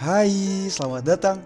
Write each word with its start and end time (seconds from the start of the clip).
Hai, 0.00 0.32
selamat 0.72 1.04
datang. 1.04 1.36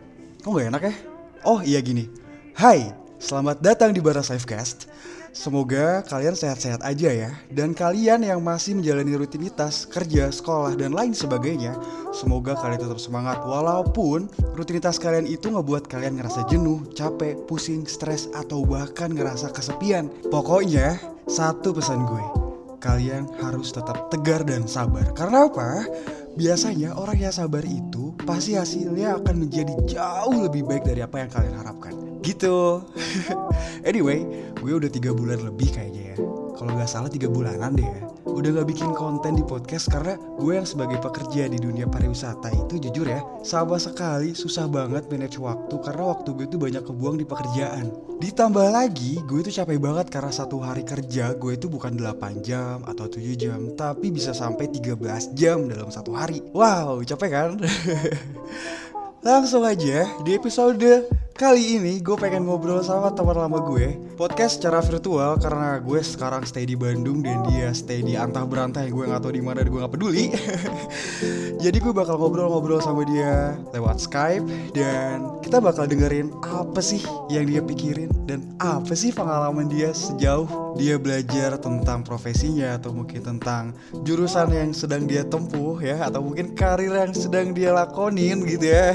Kok 0.47 0.55
gak 0.55 0.71
enak 0.71 0.83
ya? 0.87 0.95
Oh 1.43 1.59
iya 1.59 1.83
gini. 1.83 2.07
Hai, 2.55 2.95
selamat 3.19 3.59
datang 3.59 3.91
di 3.91 3.99
Bara 3.99 4.23
Safecast. 4.23 4.87
Semoga 5.35 6.07
kalian 6.07 6.39
sehat-sehat 6.39 6.79
aja 6.87 7.11
ya. 7.11 7.35
Dan 7.51 7.75
kalian 7.75 8.23
yang 8.23 8.39
masih 8.39 8.79
menjalani 8.79 9.19
rutinitas, 9.19 9.91
kerja, 9.91 10.31
sekolah, 10.31 10.79
dan 10.79 10.95
lain 10.95 11.11
sebagainya. 11.11 11.75
Semoga 12.15 12.55
kalian 12.55 12.79
tetap 12.79 13.03
semangat 13.03 13.43
walaupun 13.43 14.31
rutinitas 14.55 15.03
kalian 15.03 15.27
itu 15.27 15.51
ngebuat 15.51 15.91
kalian 15.91 16.15
ngerasa 16.23 16.47
jenuh, 16.47 16.87
capek, 16.95 17.35
pusing, 17.51 17.83
stres, 17.91 18.31
atau 18.39 18.63
bahkan 18.63 19.11
ngerasa 19.11 19.51
kesepian. 19.51 20.07
Pokoknya, 20.31 21.03
satu 21.27 21.75
pesan 21.75 22.07
gue. 22.07 22.25
Kalian 22.79 23.27
harus 23.43 23.75
tetap 23.75 24.15
tegar 24.15 24.47
dan 24.47 24.71
sabar. 24.71 25.11
Karena 25.19 25.51
apa? 25.51 25.91
Biasanya 26.35 26.99
orang 26.99 27.19
yang 27.23 27.31
sabar 27.31 27.63
itu 27.63 28.11
pasti 28.27 28.59
hasilnya 28.59 29.23
akan 29.23 29.47
menjadi 29.47 29.75
jauh 29.87 30.43
lebih 30.43 30.67
baik 30.67 30.83
dari 30.83 30.99
apa 30.99 31.23
yang 31.23 31.31
kalian 31.31 31.55
harapkan. 31.63 31.95
Gitu. 32.27 32.83
anyway, 33.89 34.27
gue 34.59 34.73
udah 34.75 34.91
tiga 34.91 35.15
bulan 35.15 35.39
lebih 35.47 35.71
kayaknya 35.71 36.15
ya. 36.15 36.17
Kalau 36.59 36.71
nggak 36.75 36.91
salah 36.91 37.07
tiga 37.07 37.31
bulanan 37.31 37.79
deh 37.79 37.87
ya. 37.87 38.14
Udah 38.35 38.51
gak 38.51 38.67
bikin 38.67 38.91
konten 38.99 39.39
di 39.39 39.47
podcast 39.47 39.87
karena 39.87 40.19
gue 40.19 40.59
yang 40.59 40.67
sebagai 40.67 40.99
pekerja 40.99 41.47
di 41.47 41.55
dunia 41.55 41.87
pariwisata 41.87 42.51
itu 42.51 42.83
jujur 42.83 43.07
ya 43.07 43.23
Sama 43.47 43.79
sekali 43.79 44.35
susah 44.35 44.67
banget 44.67 45.07
manage 45.07 45.39
waktu 45.39 45.71
karena 45.79 46.11
waktu 46.11 46.35
gue 46.35 46.47
itu 46.51 46.59
banyak 46.59 46.83
kebuang 46.83 47.23
di 47.23 47.23
pekerjaan 47.23 47.95
Ditambah 48.19 48.75
lagi 48.75 49.23
gue 49.23 49.39
itu 49.39 49.55
capek 49.55 49.79
banget 49.79 50.11
karena 50.11 50.35
satu 50.35 50.59
hari 50.59 50.83
kerja 50.83 51.39
gue 51.39 51.55
itu 51.55 51.71
bukan 51.71 51.95
8 51.95 52.43
jam 52.43 52.83
atau 52.83 53.07
7 53.07 53.23
jam 53.39 53.71
Tapi 53.79 54.11
bisa 54.11 54.35
sampai 54.35 54.67
13 54.67 55.39
jam 55.39 55.71
dalam 55.71 55.95
satu 55.95 56.11
hari 56.19 56.43
Wow 56.51 57.07
capek 57.07 57.31
kan? 57.31 57.51
Langsung 59.27 59.63
aja 59.63 60.11
di 60.27 60.31
episode 60.35 61.24
kali 61.35 61.83
ini 61.83 61.99
gue 61.99 62.15
pengen 62.15 62.47
ngobrol 62.47 62.79
sama 62.87 63.11
teman 63.11 63.35
lama 63.35 63.59
gue 63.67 63.99
Podcast 64.15 64.63
secara 64.63 64.79
virtual 64.79 65.35
karena 65.43 65.83
gue 65.83 65.99
sekarang 65.99 66.47
stay 66.47 66.63
di 66.63 66.79
Bandung 66.79 67.27
dan 67.27 67.43
dia 67.51 67.75
stay 67.75 68.07
di 68.07 68.15
antah 68.15 68.47
berantah 68.47 68.87
gue 68.87 69.03
gak 69.11 69.19
tahu 69.19 69.35
di 69.35 69.43
mana 69.43 69.67
dan 69.67 69.75
gue 69.75 69.83
gak 69.83 69.91
peduli. 69.91 70.31
Jadi 71.65 71.83
gue 71.83 71.91
bakal 71.91 72.23
ngobrol-ngobrol 72.23 72.79
sama 72.79 73.03
dia 73.09 73.59
lewat 73.73 73.97
Skype 73.97 74.45
Dan 74.77 75.41
kita 75.41 75.59
bakal 75.65 75.89
dengerin 75.89 76.29
apa 76.45 76.79
sih 76.85 77.01
yang 77.33 77.49
dia 77.49 77.65
pikirin 77.65 78.13
Dan 78.29 78.55
apa 78.61 78.93
sih 78.93 79.11
pengalaman 79.11 79.67
dia 79.67 79.91
sejauh 79.91 80.77
dia 80.77 81.01
belajar 81.01 81.57
tentang 81.57 82.05
profesinya 82.05 82.77
Atau 82.77 82.93
mungkin 82.93 83.25
tentang 83.25 83.73
jurusan 84.05 84.53
yang 84.53 84.71
sedang 84.77 85.09
dia 85.09 85.25
tempuh 85.25 85.81
ya 85.81 86.05
Atau 86.05 86.21
mungkin 86.21 86.53
karir 86.53 86.93
yang 86.93 87.17
sedang 87.17 87.57
dia 87.57 87.73
lakonin 87.73 88.45
gitu 88.45 88.69
ya. 88.69 88.93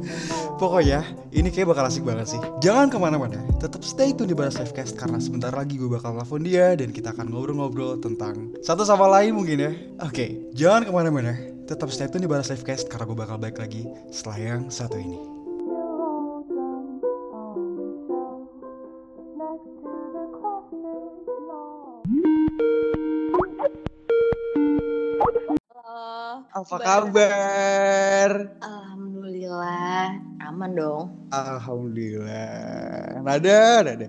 Pokoknya 0.60 1.04
ini 1.36 1.52
kayak 1.52 1.75
bakal 1.76 1.92
asik 1.92 2.08
banget 2.08 2.32
sih. 2.32 2.40
Jangan 2.64 2.88
ke 2.88 2.96
mana-mana 2.96 3.36
Tetap 3.60 3.84
stay 3.84 4.16
tune 4.16 4.32
di 4.32 4.36
Baras 4.36 4.56
Livecast 4.56 4.96
Karena 4.96 5.20
sebentar 5.20 5.52
lagi 5.52 5.76
gue 5.76 5.92
bakal 5.92 6.16
telepon 6.16 6.40
dia 6.40 6.72
Dan 6.72 6.88
kita 6.88 7.12
akan 7.12 7.28
ngobrol-ngobrol 7.28 8.00
tentang 8.00 8.56
Satu 8.64 8.88
sama 8.88 9.04
lain 9.12 9.36
mungkin 9.36 9.60
ya. 9.60 9.70
Oke 10.00 10.48
jangan 10.56 10.88
ke 10.88 10.90
mana-mana 10.96 11.36
Tetap 11.68 11.92
stay 11.92 12.08
tune 12.08 12.24
di 12.24 12.30
Baras 12.32 12.48
Livecast 12.48 12.88
Karena 12.88 13.04
gue 13.04 13.18
bakal 13.20 13.36
balik 13.36 13.60
lagi 13.60 13.84
Setelah 14.08 14.40
yang 14.40 14.60
satu 14.72 14.96
ini 14.96 15.35
Halo. 25.96 26.44
Apa 26.52 26.76
Bar. 26.76 26.84
kabar? 26.84 28.30
Alhamdulillah 28.60 30.20
aman 30.44 30.70
dong. 30.76 31.08
Alhamdulillah 31.32 33.24
Nada, 33.24 33.80
nada 33.80 34.04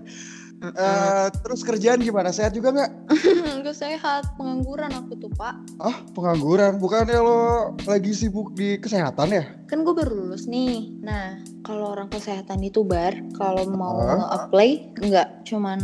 Eh, 0.60 1.26
Terus 1.40 1.64
kerjaan 1.64 2.04
gimana? 2.04 2.28
Sehat 2.28 2.52
juga 2.52 2.76
nggak? 2.76 2.90
Gue 3.64 3.72
sehat, 3.72 4.36
pengangguran 4.36 4.92
aku 4.92 5.16
tuh 5.16 5.32
pak. 5.32 5.56
Ah 5.80 6.04
pengangguran 6.12 6.76
Bukannya 6.76 7.24
lo 7.24 7.72
lagi 7.88 8.12
sibuk 8.12 8.52
di 8.52 8.76
kesehatan 8.76 9.32
ya? 9.32 9.48
Kan 9.64 9.80
gue 9.88 9.96
baru 9.96 10.12
lulus 10.12 10.44
nih. 10.44 10.92
Nah, 11.00 11.40
kalau 11.66 11.94
orang 11.94 12.08
kesehatan 12.08 12.62
itu 12.62 12.86
bar, 12.86 13.14
kalau 13.34 13.66
mau 13.68 13.98
Hah? 13.98 14.46
apply 14.46 14.94
nggak 14.98 15.44
cuman 15.48 15.80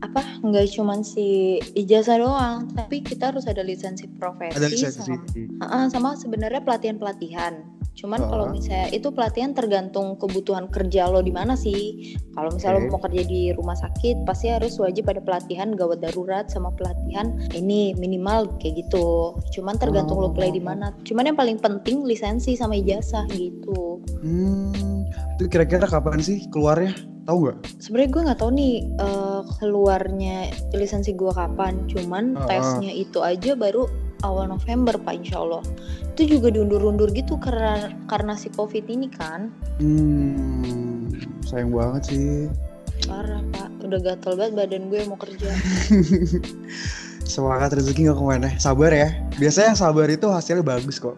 apa? 0.00 0.22
Nggak 0.40 0.72
cuman 0.74 1.04
si 1.04 1.58
ijazah 1.76 2.18
doang, 2.20 2.70
tapi 2.72 3.04
kita 3.04 3.30
harus 3.34 3.44
ada 3.44 3.60
lisensi 3.60 4.08
profesi 4.16 4.56
Ada 4.56 4.68
lisensi 4.68 5.00
sama, 5.04 5.16
Ah, 5.64 5.86
sama 5.92 6.16
sebenarnya 6.16 6.64
pelatihan-pelatihan. 6.64 7.78
Cuman 7.98 8.22
Hah? 8.22 8.30
kalau 8.30 8.46
misalnya 8.54 8.94
itu 8.94 9.10
pelatihan 9.10 9.50
tergantung 9.58 10.14
kebutuhan 10.22 10.70
kerja 10.70 11.10
lo 11.10 11.18
di 11.18 11.34
mana 11.34 11.58
sih. 11.58 12.14
Kalau 12.38 12.54
misalnya 12.54 12.78
Oke. 12.78 12.86
lo 12.86 12.92
mau 12.94 13.02
kerja 13.02 13.22
di 13.26 13.42
rumah 13.50 13.74
sakit, 13.74 14.22
pasti 14.22 14.54
harus 14.54 14.78
wajib 14.78 15.10
ada 15.10 15.18
pelatihan 15.18 15.74
gawat 15.74 15.98
darurat 15.98 16.46
sama 16.46 16.70
pelatihan 16.78 17.34
ini 17.58 17.98
minimal 17.98 18.54
kayak 18.62 18.86
gitu. 18.86 19.34
Cuman 19.50 19.82
tergantung 19.82 20.22
lo 20.22 20.30
play 20.30 20.54
di 20.54 20.62
mana. 20.62 20.94
Cuman 21.02 21.34
yang 21.34 21.38
paling 21.38 21.58
penting 21.58 22.06
lisensi 22.06 22.54
sama 22.54 22.78
ijazah 22.78 23.26
gitu. 23.34 23.98
Hmm, 24.22 24.97
itu 25.38 25.46
kira-kira 25.46 25.86
kapan 25.86 26.18
sih 26.18 26.46
keluarnya? 26.50 26.94
Tahu 27.28 27.38
nggak? 27.44 27.56
Sebenarnya 27.78 28.10
gue 28.10 28.22
nggak 28.24 28.40
tahu 28.40 28.50
nih 28.56 28.74
eh, 28.88 29.40
keluarnya 29.60 30.36
lisensi 30.72 31.12
gue 31.12 31.32
kapan. 31.32 31.84
Cuman 31.86 32.40
ah. 32.40 32.48
tesnya 32.48 32.92
itu 32.92 33.20
aja 33.20 33.52
baru 33.52 33.84
awal 34.26 34.50
November 34.50 34.96
pak 34.98 35.14
Insya 35.14 35.44
Allah. 35.44 35.62
Itu 36.16 36.38
juga 36.38 36.50
diundur-undur 36.50 37.12
gitu 37.14 37.38
karena 37.38 37.92
karena 38.10 38.34
si 38.34 38.50
covid 38.50 38.88
ini 38.88 39.12
kan. 39.12 39.52
Hmm, 39.78 41.12
sayang 41.44 41.70
banget 41.70 42.02
sih. 42.10 42.48
Parah 43.06 43.44
pak, 43.54 43.70
udah 43.86 44.00
gatel 44.02 44.34
banget 44.34 44.52
badan 44.58 44.90
gue 44.90 45.00
mau 45.06 45.18
kerja. 45.20 45.50
Semangat 47.28 47.76
rezeki 47.76 48.08
nggak 48.08 48.18
ke 48.18 48.24
mana. 48.24 48.48
Sabar 48.56 48.90
ya. 48.90 49.12
Biasanya 49.36 49.76
yang 49.76 49.78
sabar 49.78 50.08
itu 50.08 50.26
hasilnya 50.32 50.64
bagus 50.64 50.96
kok. 50.96 51.14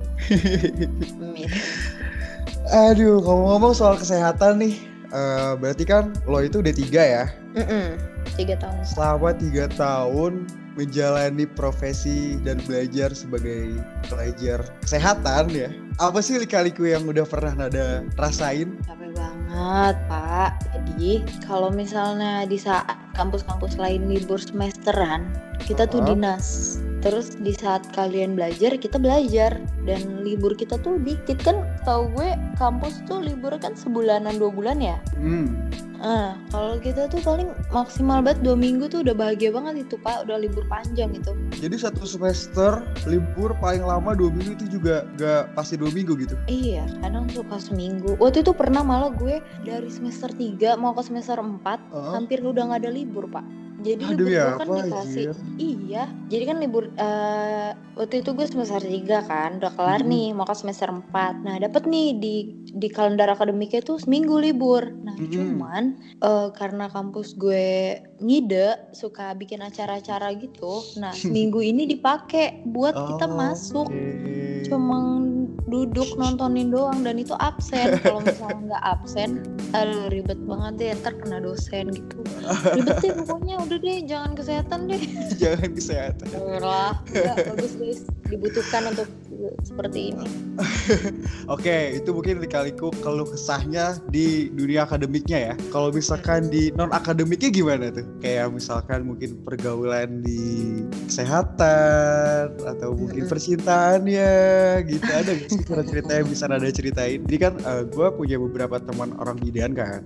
Aduh, 2.71 3.19
ngomong-ngomong 3.19 3.75
soal 3.75 3.99
kesehatan 3.99 4.63
nih. 4.63 4.77
eh, 5.11 5.59
berarti 5.59 5.83
kan 5.83 6.15
lo 6.23 6.39
itu 6.39 6.63
udah 6.63 6.71
tiga 6.71 7.03
ya. 7.03 7.25
Mm-mm, 7.59 7.99
Tiga 8.39 8.55
tahun. 8.63 8.79
Selama 8.87 9.35
tiga 9.35 9.67
tahun 9.75 10.47
menjalani 10.79 11.51
profesi 11.51 12.39
dan 12.47 12.63
belajar 12.63 13.11
sebagai 13.11 13.75
pelajar 14.07 14.63
kesehatan 14.87 15.51
ya. 15.51 15.75
Apa 15.99 16.23
sih 16.23 16.39
lika-liku 16.39 16.87
yang 16.87 17.11
udah 17.11 17.27
pernah 17.27 17.67
Nada 17.67 18.07
rasain? 18.15 18.79
Capek 18.87 19.11
banget 19.19 19.99
pak. 20.07 20.63
Jadi 20.71 21.27
kalau 21.43 21.75
misalnya 21.75 22.47
di 22.47 22.55
saat 22.55 22.95
kampus-kampus 23.19 23.83
lain 23.83 24.07
libur 24.07 24.39
semesteran, 24.39 25.27
kita 25.65 25.89
tuh 25.89 26.05
dinas. 26.05 26.79
Terus 27.01 27.33
di 27.41 27.57
saat 27.57 27.89
kalian 27.97 28.37
belajar, 28.37 28.77
kita 28.77 29.01
belajar. 29.01 29.57
Dan 29.89 30.21
libur 30.21 30.53
kita 30.53 30.77
tuh 30.85 31.01
dikit 31.01 31.41
kan. 31.41 31.65
Tahu 31.89 32.13
gue 32.13 32.37
kampus 32.61 33.01
tuh 33.09 33.25
libur 33.25 33.57
kan 33.57 33.73
sebulanan 33.73 34.37
dua 34.37 34.53
bulan 34.53 34.79
ya. 34.85 35.01
Hmm, 35.17 35.71
Nah, 36.01 36.33
kalau 36.49 36.81
kita 36.81 37.13
tuh 37.13 37.21
paling 37.21 37.53
maksimal 37.69 38.25
banget 38.25 38.41
dua 38.41 38.57
minggu 38.57 38.89
tuh 38.89 39.05
udah 39.05 39.13
bahagia 39.13 39.53
banget 39.53 39.85
itu 39.85 40.01
pak, 40.01 40.25
udah 40.25 40.41
libur 40.41 40.65
panjang 40.65 41.13
gitu. 41.13 41.37
Jadi 41.61 41.77
satu 41.77 42.09
semester 42.09 42.81
libur 43.05 43.53
paling 43.61 43.85
lama 43.85 44.17
dua 44.17 44.33
minggu 44.33 44.57
itu 44.57 44.81
juga 44.81 45.05
gak 45.21 45.53
pasti 45.53 45.77
dua 45.77 45.93
minggu 45.93 46.17
gitu. 46.17 46.41
Iya, 46.49 46.89
kadang 47.05 47.29
suka 47.29 47.61
seminggu. 47.61 48.17
Waktu 48.17 48.41
itu 48.41 48.57
pernah 48.57 48.81
malah 48.81 49.13
gue 49.13 49.45
dari 49.61 49.93
semester 49.93 50.33
3 50.33 50.81
mau 50.81 50.97
ke 50.97 51.05
semester 51.05 51.37
4 51.37 51.61
Heeh. 51.61 52.13
hampir 52.17 52.41
udah 52.41 52.73
nggak 52.73 52.81
ada 52.81 52.91
libur 52.91 53.29
pak. 53.29 53.45
Jadi 53.81 54.03
Aduh, 54.05 54.29
libur 54.29 54.29
ya 54.29 54.45
gue 54.45 54.55
kan 54.61 54.67
apa, 54.69 54.75
dikasih. 54.85 55.25
anjir? 55.25 55.37
Iya, 55.57 56.03
jadi 56.27 56.45
kan 56.45 56.57
libur 56.59 56.85
eh, 56.95 57.69
waktu 57.97 58.15
itu 58.21 58.31
gue 58.33 58.45
semester 58.45 58.81
3 58.81 59.25
kan, 59.25 59.57
udah 59.57 59.73
kelar 59.73 60.01
Mhm. 60.01 60.09
nih 60.09 60.27
mau 60.33 60.45
ke 60.45 60.55
semester 60.55 60.89
4 60.89 61.41
Nah 61.45 61.57
dapet 61.57 61.83
nih 61.85 62.07
di 62.17 62.35
di 62.71 62.89
kalender 62.89 63.25
akademiknya 63.27 63.81
tuh 63.81 63.97
seminggu 63.97 64.37
libur. 64.37 64.85
Nah 65.01 65.17
Mhm. 65.17 65.33
cuman 65.33 65.85
eh, 66.21 66.49
karena 66.53 66.87
kampus 66.89 67.33
gue 67.35 67.97
ngide 68.21 68.93
suka 68.93 69.33
bikin 69.33 69.61
acara-acara 69.61 70.29
gitu. 70.37 70.81
Nah 70.97 71.13
seminggu 71.49 71.61
ini 71.61 71.89
dipakai 71.89 72.61
buat 72.65 72.93
kita 72.95 73.27
Oh, 73.27 73.35
masuk 73.35 73.89
oke. 73.89 74.63
cuma 74.63 74.99
duduk 75.71 76.19
nontonin 76.19 76.69
doang 76.75 77.07
dan 77.07 77.17
itu 77.17 77.33
absen. 77.39 77.97
Kalau 78.03 78.21
misalnya 78.21 78.75
nggak 78.75 78.85
absen 78.85 79.31
aduh 79.71 80.11
ribet 80.11 80.41
banget 80.45 80.73
deh 80.77 80.89
ntar 80.99 81.15
kena 81.23 81.39
dosen 81.39 81.95
gitu. 81.95 82.19
Ribet 82.75 82.97
deh 82.99 83.13
pokoknya 83.23 83.57
udah 83.63 83.79
deh 83.79 83.97
jangan 84.05 84.33
kesehatan 84.35 84.81
deh. 84.91 85.03
Jangan 85.41 85.71
kesehatan. 85.73 86.27
lah 86.61 86.99
nggak 87.07 87.37
bagus 87.55 87.73
guys. 87.79 88.01
Dibutuhkan 88.27 88.91
untuk 88.91 89.09
seperti 89.65 90.13
ini. 90.15 90.27
Oke, 91.55 91.97
itu 91.97 92.11
mungkin 92.13 92.43
dikaliku 92.43 92.93
kalau 93.01 93.25
kesahnya 93.25 93.97
di 94.13 94.53
dunia 94.53 94.85
akademiknya 94.85 95.53
ya. 95.53 95.55
Kalau 95.73 95.89
misalkan 95.89 96.53
di 96.53 96.69
non 96.77 96.93
akademiknya 96.93 97.51
gimana 97.51 97.89
tuh? 97.89 98.07
Kayak 98.21 98.53
misalkan 98.53 99.09
mungkin 99.09 99.41
pergaulan 99.41 100.21
di 100.21 100.85
kesehatan 101.09 102.61
atau 102.61 102.93
mungkin 102.93 103.25
percintaannya 103.27 104.33
gitu 104.87 105.11
ada 105.11 105.31
gak 105.37 105.49
sih 105.49 105.63
cerita 105.65 106.13
yang 106.21 106.29
bisa 106.29 106.45
ada 106.47 106.71
ceritain? 106.71 107.21
Jadi 107.25 107.39
kan 107.39 107.55
uh, 107.65 107.83
gue 107.87 108.09
punya 108.15 108.37
beberapa 108.37 108.77
teman 108.83 109.17
orang 109.17 109.41
bidan 109.41 109.73
kan. 109.73 110.05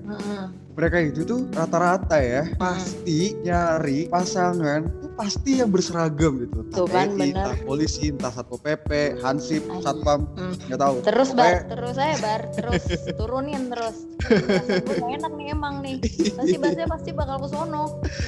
Mereka 0.74 1.14
itu 1.14 1.22
tuh 1.22 1.46
rata-rata 1.54 2.18
ya 2.18 2.50
pasti 2.58 3.38
nyari 3.46 4.10
pasangan 4.10 5.04
pasti 5.14 5.62
yang 5.62 5.70
berseragam 5.70 6.42
gitu. 6.42 6.66
Tuh 6.74 6.90
kan, 6.90 7.14
TNI, 7.14 7.30
entah 7.32 7.56
polisi, 7.62 8.10
entah 8.10 8.34
satpol 8.34 8.58
pp, 8.58 9.22
hansip, 9.24 9.64
satpam, 9.80 10.28
Hmm. 10.34 10.52
nggak 10.62 10.76
tahu. 10.78 10.96
Terus 11.02 11.30
bar, 11.32 11.64
terus 11.64 11.94
saya 11.94 12.14
bar, 12.18 12.42
terus 12.52 12.84
turunin 13.18 13.66
terus. 13.66 14.04
Gue 14.94 15.10
enak 15.10 15.32
nih 15.32 15.46
emang 15.50 15.80
nih. 15.80 15.96
Pasti 16.30 16.56
bahasnya 16.56 16.86
pasti 16.86 17.10
bakal 17.10 17.36
ke 17.38 17.48
sono. 17.48 17.84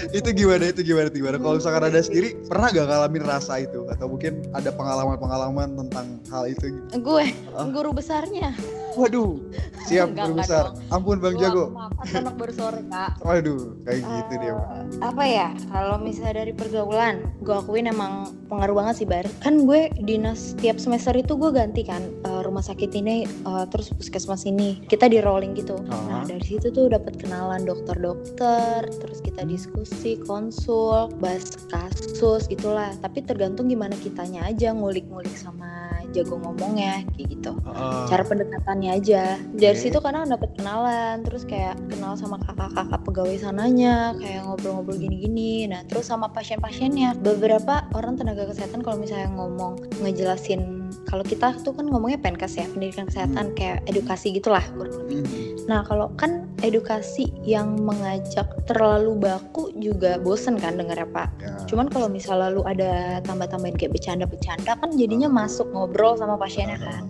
itu 0.09 0.29
gimana 0.33 0.65
itu 0.67 0.81
gimana 0.83 1.07
itu 1.07 1.19
gimana 1.19 1.37
kalau 1.37 1.57
misalkan 1.57 1.85
ada 1.85 2.01
sendiri 2.01 2.29
pernah 2.45 2.69
gak 2.69 2.87
ngalamin 2.87 3.25
rasa 3.25 3.59
itu 3.59 3.85
atau 3.89 4.07
mungkin 4.07 4.33
ada 4.51 4.71
pengalaman-pengalaman 4.71 5.69
tentang 5.77 6.07
hal 6.27 6.45
itu 6.47 6.65
gitu? 6.71 6.87
Gue 6.99 7.33
Ah. 7.53 7.67
guru 7.67 7.93
besarnya. 7.93 8.57
waduh 8.95 9.37
siap 9.85 10.09
Enggak, 10.09 10.25
guru 10.25 10.35
besar 10.41 10.65
dong. 10.67 10.89
ampun 10.89 11.17
bang 11.19 11.35
Gua 11.35 11.43
jago 11.43 11.65
anak 12.09 12.33
baru 12.35 12.53
sore 12.55 12.81
kak. 12.87 13.11
waduh 13.21 13.61
kayak 13.85 14.01
gitu 14.01 14.35
dia 14.39 14.53
Bang. 14.57 14.89
Apa 15.05 15.23
ya 15.27 15.47
kalau 15.69 15.97
misalnya 15.99 16.35
dari 16.39 16.53
pergaulan 16.53 17.15
gue 17.39 17.53
akuin 17.55 17.85
emang 17.87 18.13
pengaruh 18.47 18.73
banget 18.75 18.95
sih 18.97 19.07
bar 19.07 19.29
kan 19.39 19.69
gue 19.69 19.81
dinas 20.01 20.57
tiap 20.57 20.81
semester 20.87 21.19
itu 21.19 21.35
gue 21.35 21.51
ganti 21.51 21.83
kan 21.83 21.99
eh, 21.99 22.41
rumah 22.47 22.63
sakit 22.63 22.91
ini 22.95 23.27
eh, 23.27 23.65
terus 23.67 23.91
puskesmas 23.91 24.47
ini. 24.47 24.79
Kita 24.87 25.11
di 25.11 25.19
rolling 25.19 25.59
gitu. 25.59 25.75
Nah 25.83 26.23
Ah. 26.23 26.25
dari 26.25 26.43
situ 26.47 26.71
tuh 26.71 26.87
dapat 26.87 27.19
kenalan 27.19 27.67
dokter-dokter 27.67 28.87
terus 28.87 29.19
kita 29.19 29.43
diskusi 29.43 30.17
konsul 30.23 31.11
bahas 31.19 31.59
kasus 31.67 32.47
gitulah. 32.47 32.95
Tapi 33.03 33.27
tergantung 33.27 33.67
gimana 33.67 33.99
kitanya 33.99 34.47
aja 34.47 34.71
ngulik-ngulik 34.71 35.35
sama 35.35 35.96
jago 36.17 36.41
ngomongnya 36.41 37.05
kayak 37.13 37.29
gitu. 37.37 37.53
Ah, 37.69 38.09
cara 38.09 38.25
pendekatannya 38.25 38.91
aja. 38.97 39.37
Dari 39.53 39.77
Oke. 39.77 39.83
situ 39.85 39.99
kadang 40.01 40.29
dapat 40.33 40.57
kenalan 40.57 41.21
terus 41.23 41.45
kayak 41.45 41.77
kenal 41.93 42.17
sama 42.17 42.41
kakak-kakak 42.41 43.01
pegawai 43.05 43.37
sananya 43.37 44.17
kayak 44.17 44.49
ngobrol-ngobrol 44.49 44.97
gini-gini. 44.97 45.69
Nah 45.69 45.85
terus 45.85 46.09
sama 46.09 46.33
pasien-pasiennya. 46.33 47.21
Beberapa 47.21 47.85
orang 47.93 48.17
tenaga 48.17 48.49
kesehatan 48.49 48.81
kalau 48.81 48.97
misalnya 48.97 49.29
ngomong 49.37 49.77
ngejelasin 50.01 50.86
kalau 51.07 51.23
kita 51.23 51.55
tuh 51.63 51.73
kan 51.73 51.87
ngomongnya 51.87 52.19
penkes 52.19 52.59
ya 52.59 52.67
pendidikan 52.69 53.07
kesehatan 53.07 53.55
kayak 53.55 53.87
edukasi 53.87 54.35
gitulah 54.35 54.63
kurang 54.75 54.95
lebih 55.07 55.23
hmm. 55.23 55.71
nah 55.71 55.87
kalau 55.87 56.11
kan 56.19 56.45
edukasi 56.61 57.31
yang 57.47 57.79
mengajak 57.81 58.47
terlalu 58.67 59.15
baku 59.19 59.71
juga 59.79 60.19
bosen 60.19 60.59
kan 60.59 60.77
denger 60.77 61.07
ya 61.07 61.09
pak 61.09 61.29
Ya. 61.47 61.53
Cuman 61.69 61.87
kalau 61.93 62.09
misalnya 62.09 62.49
lu 62.51 62.63
ada 62.67 63.21
tambah-tambahin 63.23 63.77
kayak 63.77 63.93
bercanda-bercanda 63.95 64.73
kan 64.79 64.91
jadinya 64.95 65.29
masuk 65.29 65.69
ngobrol 65.71 66.17
sama 66.19 66.35
pasiennya 66.41 66.79
kan. 66.81 67.03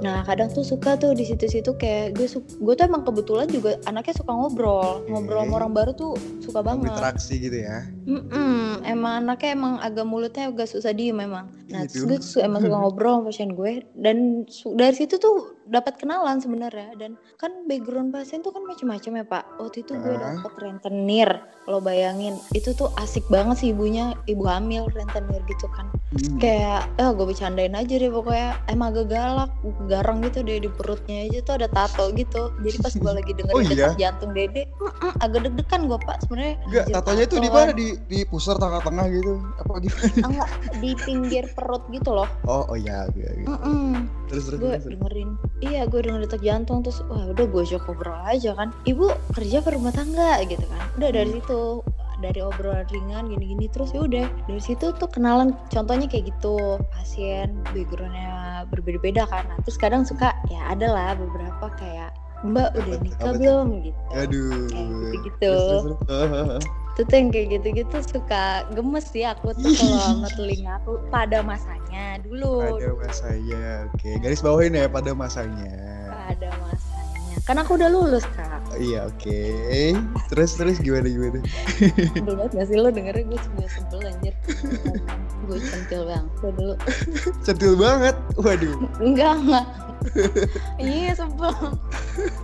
Ah, 0.00 0.04
Nah 0.10 0.18
kadang 0.24 0.48
tuh 0.48 0.62
suka 0.62 0.96
tuh 0.96 1.12
di 1.12 1.22
situ-situ 1.22 1.70
kayak 1.74 2.14
gue 2.14 2.24
gue 2.32 2.74
tuh 2.74 2.84
emang 2.84 3.02
kebetulan 3.02 3.44
juga 3.46 3.76
anaknya 3.84 4.16
suka 4.16 4.32
ngobrol 4.32 5.04
ngobrol 5.06 5.38
sama 5.38 5.50
Oke. 5.50 5.58
orang 5.58 5.72
baru 5.72 5.92
tuh 5.92 6.12
suka 6.40 6.60
banget. 6.60 6.88
berinteraksi 6.88 7.34
gitu 7.38 7.58
ya 7.58 7.84
Mm-mm, 8.02 8.80
emang 8.82 9.12
anaknya 9.20 9.50
emang 9.52 9.74
agak 9.78 10.02
mulutnya 10.02 10.48
agak 10.48 10.66
susah 10.66 10.90
diem 10.90 11.14
memang. 11.14 11.52
Nah 11.68 11.84
Gitu. 11.84 12.02
terus 12.02 12.06
gue 12.06 12.18
tuh 12.18 12.40
emang 12.40 12.60
suka 12.60 12.76
ngobrol 12.76 13.12
sama 13.14 13.24
pasien 13.26 13.52
gue 13.52 13.72
dan 13.94 14.16
dari 14.74 14.94
situ 14.94 15.14
tuh 15.16 15.59
dapat 15.70 15.96
kenalan 15.96 16.36
sebenarnya 16.36 16.92
dan 16.96 17.10
kan 17.36 17.64
background 17.64 18.10
pasien 18.10 18.40
tuh 18.40 18.50
kan 18.50 18.62
macam-macam 18.62 19.12
ya 19.14 19.24
pak. 19.24 19.44
Waktu 19.56 19.80
itu 19.80 19.92
gue 19.94 20.12
Ah. 20.12 20.34
dapet 20.34 20.52
rentenir 20.58 21.30
lo 21.64 21.78
bayangin 21.78 22.34
itu 22.50 22.72
tuh 22.72 22.90
asik 22.96 23.22
banget 23.26 23.56
sih 23.56 23.70
ibunya 23.70 24.10
ibu 24.26 24.42
hamil 24.42 24.90
rentenir 24.90 25.38
gitu 25.46 25.70
kan 25.70 25.86
Hmm. 26.10 26.36
kayak 26.36 26.90
eh 26.96 27.06
gue 27.08 27.22
bercandain 27.24 27.70
aja 27.70 27.94
deh 27.94 28.10
pokoknya 28.10 28.58
emang 28.66 28.90
agak 28.90 29.06
galak 29.08 29.50
garang 29.86 30.18
gitu 30.20 30.42
deh 30.42 30.58
di 30.58 30.66
perutnya 30.68 31.22
aja 31.22 31.38
tuh 31.40 31.54
ada 31.54 31.68
tato 31.68 32.10
gitu 32.10 32.50
jadi 32.58 32.76
pas 32.76 32.90
gue 32.90 33.12
lagi 33.14 33.30
dengerin 33.32 33.54
Oh, 33.54 33.62
iya? 33.62 33.70
detak 33.86 33.94
jantung 33.96 34.30
dede 34.32 34.66
agak 35.20 35.40
deg-degan 35.44 35.80
gue 35.86 35.98
pak 36.00 36.16
sebenarnya 36.20 36.54
Enggak, 36.60 36.84
tatonya 36.92 37.24
itu 37.24 37.36
di 37.36 37.48
mana? 37.48 37.70
Di 37.70 37.88
di 38.04 38.18
pusar 38.24 38.56
tengah-tengah 38.56 39.06
gitu. 39.08 39.32
Apa 39.56 39.72
gimana? 39.78 40.10
enggak 40.26 40.48
di 40.76 40.90
pinggir 40.98 41.44
perut 41.52 41.82
gitu 41.88 42.10
loh 42.10 42.26
Oh, 42.42 42.66
oh 42.66 42.76
iya, 42.76 43.06
iya, 43.12 43.30
iya. 43.36 43.46
Terus 44.26 44.42
terus. 44.48 44.58
gue 44.58 44.74
dengerin 44.90 45.30
iya 45.60 45.84
gue 45.86 46.00
denger 46.00 46.24
detak 46.24 46.42
jantung 46.42 46.80
terus 46.80 47.04
wah 47.06 47.28
udah 47.30 47.44
gue 47.44 47.62
ajak 47.64 47.84
ngobrol 47.84 48.16
aja 48.26 48.56
kan. 48.56 48.72
Ibu 48.84 49.36
kerja 49.36 49.60
per 49.60 49.76
rumah 49.76 49.92
tangga 49.92 50.40
gitu 50.44 50.64
kan. 50.66 50.82
Udah 50.96 51.10
dari 51.12 51.30
situ 51.36 51.84
dari 52.20 52.40
obrolan 52.44 52.84
ringan 52.92 53.32
gini-gini 53.32 53.68
terus 53.72 53.92
ya 53.96 54.04
udah. 54.04 54.26
Dari 54.48 54.62
situ 54.62 54.92
tuh 54.96 55.08
kenalan 55.08 55.56
contohnya 55.72 56.08
kayak 56.08 56.32
gitu 56.32 56.80
pasien 56.92 57.60
backgroundnya 57.72 58.64
berbeda-beda 58.68 59.24
kan. 59.28 59.48
Nah, 59.48 59.58
terus 59.64 59.80
kadang 59.80 60.04
suka 60.04 60.32
ya 60.52 60.72
ada 60.72 60.88
lah 60.88 61.10
beberapa 61.16 61.72
kayak 61.76 62.12
mbak 62.40 62.72
udah 62.72 62.96
nikah 63.04 63.32
belum? 63.36 63.66
Gitu. 63.84 64.00
Aduh. 64.16 64.68
kayak 64.68 64.88
gitu-gitu. 64.88 65.38
Terus, 65.40 65.84
terus, 65.84 65.98
terus. 66.08 66.64
Itu 67.00 67.08
tuh 67.08 67.16
yang 67.16 67.32
kayak 67.32 67.48
gitu-gitu 67.56 67.96
suka 68.04 68.68
gemes 68.76 69.08
sih 69.08 69.24
aku 69.24 69.56
tuh 69.56 69.72
kalau 69.72 69.96
sama 70.12 70.28
telinga 70.36 70.76
aku 70.84 71.00
pada 71.08 71.40
masanya 71.40 72.20
dulu 72.20 72.76
Pada 72.76 72.92
masanya, 72.92 73.88
oke. 73.88 74.10
Garis 74.20 74.44
bawahin 74.44 74.76
ya 74.76 74.84
pada 74.84 75.16
masanya. 75.16 75.72
pada 76.12 76.52
masanya 76.60 76.79
kan 77.50 77.58
aku 77.58 77.74
udah 77.74 77.90
lulus 77.90 78.22
kak 78.32 78.62
Iya, 78.70 79.10
oke. 79.10 79.42
Terus 80.30 80.54
terus 80.54 80.78
gimana 80.78 81.10
gimana? 81.10 81.42
Banget 82.22 82.50
gak 82.54 82.66
sih 82.70 82.78
lo 82.78 82.86
dengernya 82.88 83.26
gue 83.26 83.40
sebel 83.42 83.66
sebel 83.66 84.00
anjir 84.06 84.34
Gue 85.50 85.58
centil 85.58 86.06
bang 86.06 86.24
Udah 86.38 86.52
dulu 86.54 86.74
Centil 87.46 87.74
banget. 87.74 88.14
Waduh. 88.38 88.78
Enggak 89.02 89.34
enggak 89.42 89.66
Iya 90.78 91.12
sebel 91.12 91.50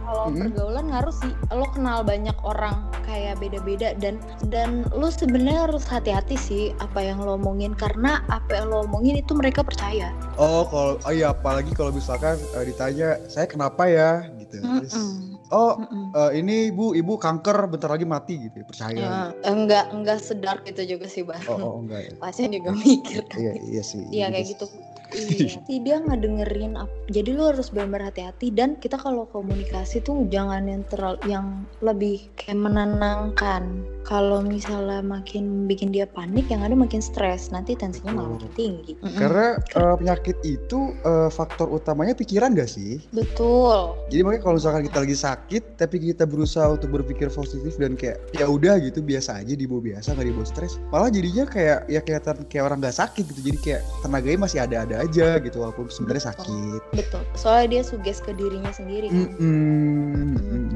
Kalau 0.03 0.27
Hmm. 0.27 0.51
pergaulan 0.51 0.91
ngaruh 0.91 1.15
sih 1.15 1.31
Lo 1.51 1.67
kenal 1.71 2.03
banyak 2.03 2.35
orang 2.43 2.75
kayak 3.07 3.39
beda-beda 3.39 3.95
Dan 3.97 4.19
dan 4.51 4.83
lo 4.91 5.09
sebenarnya 5.09 5.71
harus 5.71 5.87
hati-hati 5.87 6.35
sih 6.35 6.65
Apa 6.83 7.01
yang 7.01 7.23
lo 7.23 7.39
omongin 7.39 7.73
Karena 7.73 8.19
apa 8.27 8.61
yang 8.61 8.67
lo 8.69 8.83
omongin 8.83 9.23
itu 9.23 9.31
mereka 9.33 9.63
percaya 9.63 10.11
Oh, 10.37 10.67
kalau 10.67 11.01
oh 11.01 11.13
iya 11.15 11.31
apalagi 11.33 11.73
kalau 11.73 11.89
misalkan 11.89 12.37
eh, 12.53 12.69
ditanya, 12.69 13.17
"Saya 13.25 13.49
kenapa 13.49 13.89
ya?" 13.89 14.29
Gitu. 14.63 14.97
Mm-mm. 14.97 15.53
"Oh, 15.53 15.73
eh, 16.17 16.31
ini 16.41 16.71
Ibu, 16.73 16.97
Ibu 16.97 17.13
kanker 17.21 17.69
bentar 17.69 17.91
lagi 17.93 18.07
mati 18.09 18.49
gitu." 18.49 18.65
Percaya. 18.65 18.97
Ya, 18.97 19.17
enggak 19.45 19.93
enggak 19.93 20.19
sedark 20.23 20.63
itu 20.69 20.83
juga 20.97 21.07
sih 21.11 21.23
bang 21.27 21.43
Oh, 21.47 21.59
oh, 21.61 21.75
enggak 21.85 22.01
ya. 22.07 22.13
Pasien 22.17 22.51
juga 22.53 22.71
mikir 22.73 23.23
kan 23.29 23.39
Iya, 23.39 23.53
iya 23.61 23.83
sih. 23.85 24.03
Iya 24.09 24.27
kayak 24.33 24.47
gitu. 24.57 24.67
Iya. 25.15 25.61
Jadi 25.63 25.75
dia 25.87 25.97
nggak 26.03 26.21
dengerin. 26.23 26.73
Jadi 27.13 27.29
lu 27.35 27.43
harus 27.47 27.71
benar-benar 27.71 28.11
hati-hati 28.11 28.51
dan 28.51 28.75
kita 28.81 28.99
kalau 28.99 29.29
komunikasi 29.31 30.03
tuh 30.03 30.27
jangan 30.31 30.67
yang 30.67 30.83
terlalu 30.91 31.19
yang 31.29 31.47
lebih 31.85 32.27
kayak 32.39 32.59
menenangkan. 32.59 33.87
Kalau 34.07 34.39
misalnya 34.39 35.03
makin 35.03 35.67
bikin 35.67 35.91
dia 35.91 36.07
panik, 36.07 36.47
yang 36.47 36.63
ada 36.63 36.79
makin 36.79 37.03
stres. 37.03 37.51
Nanti 37.51 37.75
tensinya 37.75 38.15
malah 38.15 38.39
makin 38.39 38.53
tinggi. 38.55 38.93
Karena 39.19 39.59
eh, 39.59 39.95
penyakit 39.99 40.39
itu 40.47 40.95
eh, 41.03 41.31
faktor 41.31 41.71
utamanya 41.71 42.15
pikiran 42.15 42.55
gak 42.55 42.71
sih? 42.71 43.03
betul. 43.37 43.97
Jadi 44.09 44.21
makanya 44.23 44.43
kalau 44.43 44.57
misalkan 44.57 44.83
kita 44.87 44.99
lagi 45.03 45.17
sakit, 45.17 45.63
tapi 45.81 45.97
kita 45.99 46.25
berusaha 46.25 46.67
untuk 46.71 46.95
berpikir 46.95 47.29
positif 47.29 47.75
dan 47.77 47.99
kayak 47.99 48.23
ya 48.37 48.47
udah 48.47 48.79
gitu 48.79 49.03
biasa 49.03 49.43
aja 49.43 49.53
dibawa 49.59 49.83
biasa 49.83 50.15
nggak 50.15 50.29
dibawa 50.31 50.47
stres, 50.47 50.73
malah 50.95 51.11
jadinya 51.11 51.45
kayak 51.45 51.79
ya 51.91 52.01
kelihatan 52.01 52.37
kayak 52.47 52.65
orang 52.71 52.79
nggak 52.81 52.97
sakit 52.97 53.25
gitu. 53.35 53.41
Jadi 53.53 53.59
kayak 53.61 53.83
tenaganya 54.01 54.39
masih 54.47 54.59
ada-ada 54.63 54.97
aja 55.03 55.06
gitu 55.13 55.57
walaupun 55.63 55.91
sebenarnya 55.91 56.33
sakit. 56.33 56.81
Betul. 56.95 57.23
Soalnya 57.39 57.79
dia 57.79 57.83
suges 57.87 58.19
ke 58.23 58.33
dirinya 58.35 58.71
sendiri 58.71 59.11
kan. 59.11 59.35
Mm-mm. 59.37 60.71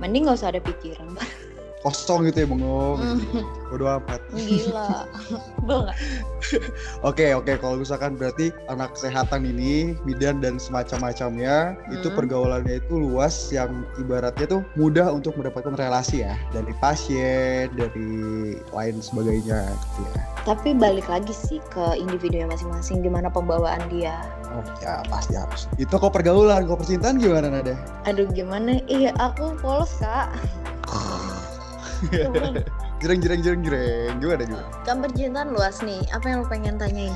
Mending 0.00 0.28
nggak 0.28 0.38
usah 0.40 0.52
ada 0.52 0.60
pikiran. 0.60 1.14
Kosong 1.84 2.24
gitu 2.26 2.42
ya 2.42 2.48
bengong. 2.48 2.96
gitu. 3.20 3.44
Bodo 3.68 3.84
amat. 4.00 4.20
Gila. 4.32 5.04
Nggak? 5.64 5.96
Oke 7.00 7.32
oke 7.32 7.52
kalau 7.56 7.76
misalkan 7.76 8.16
berarti 8.16 8.48
anak 8.68 8.92
kesehatan 8.92 9.44
ini 9.44 9.92
bidan 10.04 10.40
dan 10.40 10.56
semacam-macamnya 10.56 11.76
itu 11.90 12.08
Hmm. 12.08 12.16
pergaulannya 12.16 12.78
itu 12.78 12.94
luas 12.94 13.48
yang 13.48 13.68
ibaratnya 13.96 14.46
tuh 14.46 14.60
mudah 14.74 15.08
untuk 15.08 15.34
mendapatkan 15.34 15.72
relasi 15.74 16.22
ya 16.22 16.36
dari 16.50 16.72
pasien 16.78 17.68
dari 17.72 18.12
lain 18.60 18.96
sebagainya 19.00 19.68
gitu 19.68 20.00
ya. 20.04 20.20
Tapi 20.44 20.76
balik 20.76 21.08
lagi 21.08 21.32
sih 21.32 21.60
ke 21.68 21.96
individunya 21.96 22.44
masing-masing 22.44 23.00
gimana 23.00 23.28
pembawaan 23.28 23.80
dia. 23.88 24.20
Oh 24.52 24.64
ya 24.78 25.00
pasti 25.08 25.34
harus. 25.34 25.64
Itu 25.76 25.96
kok 25.96 26.12
pergaulan, 26.12 26.64
kok 26.64 26.80
percintaan 26.80 27.16
gimana 27.16 27.48
Nada? 27.50 27.74
Aduh 28.04 28.28
gimana? 28.30 28.80
Iya 28.84 29.16
aku 29.16 29.56
polos 29.58 29.96
kak. 30.00 30.28
Jreng 33.02 33.20
jreng 33.20 33.40
jreng 33.44 33.62
jreng 33.62 34.14
gimana 34.20 34.42
gimana? 34.48 34.68
Kan 34.88 35.04
percintaan 35.04 35.52
luas 35.52 35.80
nih. 35.84 36.00
Apa 36.14 36.24
yang 36.30 36.38
lo 36.44 36.48
pengen 36.48 36.76
tanyain? 36.80 37.12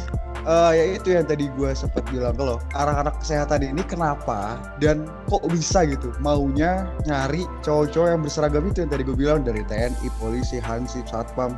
eh, 0.49 0.71
ya 0.75 0.85
itu 0.97 1.09
yang 1.13 1.27
tadi 1.29 1.51
gue 1.53 1.71
sempat 1.77 2.05
bilang 2.09 2.33
ke 2.37 2.43
lo 2.45 2.57
anak-anak 2.73 3.21
kesehatan 3.21 3.61
ini 3.65 3.83
kenapa 3.85 4.57
dan 4.81 5.05
kok 5.29 5.45
bisa 5.53 5.85
gitu 5.85 6.15
maunya 6.25 6.89
nyari 7.05 7.45
cowok-cowok 7.61 8.09
yang 8.09 8.21
berseragam 8.25 8.65
itu 8.69 8.79
yang 8.85 8.93
tadi 8.93 9.03
gue 9.05 9.17
bilang 9.17 9.41
dari 9.45 9.63
TNI, 9.69 10.09
polisi, 10.17 10.57
hansip, 10.63 11.05
satpam. 11.09 11.53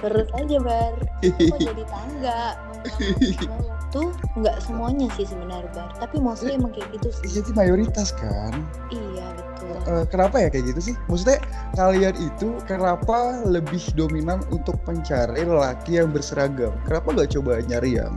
terus 0.00 0.28
aja 0.36 0.56
bar 0.62 0.94
mau 1.24 1.58
jadi 1.60 1.84
tangga 1.88 2.42
tuh 3.94 4.12
nggak 4.36 4.56
semuanya 4.60 5.08
sih 5.16 5.24
sebenarnya 5.28 5.68
bar 5.76 5.90
tapi 6.00 6.16
mostly 6.20 6.56
emang 6.56 6.72
kayak 6.72 6.88
gitu 7.00 7.08
sih 7.12 7.40
Jadi 7.40 7.50
mayoritas 7.56 8.12
kan. 8.16 8.52
iya 8.92 9.26
betul 9.36 9.47
Eh, 9.86 10.04
kenapa 10.08 10.38
ya 10.38 10.48
kayak 10.48 10.74
gitu 10.74 10.92
sih? 10.92 10.94
Maksudnya 11.08 11.38
kalian 11.74 12.14
itu 12.18 12.54
kenapa 12.64 13.42
lebih 13.44 13.80
dominan 13.94 14.38
untuk 14.48 14.78
mencari 14.84 15.42
lelaki 15.42 15.98
yang 15.98 16.12
berseragam? 16.12 16.72
Kenapa 16.84 17.10
nggak 17.12 17.30
coba 17.34 17.58
nyari 17.64 17.98
yang 17.98 18.12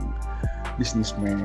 bisnismen 0.76 1.36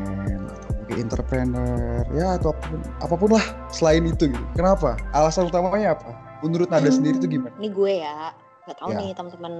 atau 0.47 0.71
mungkin 0.79 0.97
entrepreneur 1.03 1.99
ya 2.15 2.39
atau 2.39 2.55
apa 2.55 2.63
pun, 2.63 2.79
apa 3.03 3.15
pun 3.15 3.29
lah 3.35 3.45
selain 3.67 4.07
itu 4.07 4.31
gitu. 4.31 4.45
Kenapa? 4.55 4.95
Alasan 5.11 5.51
utamanya 5.51 5.95
apa? 5.99 6.15
Menurut 6.45 6.69
Nada 6.69 6.87
Hmm, 6.87 6.93
sendiri 6.93 7.17
itu 7.17 7.27
gimana? 7.27 7.51
ini 7.57 7.69
gue 7.69 7.93
ya 7.99 8.31
nggak 8.67 8.77
tahu 8.77 8.91
Ya. 8.91 8.99
nih 8.99 9.11
teman-teman 9.15 9.53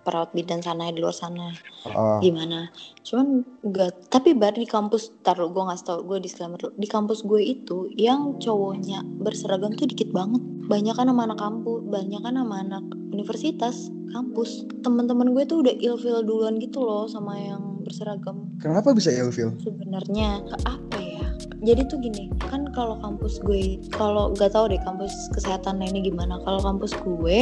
perawat 0.00 0.32
bidan 0.32 0.58
sana 0.58 0.88
di 0.88 0.98
luar 0.98 1.12
sana 1.12 1.52
Oh, 1.86 2.16
gimana. 2.18 2.72
Cuman 3.04 3.44
nggak 3.60 4.08
tapi 4.08 4.32
bar 4.32 4.52
di 4.52 4.64
kampus 4.64 5.12
taruh 5.20 5.46
gue 5.46 5.60
nggak 5.60 5.80
tau 5.82 6.00
gue 6.00 6.16
disclaimer 6.18 6.56
di 6.56 6.88
kampus 6.88 7.20
gue 7.20 7.36
itu 7.38 7.92
yang 7.94 8.36
cowoknya 8.36 9.04
berseragam 9.20 9.76
tuh 9.76 9.84
dikit 9.86 10.08
banget. 10.10 10.40
Banyak 10.64 10.96
kan 10.96 11.06
sama 11.06 11.28
anak 11.28 11.36
kampus 11.36 11.84
banyak 11.84 12.20
kan 12.20 12.34
sama 12.34 12.56
anak 12.58 12.84
universitas 13.10 13.76
kampus. 14.10 14.64
Teman-teman 14.80 15.30
gue 15.30 15.44
tuh 15.44 15.60
udah 15.60 15.74
ilfil 15.76 16.24
duluan 16.24 16.56
gitu 16.56 16.80
loh 16.80 17.04
sama 17.04 17.36
yang 17.36 17.84
berseragam. 17.84 18.48
Kenapa 18.56 18.92
bisa 18.92 19.08
ilfil? 19.10 19.52
sebenarnya 19.60 20.40
apa 20.64 20.96
ya? 20.96 21.26
Jadi 21.60 21.84
tuh 21.86 22.00
gini 22.00 22.32
kan 22.48 22.64
kalau 22.72 22.96
kampus 22.98 23.36
gue 23.40 23.76
kalau 23.92 24.32
nggak 24.32 24.52
tahu 24.52 24.72
deh 24.72 24.80
kampus 24.80 25.12
kesehatan 25.30 25.80
ini 25.80 26.00
gimana. 26.02 26.40
Kalau 26.40 26.60
kampus 26.60 26.96
gue 26.96 27.38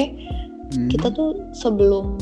Hmm. 0.68 0.86
kita 0.86 1.08
tuh 1.08 1.32
sebelum 1.52 2.20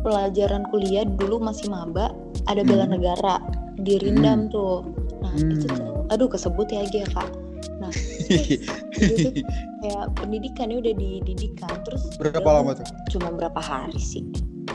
pelajaran 0.00 0.66
kuliah 0.66 1.04
dulu 1.04 1.38
masih 1.38 1.66
maba 1.66 2.10
ada 2.44 2.60
bela 2.60 2.82
Hmm. 2.84 2.94
negara 2.94 3.38
di 3.76 3.94
Rindam 3.96 4.48
tuh 4.48 4.82
nah 5.20 5.30
Hmm. 5.30 5.50
itu 5.50 5.66
tuh 5.66 5.78
aduh 6.08 6.26
kesebut 6.26 6.66
ya 6.66 6.82
Gia 6.84 7.06
kak 7.08 7.30
nah 7.76 7.90
itu 8.96 9.14
tuh 9.20 9.32
kayak 9.80 10.06
pendidikan 10.14 10.66
ya 10.68 10.78
udah 10.80 10.94
dididikan 10.94 11.74
terus 11.82 12.02
Berapa 12.16 12.50
lama 12.52 12.74
tuh? 12.74 12.86
cuma 13.08 13.30
berapa 13.30 13.58
hari 13.58 13.96
sih 13.96 14.26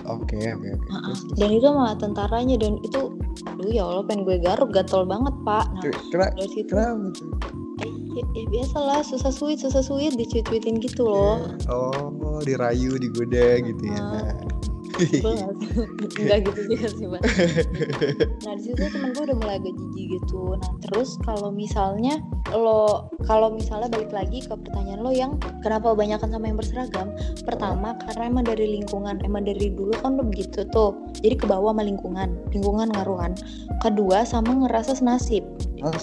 Oke 0.03 0.33
oke 0.33 0.65
oke. 0.71 0.89
Dan 1.35 1.51
itu 1.51 1.67
sama 1.67 1.93
tentaranya 1.93 2.55
dan 2.55 2.79
itu 2.81 3.11
aduh 3.45 3.69
ya 3.69 3.83
Allah 3.83 4.01
pengen 4.01 4.23
gue 4.23 4.39
garuk 4.39 4.71
gatel 4.71 5.03
banget 5.03 5.35
pak 5.41 5.67
nah 5.69 5.83
Kena- 6.09 6.33
dari 6.33 6.49
situ 6.49 6.71
Kenapa 6.71 7.11
tuh? 7.11 7.29
Ya, 8.11 8.23
ya 8.35 8.45
biasalah 8.51 9.01
susah 9.03 9.31
suit 9.31 9.57
susah 9.59 9.83
suit 9.83 10.13
dicuit-cuitin 10.15 10.79
gitu 10.83 11.07
loh. 11.07 11.55
Oh, 11.71 12.39
dirayu, 12.43 12.99
digoda 12.99 13.59
gitu 13.63 13.83
ya. 13.87 14.35
Enggak 15.01 16.39
gitu 16.45 16.61
juga 16.67 16.87
sih 16.91 17.05
mbak. 17.07 17.21
Nah 18.45 18.53
di 18.57 18.61
situ 18.69 18.81
temen 18.91 19.15
gue 19.15 19.23
udah 19.23 19.37
mulai 19.37 19.55
agak 19.57 19.73
jijik 19.73 20.19
gitu. 20.19 20.57
Nah 20.57 20.71
terus 20.83 21.17
kalau 21.25 21.49
misalnya 21.49 22.19
lo 22.51 23.07
Kalau 23.25 23.53
misalnya 23.53 23.87
balik 23.87 24.11
lagi 24.11 24.43
ke 24.43 24.53
pertanyaan 24.53 25.01
lo 25.01 25.11
yang 25.13 25.39
Kenapa 25.63 25.95
kebanyakan 25.95 26.29
sama 26.33 26.45
yang 26.49 26.57
berseragam? 26.59 27.07
Pertama 27.45 27.95
karena 27.97 28.23
emang 28.27 28.45
dari 28.45 28.65
lingkungan 28.81 29.21
Emang 29.23 29.47
dari 29.47 29.71
dulu 29.71 29.95
kan 30.01 30.19
lo 30.19 30.23
begitu 30.27 30.67
tuh. 30.69 30.97
Jadi 31.23 31.35
ke 31.39 31.45
bawah 31.47 31.71
sama 31.73 31.83
lingkungan 31.85 32.29
Lingkungan 32.51 32.91
ngaruhan 32.93 33.33
Kedua 33.81 34.27
sama 34.27 34.67
ngerasa 34.67 34.97
senasib. 34.97 35.45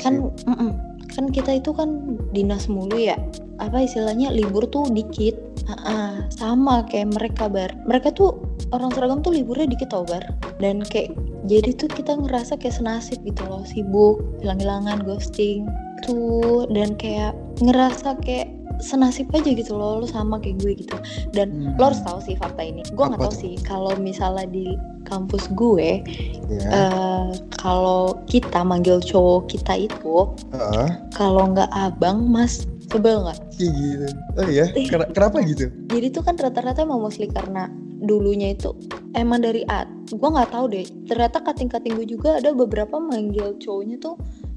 Kan 0.02 0.32
mm-mm. 0.48 0.87
Kan 1.12 1.30
kita 1.32 1.60
itu 1.60 1.70
kan 1.72 2.18
dinas 2.32 2.68
mulu 2.68 2.96
ya. 2.96 3.16
Apa 3.58 3.84
istilahnya 3.84 4.30
libur 4.30 4.68
tuh 4.68 4.86
dikit. 4.90 5.34
Ah, 5.68 6.24
sama 6.32 6.86
kayak 6.88 7.12
mereka 7.16 7.50
bar. 7.50 7.72
Mereka 7.84 8.16
tuh 8.16 8.40
orang 8.72 8.92
seragam 8.94 9.20
tuh 9.20 9.36
liburnya 9.36 9.68
dikit 9.68 9.92
tau 9.92 10.04
bar. 10.06 10.24
Dan 10.58 10.80
kayak 10.80 11.12
jadi 11.46 11.76
tuh 11.76 11.90
kita 11.92 12.16
ngerasa 12.16 12.56
kayak 12.56 12.76
senasib 12.78 13.20
gitu 13.26 13.42
loh. 13.46 13.62
Sibuk 13.68 14.22
hilang-hilangan 14.40 15.04
ghosting 15.04 15.68
tuh. 16.06 16.64
Dan 16.72 16.96
kayak 16.96 17.36
ngerasa 17.60 18.16
kayak 18.22 18.57
senasib 18.78 19.26
aja 19.30 19.46
gitu 19.46 19.72
loh 19.72 19.98
lo 19.98 20.06
sama 20.06 20.38
kayak 20.38 20.58
gue 20.58 20.72
gitu 20.78 20.96
dan 21.30 21.50
Hmm. 21.50 21.74
lo 21.74 21.84
harus 21.86 22.00
tahu 22.00 22.18
sih 22.20 22.34
fakta 22.34 22.62
ini 22.62 22.82
gue 22.84 23.04
nggak 23.04 23.20
tahu 23.20 23.30
tuh? 23.30 23.38
sih 23.38 23.54
kalau 23.60 23.92
misalnya 23.96 24.46
di 24.46 24.74
kampus 25.02 25.48
gue 25.50 26.02
ya. 26.48 26.68
eh 26.68 27.28
kalau 27.52 28.00
kita 28.24 28.60
manggil 28.60 28.98
cowok 28.98 29.48
kita 29.48 29.74
itu 29.80 30.14
Heeh. 30.50 30.88
kalau 31.10 31.48
nggak 31.48 31.68
abang 31.70 32.22
mas 32.24 32.62
sebel 32.86 33.20
nggak 33.20 33.38
Kayak 33.52 33.72
gitu. 33.74 34.06
Oh 34.34 34.46
iya, 34.46 34.64
Ken- 34.86 35.10
kenapa 35.10 35.42
gitu? 35.42 35.66
jadi 35.86 36.06
itu 36.08 36.20
kan 36.20 36.34
rata-rata 36.34 36.80
emang 36.80 37.00
mostly 37.00 37.26
karena 37.26 37.66
dulunya 37.98 38.54
itu 38.54 38.70
emang 39.12 39.42
dari 39.42 39.66
at 39.66 39.90
gue 40.06 40.28
nggak 40.28 40.48
tahu 40.48 40.70
deh 40.70 40.86
ternyata 41.04 41.42
kating-kating 41.42 41.96
gue 41.96 42.06
juga 42.08 42.38
ada 42.38 42.54
beberapa 42.54 42.96
manggil 42.96 43.58
cowoknya 43.58 43.98
tuh 43.98 44.14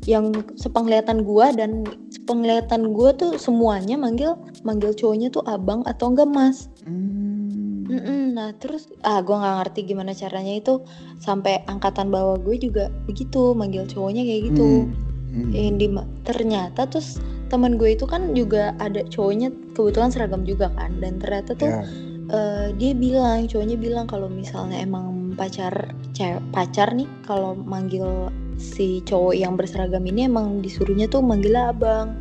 yang 0.10 0.30
sepenglihatan 0.58 1.22
gue 1.22 1.46
dan 1.54 1.86
sepenglihatan 2.10 2.90
gue 2.90 3.10
tuh 3.14 3.32
semuanya 3.38 3.96
manggil 3.96 4.34
manggil 4.62 4.92
cowoknya 4.92 5.30
tuh 5.30 5.46
abang 5.46 5.86
atau 5.86 6.10
enggak 6.10 6.30
mas 6.30 6.68
Hmm. 6.82 7.86
Mm-mm, 7.86 8.34
nah 8.34 8.56
terus 8.56 8.88
ah 9.04 9.20
gue 9.20 9.36
nggak 9.36 9.56
ngerti 9.62 9.80
gimana 9.84 10.16
caranya 10.16 10.54
itu 10.56 10.80
sampai 11.20 11.60
angkatan 11.68 12.08
bawah 12.08 12.40
gue 12.40 12.56
juga 12.58 12.88
begitu 13.04 13.52
manggil 13.52 13.84
cowoknya 13.84 14.24
kayak 14.24 14.42
gitu 14.50 14.88
Hmm. 14.88 14.96
Hmm. 15.32 15.52
yang 15.56 15.76
di 15.76 15.88
ternyata 16.24 16.88
terus 16.88 17.20
teman 17.48 17.76
gue 17.76 17.94
itu 17.94 18.04
kan 18.04 18.32
juga 18.32 18.76
ada 18.80 19.04
cowoknya 19.06 19.48
kebetulan 19.72 20.10
seragam 20.10 20.44
juga 20.44 20.72
kan 20.72 20.98
dan 21.00 21.20
ternyata 21.20 21.52
tuh 21.54 21.68
Ya. 21.68 21.84
eh, 22.32 22.68
dia 22.76 22.92
bilang 22.92 23.46
cowoknya 23.46 23.76
bilang 23.76 24.08
kalau 24.08 24.28
misalnya 24.28 24.80
emang 24.80 25.36
pacar 25.36 25.72
cewek 26.12 26.40
pacar 26.52 26.92
nih 26.92 27.08
kalau 27.24 27.56
manggil 27.56 28.28
si 28.62 29.02
cowok 29.02 29.34
yang 29.34 29.58
berseragam 29.58 30.06
ini 30.06 30.30
emang 30.30 30.62
disuruhnya 30.62 31.10
tuh 31.10 31.20
manggil 31.20 31.58
abang 31.58 32.14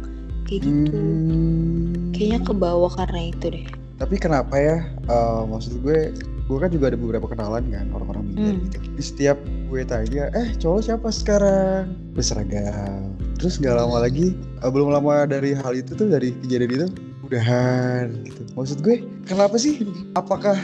kayak 0.49 0.65
gitu 0.65 0.97
Hmm. 0.97 2.11
kayaknya 2.11 2.41
ke 2.41 2.53
bawah 2.53 2.89
karena 2.91 3.29
itu 3.29 3.47
deh 3.53 3.67
Tapi 3.95 4.17
kenapa 4.17 4.57
ya? 4.57 4.81
eh, 5.07 5.43
maksud 5.45 5.85
gue, 5.85 6.17
gue 6.49 6.57
kan 6.57 6.73
juga 6.73 6.89
ada 6.89 6.97
beberapa 6.97 7.29
kenalan 7.29 7.69
kan 7.69 7.85
orang-orang 7.93 8.25
bidan 8.27 8.57
Hmm. 8.57 8.65
gitu. 8.65 8.77
Di 8.97 9.03
setiap 9.05 9.37
gue 9.69 9.85
tanya, 9.85 10.33
eh 10.33 10.57
cowok 10.57 10.81
siapa 10.81 11.13
sekarang? 11.13 11.93
Berseragam. 12.17 13.13
Terus 13.37 13.61
nggak 13.61 13.77
lama 13.77 14.01
lagi, 14.01 14.33
eh, 14.33 14.71
belum 14.73 14.89
lama 14.89 15.29
dari 15.29 15.53
hal 15.53 15.77
itu 15.77 15.93
tuh 15.93 16.09
dari 16.09 16.33
kejadian 16.41 16.71
itu, 16.73 16.89
udahan 17.23 18.25
gitu. 18.25 18.41
Maksud 18.57 18.81
gue, 18.81 19.05
kenapa 19.23 19.55
sih? 19.55 19.85
Apakah 20.17 20.57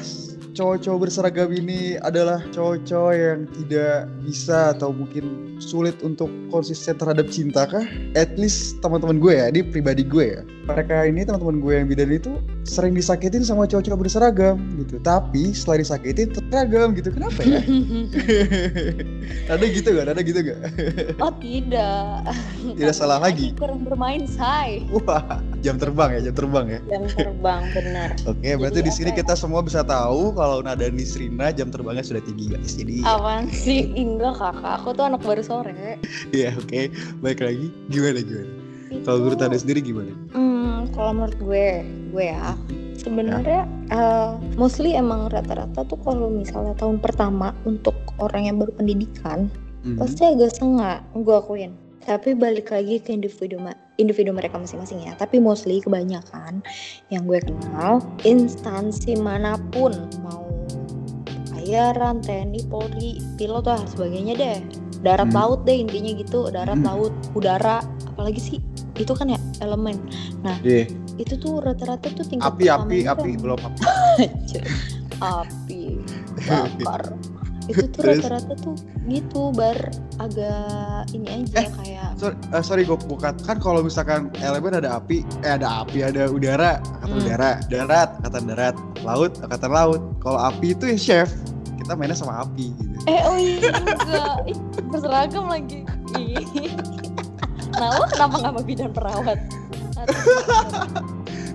cowok-cowok 0.56 0.98
berseragam 1.04 1.52
ini 1.52 2.00
adalah 2.00 2.40
cowok-cowok 2.48 3.12
yang 3.12 3.44
tidak 3.52 4.08
bisa 4.24 4.72
atau 4.72 4.88
mungkin 4.88 5.56
sulit 5.60 6.00
untuk 6.00 6.32
konsisten 6.48 6.96
terhadap 6.96 7.28
cinta 7.28 7.68
kah? 7.68 7.84
At 8.16 8.32
least 8.40 8.80
teman-teman 8.80 9.20
gue 9.20 9.36
ya, 9.36 9.52
ini 9.52 9.60
pribadi 9.60 10.00
gue 10.00 10.40
ya. 10.40 10.42
Mereka 10.66 11.12
ini 11.12 11.22
teman-teman 11.28 11.60
gue 11.60 11.72
yang 11.76 11.86
bidan 11.86 12.10
itu 12.10 12.32
sering 12.64 12.96
disakitin 12.96 13.44
sama 13.44 13.68
cowok-cowok 13.68 14.00
berseragam 14.00 14.56
gitu. 14.80 14.96
Tapi 15.04 15.52
setelah 15.52 15.84
disakitin 15.84 16.32
terseragam 16.32 16.96
gitu. 16.96 17.12
Kenapa 17.12 17.40
ya? 17.44 17.60
ada 19.52 19.64
gitu 19.68 19.88
gak? 19.92 20.04
Ada 20.08 20.22
gitu 20.24 20.40
gak? 20.40 20.58
oh 21.24 21.32
tidak 21.38 22.32
Tidak 22.74 22.94
salah 22.96 23.20
lagi. 23.20 23.52
Kurang 23.60 23.84
bermain 23.84 24.24
say 24.24 24.82
Wah, 24.88 25.38
jam 25.60 25.76
terbang 25.76 26.16
ya, 26.16 26.30
jam 26.30 26.34
terbang 26.34 26.66
ya. 26.70 26.80
jam 26.86 27.02
terbang 27.10 27.62
benar 27.74 28.10
Oke, 28.24 28.48
berarti 28.56 28.80
Jadi 28.80 28.88
di 28.88 28.92
sini 28.92 29.10
ya? 29.14 29.22
kita 29.22 29.34
semua 29.34 29.60
bisa 29.62 29.82
tahu 29.82 30.30
kalau 30.34 30.45
Nada 30.62 30.86
Nisrina 30.88 31.50
jam 31.50 31.68
terbangnya 31.68 32.02
sudah 32.02 32.22
tinggi 32.22 32.46
guys. 32.48 32.74
Jadi 32.74 33.02
Apaan 33.02 33.46
sih? 33.48 33.90
Enggak 33.92 34.36
kakak, 34.36 34.74
aku 34.80 34.88
tuh 34.92 35.04
anak 35.06 35.22
baru 35.22 35.42
sore 35.42 35.98
ya 36.30 36.50
oke. 36.52 36.80
Baik 37.20 37.40
lagi, 37.40 37.66
gimana 37.88 38.20
gimana? 38.20 38.50
Itu- 38.86 39.02
Kalau 39.02 39.18
menurut 39.18 39.38
Nada 39.38 39.56
sendiri 39.56 39.80
gimana? 39.82 40.12
Hmm, 40.30 40.86
kalau 40.92 41.10
menurut 41.12 41.38
gue, 41.38 41.66
gue 42.10 42.24
ya 42.24 42.54
sebenarnya 42.96 43.60
eh, 43.88 44.30
mostly 44.54 44.94
emang 44.94 45.26
rata-rata 45.26 45.82
tuh 45.82 45.98
kalau 46.00 46.26
misalnya 46.26 46.74
tahun 46.74 46.98
pertama 46.98 47.54
untuk 47.62 47.94
orang 48.18 48.46
yang 48.46 48.56
baru 48.58 48.74
pendidikan 48.74 49.46
Mhm. 49.82 49.98
pasti 49.98 50.22
agak 50.24 50.50
sengak, 50.50 51.02
gue 51.12 51.34
akuin. 51.34 51.72
Tapi 52.02 52.34
balik 52.34 52.70
lagi 52.70 52.98
ke 52.98 53.10
individu 53.10 53.58
ma- 53.58 53.78
individu 53.96 54.32
mereka 54.32 54.56
masing-masing 54.60 55.04
ya. 55.04 55.12
Tapi 55.16 55.40
mostly 55.40 55.80
kebanyakan 55.80 56.60
yang 57.08 57.24
gue 57.24 57.40
kenal 57.42 58.00
instansi 58.22 59.16
mana 59.18 59.56
pun 59.72 59.92
mau 60.24 60.44
bayaran, 61.52 62.22
TNI, 62.22 62.62
Polri, 62.70 63.18
pilot 63.34 63.66
lah 63.66 63.82
sebagainya 63.90 64.34
deh. 64.38 64.58
Darat 65.02 65.28
Hmm. 65.28 65.36
laut 65.36 65.60
deh 65.66 65.76
intinya 65.76 66.12
gitu, 66.14 66.48
darat 66.48 66.78
Hmm. 66.78 66.86
laut, 66.86 67.12
udara, 67.34 67.82
apalagi 68.06 68.40
sih 68.40 68.58
itu 68.96 69.12
kan 69.12 69.28
ya 69.28 69.38
elemen. 69.60 70.00
Deh, 70.62 70.88
Itu 71.16 71.40
tuh 71.40 71.64
rata-rata 71.64 72.12
tuh 72.12 72.28
tingkat 72.28 72.44
api 72.44 72.68
api 72.68 73.08
api 73.08 73.40
belum 73.40 73.56
api. 73.68 73.80
Api 75.16 75.96
bakar 76.44 77.08
itu 77.66 77.82
tuh 77.88 78.02
rata-rata 78.02 78.54
tuh 78.56 78.76
gitu 79.04 79.50
bar 79.50 79.74
agak 80.16 81.06
ini 81.10 81.26
aja 81.42 81.60
Eh, 81.60 81.70
kayak 81.72 82.08
sorry, 82.14 82.36
eh, 82.48 82.62
sorry 82.62 82.82
gue 82.82 82.98
bukan 83.00 83.34
kan 83.42 83.56
kalau 83.56 83.80
misalkan 83.80 84.30
elemen 84.38 84.74
ada 84.74 84.96
api 84.96 85.22
eh 85.42 85.52
ada 85.52 85.82
api 85.82 86.02
ada 86.02 86.26
udara 86.26 86.78
angkatan 86.78 87.10
Hmm. 87.10 87.22
udara 87.22 87.50
darat 87.66 88.10
angkatan 88.18 88.42
darat 88.46 88.76
laut 89.02 89.32
angkatan 89.40 89.70
laut. 89.70 90.00
Kalau 90.18 90.38
api 90.40 90.66
itu 90.72 90.84
ya 90.86 90.96
chef 90.96 91.30
kita 91.76 91.92
mainnya 91.92 92.14
sama 92.14 92.42
api 92.42 92.70
gitu. 92.72 92.94
Eh 93.06 93.20
oh 93.22 93.36
iya 93.36 93.70
juga. 93.72 94.24
Berseragam 94.88 95.46
lagi. 95.46 95.82
Nah 97.72 97.88
lo 97.92 98.04
kenapa 98.06 98.34
nggak 98.40 98.52
mau 98.52 98.64
bidan 98.64 98.90
perawat? 98.90 99.38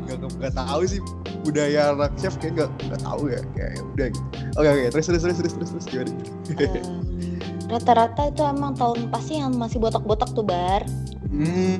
Nggak- 0.01 0.33
nggak 0.37 0.53
tahu 0.53 0.81
sih 0.85 0.99
budaya 1.41 1.93
anak 1.93 2.11
chef 2.17 2.37
kayak 2.37 2.53
nggak 2.57 2.69
nggak 2.87 3.01
tahu 3.01 3.23
ya 3.29 3.41
kayak 3.57 3.71
ya 3.75 3.81
udah 3.83 4.07
gitu 4.13 4.27
oke 4.57 4.67
oke 4.69 4.83
terus 4.93 5.05
terus 5.09 5.21
terus 5.21 5.37
terus 5.37 5.53
terus 5.53 5.69
terus 5.73 5.85
gimana 5.89 6.13
rata-rata 7.71 8.21
itu 8.27 8.41
emang 8.43 8.73
tahun 8.75 9.07
pasti 9.07 9.39
yang 9.39 9.55
masih 9.55 9.79
botak-botak 9.79 10.29
tuh 10.35 10.43
bar 10.43 10.83
hmm, 11.31 11.79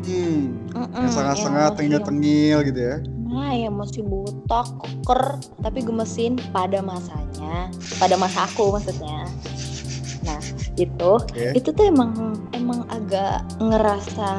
Mm-mm, 0.72 0.96
yang 0.96 1.12
sangat-sangat 1.12 1.76
yang 1.76 1.78
tengil 1.78 2.00
masih- 2.00 2.08
tengil 2.08 2.58
gitu 2.68 2.82
ya 2.82 2.98
Nah, 3.32 3.56
yang 3.56 3.80
masih 3.80 4.04
botak, 4.04 4.68
keker, 4.84 5.40
tapi 5.64 5.80
gemesin 5.80 6.36
pada 6.52 6.84
masanya, 6.84 7.72
pada 7.96 8.20
masa 8.20 8.44
aku 8.44 8.76
maksudnya. 8.76 9.24
Nah, 10.28 10.36
itu, 10.76 11.12
Oke. 11.16 11.56
itu 11.56 11.72
tuh 11.72 11.88
emang 11.88 12.12
emang 12.52 12.84
agak 12.92 13.40
ngerasa 13.64 14.32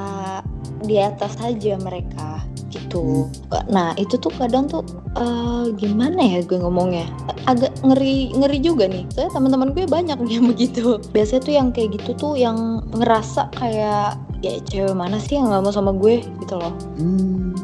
di 0.82 0.98
atas 0.98 1.38
aja 1.38 1.74
mereka 1.76 2.42
gitu. 2.68 3.28
Nah, 3.68 3.92
itu 3.94 4.16
tuh 4.16 4.32
kadang 4.32 4.64
tuh 4.64 4.80
eh, 5.14 5.66
gimana 5.76 6.18
ya 6.18 6.40
gue 6.40 6.56
ngomongnya? 6.56 7.04
Agak 7.44 7.76
ngeri 7.84 8.32
ngeri 8.32 8.58
juga 8.58 8.88
nih. 8.88 9.04
Soalnya 9.12 9.32
teman-teman 9.36 9.70
gue 9.72 9.84
banyak 9.84 10.16
yang 10.32 10.48
begitu. 10.48 10.96
Biasanya 11.12 11.42
tuh 11.42 11.54
yang 11.54 11.68
kayak 11.70 12.00
gitu 12.00 12.10
tuh 12.16 12.32
yang 12.34 12.80
ngerasa 12.90 13.52
kayak 13.52 14.16
ya 14.40 14.58
cewek 14.66 14.92
mana 14.92 15.16
sih 15.16 15.38
yang 15.38 15.46
nggak 15.46 15.62
mau 15.62 15.70
sama 15.70 15.94
gue 15.94 16.18
gitu 16.42 16.58
loh 16.58 16.74
Hmm. 16.98 17.54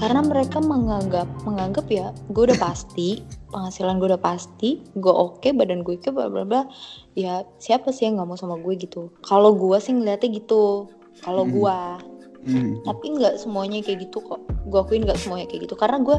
karena 0.00 0.24
mereka 0.24 0.58
menganggap 0.58 1.28
menganggap 1.44 1.84
ya 1.86 2.08
gue 2.26 2.48
udah 2.48 2.56
pasti 2.56 3.20
penghasilan 3.52 4.00
gue 4.00 4.08
udah 4.08 4.18
pasti 4.18 4.80
gue 4.96 5.12
oke 5.12 5.44
badan 5.52 5.84
gue 5.84 6.00
oke 6.00 6.08
bla 6.08 6.32
bla 6.32 6.48
bla 6.48 6.64
ya 7.12 7.44
siapa 7.60 7.92
sih 7.92 8.08
yang 8.08 8.16
nggak 8.16 8.32
mau 8.32 8.40
sama 8.40 8.56
gue 8.56 8.80
gitu 8.80 9.12
kalau 9.20 9.52
gue 9.52 9.76
sih 9.76 9.92
ngeliatnya 9.92 10.32
gitu 10.32 10.88
kalau 11.20 11.44
Hmm. 11.44 11.52
gue 11.52 11.78
Hmm. 12.42 12.82
tapi 12.82 13.14
nggak 13.14 13.38
semuanya 13.38 13.78
kayak 13.86 14.10
gitu 14.10 14.18
kok. 14.18 14.42
Gue 14.66 14.82
akuin 14.82 15.06
nggak 15.06 15.18
semuanya 15.18 15.46
kayak 15.46 15.70
gitu. 15.70 15.74
Karena 15.78 16.02
gue 16.02 16.16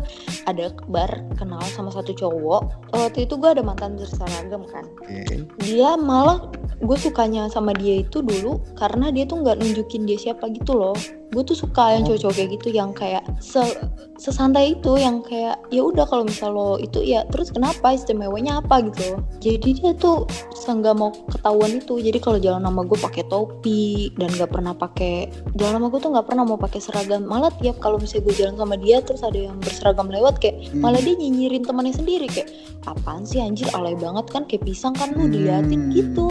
ada 0.47 0.71
bar 0.87 1.11
kenal 1.35 1.59
sama 1.75 1.91
satu 1.91 2.15
cowok. 2.15 2.91
Waktu 2.95 3.27
itu 3.27 3.35
gue 3.35 3.49
ada 3.51 3.63
mantan 3.63 3.99
berseragam 3.99 4.63
kan. 4.71 4.87
Oke. 5.03 5.43
dia 5.59 5.99
malah 5.99 6.47
gue 6.83 6.97
sukanya 6.99 7.47
sama 7.47 7.71
dia 7.75 8.03
itu 8.03 8.19
dulu 8.19 8.59
karena 8.75 9.11
dia 9.11 9.23
tuh 9.23 9.39
nggak 9.39 9.59
nunjukin 9.63 10.03
dia 10.03 10.19
siapa 10.19 10.51
gitu 10.51 10.75
loh 10.75 10.95
gue 11.33 11.43
tuh 11.43 11.57
suka 11.57 11.97
yang 11.97 12.05
Oh. 12.05 12.13
cowok-cowok 12.13 12.35
kayak 12.37 12.49
gitu 12.55 12.67
yang 12.69 12.93
kayak 12.93 13.23
se- 13.41 13.75
sesantai 14.15 14.77
itu 14.77 14.95
yang 14.95 15.19
kayak 15.19 15.57
ya 15.67 15.81
udah 15.81 16.05
kalau 16.05 16.23
misal 16.23 16.53
lo 16.53 16.77
itu 16.77 17.01
ya 17.01 17.25
terus 17.27 17.49
kenapa? 17.49 17.91
Istimewanya 17.91 18.61
apa? 18.61 18.85
gitu 18.85 19.17
jadi 19.41 19.69
dia 19.73 19.91
tuh 19.93 20.29
nggak 20.63 20.95
mau 20.95 21.11
ketahuan 21.27 21.75
itu. 21.75 21.99
Jadi 21.99 22.17
kalau 22.17 22.39
jalan 22.39 22.63
sama 22.63 22.81
gue 22.83 22.95
pakai 22.95 23.23
topi 23.27 23.83
dan 24.15 24.31
nggak 24.31 24.47
pernah 24.47 24.71
pakai 24.71 25.27
jalan 25.53 25.75
sama 25.75 25.87
gue 25.89 25.99
tuh 25.99 26.11
nggak 26.13 26.27
pernah 26.29 26.43
mau 26.45 26.55
pakai 26.55 26.79
seragam. 26.79 27.27
Malah 27.27 27.51
tiap 27.59 27.81
kalau 27.81 27.99
misalnya 27.99 28.31
gue 28.31 28.35
jalan 28.39 28.55
sama 28.55 28.75
dia 28.77 28.97
terus 29.01 29.21
ada 29.21 29.35
yang 29.35 29.59
berseragam 29.59 30.07
lewat 30.07 30.39
kayak 30.39 30.71
Hmm. 30.71 30.79
malah 30.79 31.01
dia 31.01 31.17
nyinyirin 31.17 31.65
temannya 31.65 31.91
sendiri 31.91 32.29
kayak 32.29 32.47
apaan 32.85 33.25
sih 33.25 33.41
anjir? 33.41 33.67
Alay 33.73 33.97
banget 33.97 34.25
kan 34.29 34.45
kayak 34.45 34.63
pisang 34.63 34.93
kan 34.93 35.11
lu 35.11 35.27
diliatin 35.27 35.89
Hmm. 35.89 35.91
gitu. 35.91 36.27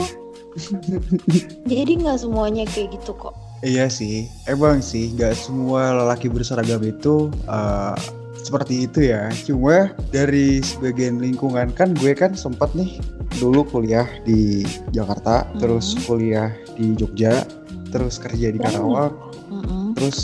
Jadi 1.68 1.92
nggak 1.98 2.18
semuanya 2.18 2.64
kayak 2.66 2.96
gitu 2.96 3.12
kok 3.14 3.32
Iya 3.62 3.86
sih, 3.86 4.26
emang 4.50 4.82
sih 4.82 5.14
nggak 5.14 5.38
semua 5.38 5.94
lelaki 5.94 6.26
berseragam 6.26 6.82
itu 6.82 7.30
uh, 7.46 7.94
seperti 8.42 8.90
itu 8.90 9.06
ya. 9.14 9.30
Cuma 9.46 9.94
dari 10.10 10.58
sebagian 10.58 11.22
lingkungan 11.22 11.70
kan 11.70 11.94
gue 11.94 12.10
kan 12.10 12.34
sempat 12.34 12.74
nih 12.74 12.98
dulu 13.38 13.62
kuliah 13.62 14.10
di 14.26 14.66
Jakarta, 14.90 15.46
Hmm. 15.46 15.62
terus 15.62 15.94
kuliah 16.04 16.50
di 16.74 16.98
Jogja, 16.98 17.46
terus 17.94 18.18
kerja 18.18 18.50
di 18.50 18.58
Berani. 18.58 18.74
Karawang, 18.74 19.14
Mm-mm. 19.48 19.84
terus 19.94 20.18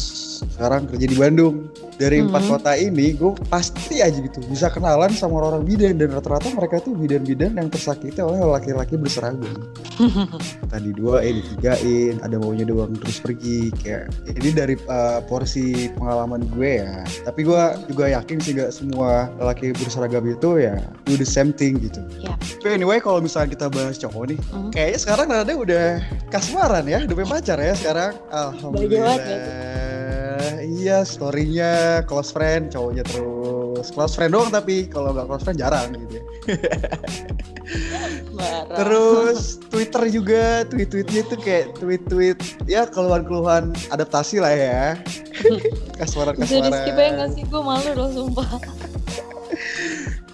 sekarang 0.59 0.91
kerja 0.91 1.07
di 1.07 1.15
Bandung. 1.15 1.71
Dari 1.99 2.23
empat 2.23 2.47
Mhm. 2.47 2.51
kota 2.51 2.73
ini 2.75 3.11
gue 3.11 3.35
pasti 3.47 3.99
aja 3.99 4.15
gitu 4.15 4.39
bisa 4.47 4.71
kenalan 4.71 5.11
sama 5.11 5.43
orang 5.43 5.67
bidan 5.67 5.99
dan 5.99 6.15
rata-rata 6.15 6.47
mereka 6.51 6.79
tuh 6.79 6.95
bidan-bidan 6.95 7.59
yang 7.59 7.67
tersakiti 7.67 8.23
oleh 8.23 8.39
laki-laki 8.39 8.95
berseragam. 8.95 9.67
Tadi 10.73 10.91
dua 10.95 11.27
eh 11.27 11.43
ditigain, 11.43 12.23
ada 12.23 12.39
maunya 12.39 12.63
doang 12.63 12.95
terus 12.95 13.19
pergi 13.19 13.75
kayak 13.83 14.15
ini 14.31 14.51
dari 14.51 14.75
uh, 14.87 15.23
porsi 15.27 15.91
pengalaman 15.99 16.47
gue 16.55 16.87
ya. 16.87 17.03
Tapi 17.27 17.41
gue 17.43 17.63
juga 17.91 18.05
yakin 18.11 18.39
sih 18.39 18.55
gak 18.55 18.71
semua 18.71 19.27
laki 19.39 19.75
berseragam 19.75 20.23
itu 20.23 20.59
ya 20.59 20.79
do 21.03 21.19
the 21.19 21.27
same 21.27 21.51
thing 21.51 21.83
gitu. 21.83 21.99
Ya. 22.23 22.35
Tapi 22.63 22.79
anyway 22.79 23.03
kalau 23.03 23.19
misalnya 23.19 23.59
kita 23.59 23.67
bahas 23.71 23.99
cowok 23.99 24.35
nih, 24.35 24.39
Mhm. 24.55 24.71
kayaknya 24.71 24.99
sekarang 25.03 25.27
Nada 25.29 25.51
udah 25.51 25.99
kasmaran 26.31 26.87
ya, 26.87 27.03
udah 27.03 27.27
pacar 27.27 27.59
ya 27.59 27.75
sekarang. 27.75 28.15
Alhamdulillah. 28.31 29.19
Iya, 30.63 31.03
storynya 31.03 32.03
close 32.07 32.31
friend, 32.33 32.71
cowoknya 32.73 33.05
terus 33.07 33.89
close 33.95 34.15
friend 34.19 34.35
doang 34.35 34.51
tapi 34.51 34.87
kalau 34.91 35.15
nggak 35.15 35.27
close 35.27 35.45
friend 35.45 35.59
jarang 35.59 35.95
gitu 35.95 36.19
ya. 36.19 36.25
Terus 38.79 39.59
Twitter 39.69 40.03
juga, 40.09 40.43
tweet-tweetnya 40.71 41.23
tuh 41.29 41.39
kayak 41.39 41.77
tweet-tweet 41.77 42.39
ya 42.71 42.87
keluhan-keluhan 42.89 43.75
adaptasi 43.91 44.41
lah 44.41 44.55
ya. 44.55 44.85
bisa 45.39 45.63
Kasmaran-kasmaran. 46.03 46.67
di 46.67 46.71
skip 46.75 46.97
aja 46.99 47.11
nggak 47.15 47.31
sih 47.35 47.45
gue 47.47 47.63
malu 47.63 47.91
loh 47.95 48.09
sumpah 48.11 48.49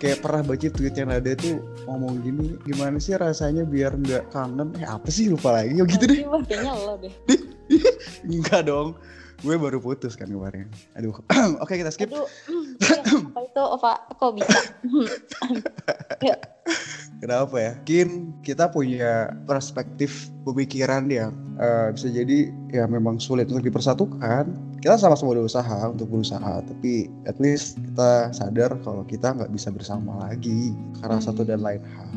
Kayak 0.00 0.20
pernah 0.20 0.42
baca 0.44 0.68
tweet 0.68 0.94
yang 1.00 1.08
ada 1.08 1.32
tuh 1.32 1.64
ngomong 1.88 2.20
gini, 2.20 2.60
gimana 2.68 3.00
sih 3.00 3.16
rasanya 3.16 3.64
biar 3.64 3.96
nggak 3.96 4.28
kangen? 4.36 4.76
Eh 4.76 4.84
apa 4.84 5.08
sih 5.08 5.32
lupa 5.32 5.56
lagi? 5.56 5.80
Oh 5.80 5.88
gitu 5.88 6.04
deh. 6.04 6.20
Kayaknya 6.44 6.72
lo 6.76 6.94
deh 7.00 7.14
Enggak 8.28 8.68
dong. 8.68 9.00
Gue 9.44 9.60
baru 9.60 9.76
putus 9.76 10.16
kan 10.16 10.24
kemarin. 10.26 10.64
Aduh. 10.96 11.12
Oke, 11.62 11.76
kita 11.76 11.92
skip. 11.92 12.08
aduh 12.08 12.24
hmm, 12.48 12.80
apa 13.28 13.40
itu 13.44 13.60
apa 13.60 13.90
kok 14.16 14.32
bisa 14.32 14.58
Kenapa 17.20 17.56
ya? 17.56 17.72
Mungkin 17.78 18.08
kita 18.40 18.68
punya 18.68 19.32
perspektif 19.44 20.28
pemikiran 20.44 21.08
yang 21.08 21.32
eh, 21.56 21.88
bisa 21.92 22.08
jadi 22.08 22.48
ya 22.68 22.84
memang 22.84 23.16
sulit 23.20 23.48
untuk 23.48 23.64
dipersatukan. 23.64 24.48
Kita 24.80 25.00
sama-sama 25.00 25.32
berusaha 25.32 25.88
untuk 25.88 26.12
berusaha, 26.12 26.60
tapi 26.60 27.08
at 27.24 27.40
least 27.40 27.80
kita 27.80 28.28
sadar 28.36 28.76
kalau 28.84 29.00
kita 29.08 29.32
nggak 29.32 29.48
bisa 29.48 29.72
bersama 29.72 30.28
lagi 30.28 30.76
karena 31.00 31.16
Hmm. 31.16 31.24
satu 31.24 31.40
dan 31.44 31.64
lain 31.64 31.80
hal. 31.96 32.08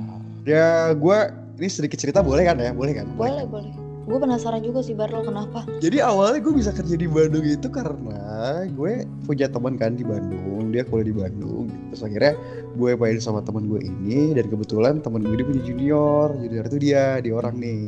Ya, 0.43 0.91
gue 0.91 1.17
ini 1.59 1.67
sedikit 1.67 1.95
cerita 1.99 2.19
boleh 2.19 2.43
kan 2.43 2.59
ya? 2.59 2.75
Boleh 2.75 2.91
kan? 2.95 3.07
boleh 3.15 3.47
boleh 3.47 3.71
gue 4.07 4.17
penasaran 4.17 4.63
juga 4.63 4.79
sih 4.79 4.95
Bar 4.95 5.11
lo 5.11 5.19
kenapa 5.19 5.67
Jadi 5.83 5.99
awalnya 5.99 6.39
gue 6.39 6.53
bisa 6.55 6.71
kerja 6.71 6.95
di 6.95 7.11
Bandung 7.11 7.43
itu 7.43 7.67
karena 7.67 8.63
gue 8.71 9.03
punya 9.27 9.51
teman 9.51 9.75
kan 9.75 9.99
di 9.99 10.07
Bandung, 10.07 10.71
dia 10.71 10.87
kuliah 10.87 11.07
di 11.11 11.15
Bandung. 11.15 11.67
Terus 11.91 12.01
akhirnya 12.07 12.33
gue 12.79 12.91
main 12.95 13.19
sama 13.19 13.43
teman 13.43 13.67
gue 13.67 13.83
ini 13.83 14.31
dan 14.31 14.47
kebetulan 14.47 15.03
teman 15.03 15.27
gue 15.27 15.35
ini 15.35 15.43
punya 15.43 15.63
junior, 15.67 16.27
junior 16.39 16.65
itu 16.71 16.77
dia, 16.79 17.19
dia 17.19 17.33
orang 17.35 17.59
nih. 17.59 17.83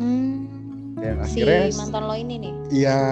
hmm, 0.00 0.34
Dan 0.96 1.14
si 1.28 1.44
akhirnya, 1.44 1.76
mantan 1.76 2.02
lo 2.08 2.14
ini 2.16 2.34
nih 2.40 2.52
iya. 2.72 3.02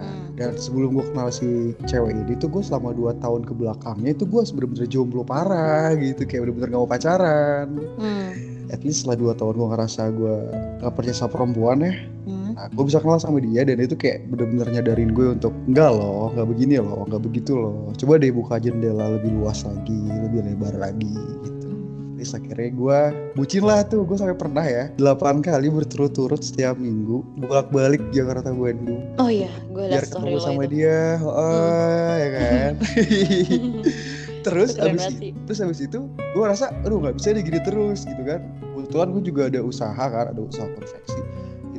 Hmm. 0.00 0.32
Dan 0.32 0.56
sebelum 0.56 0.96
gue 0.96 1.04
kenal 1.12 1.28
si 1.28 1.76
cewek 1.84 2.16
ini 2.16 2.32
tuh 2.40 2.48
gue 2.48 2.64
selama 2.64 2.96
2 2.96 3.20
tahun 3.20 3.44
ke 3.44 3.52
belakangnya 3.52 4.16
itu 4.16 4.24
gue 4.24 4.40
bener-bener 4.56 4.88
jomblo 4.88 5.22
parah 5.28 5.92
gitu, 6.00 6.24
kayak 6.24 6.48
bener-bener 6.48 6.72
gak 6.72 6.80
mau 6.80 6.88
pacaran. 6.88 7.68
hmm. 8.00 8.51
At 8.72 8.80
least 8.82 9.04
setelah 9.04 9.36
2 9.36 9.38
tahun 9.38 9.54
gue 9.54 9.68
ngerasa 9.68 10.02
gue 10.10 10.34
gak 10.80 10.92
percaya 10.96 11.12
sama 11.14 11.30
perempuan 11.36 11.84
ya, 11.84 11.92
Hmm. 12.22 12.54
Nah, 12.54 12.70
gue 12.70 12.84
bisa 12.86 13.02
kenal 13.02 13.18
sama 13.18 13.42
dia 13.42 13.66
dan 13.66 13.82
itu 13.82 13.98
kayak 13.98 14.30
bener-bener 14.30 14.70
nyadarin 14.70 15.10
gue 15.10 15.34
untuk 15.34 15.50
enggak 15.66 15.90
loh, 15.90 16.30
nggak 16.30 16.46
begini 16.46 16.78
loh, 16.78 17.02
nggak 17.10 17.18
begitu 17.18 17.52
loh. 17.58 17.90
Coba 17.98 18.22
deh 18.22 18.30
buka 18.30 18.62
jendela 18.62 19.18
lebih 19.18 19.34
luas 19.34 19.66
lagi, 19.66 19.98
lebih 20.22 20.46
lebar 20.46 20.70
lagi 20.78 21.10
gitu. 21.42 21.70
Terus 22.14 22.38
akhirnya 22.38 22.70
gue 22.70 22.98
bucin 23.34 23.66
lah 23.66 23.82
tuh, 23.82 24.06
gue 24.06 24.14
sampai 24.14 24.38
pernah 24.38 24.62
ya 24.62 24.86
8 24.94 25.42
kali 25.42 25.66
berturut-turut 25.74 26.38
setiap 26.38 26.78
minggu 26.78 27.26
bolak-balik 27.42 27.98
Jakarta 28.14 28.54
Bandung 28.54 29.02
oh 29.18 29.26
iya 29.26 29.50
gue 29.74 29.82
liat 29.90 29.98
biar 29.98 30.04
story 30.06 30.30
ketemu 30.30 30.38
sama 30.38 30.62
itu 30.62 30.70
Hmm. 30.70 30.74
dia, 30.78 31.00
oh, 31.18 32.12
ya 32.14 32.28
kan. 32.30 32.72
terus 34.42 34.74
Keren 34.76 34.98
abis 34.98 35.04
itu, 35.08 35.26
terus 35.46 35.58
abis 35.62 35.80
itu 35.86 35.98
gue 36.10 36.44
rasa, 36.44 36.74
aduh 36.82 36.98
nggak 36.98 37.16
bisa 37.16 37.34
deh 37.34 37.42
gini 37.42 37.60
terus 37.62 38.04
gitu 38.04 38.22
kan. 38.26 38.42
Kebetulan 38.74 39.08
gue 39.14 39.22
juga 39.22 39.42
ada 39.48 39.60
usaha 39.62 40.04
kan, 40.04 40.34
ada 40.34 40.42
usaha 40.42 40.66
konveksi 40.66 41.20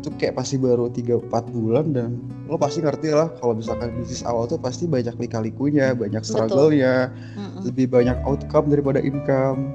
itu 0.04 0.12
kayak 0.20 0.36
pasti 0.36 0.60
baru 0.60 0.92
3-4 0.92 1.32
bulan 1.56 1.96
dan 1.96 2.20
lo 2.52 2.60
pasti 2.60 2.84
ngerti 2.84 3.16
lah 3.16 3.32
kalau 3.40 3.56
misalkan 3.56 3.88
bisnis 3.96 4.20
awal 4.28 4.44
tuh 4.44 4.60
pasti 4.60 4.84
banyak 4.84 5.16
lika-likunya, 5.16 5.96
banyak 5.96 6.20
struggle-nya, 6.28 7.08
Mm-mm. 7.40 7.64
lebih 7.64 7.88
banyak 7.88 8.20
outcome 8.28 8.68
daripada 8.68 9.00
income. 9.00 9.72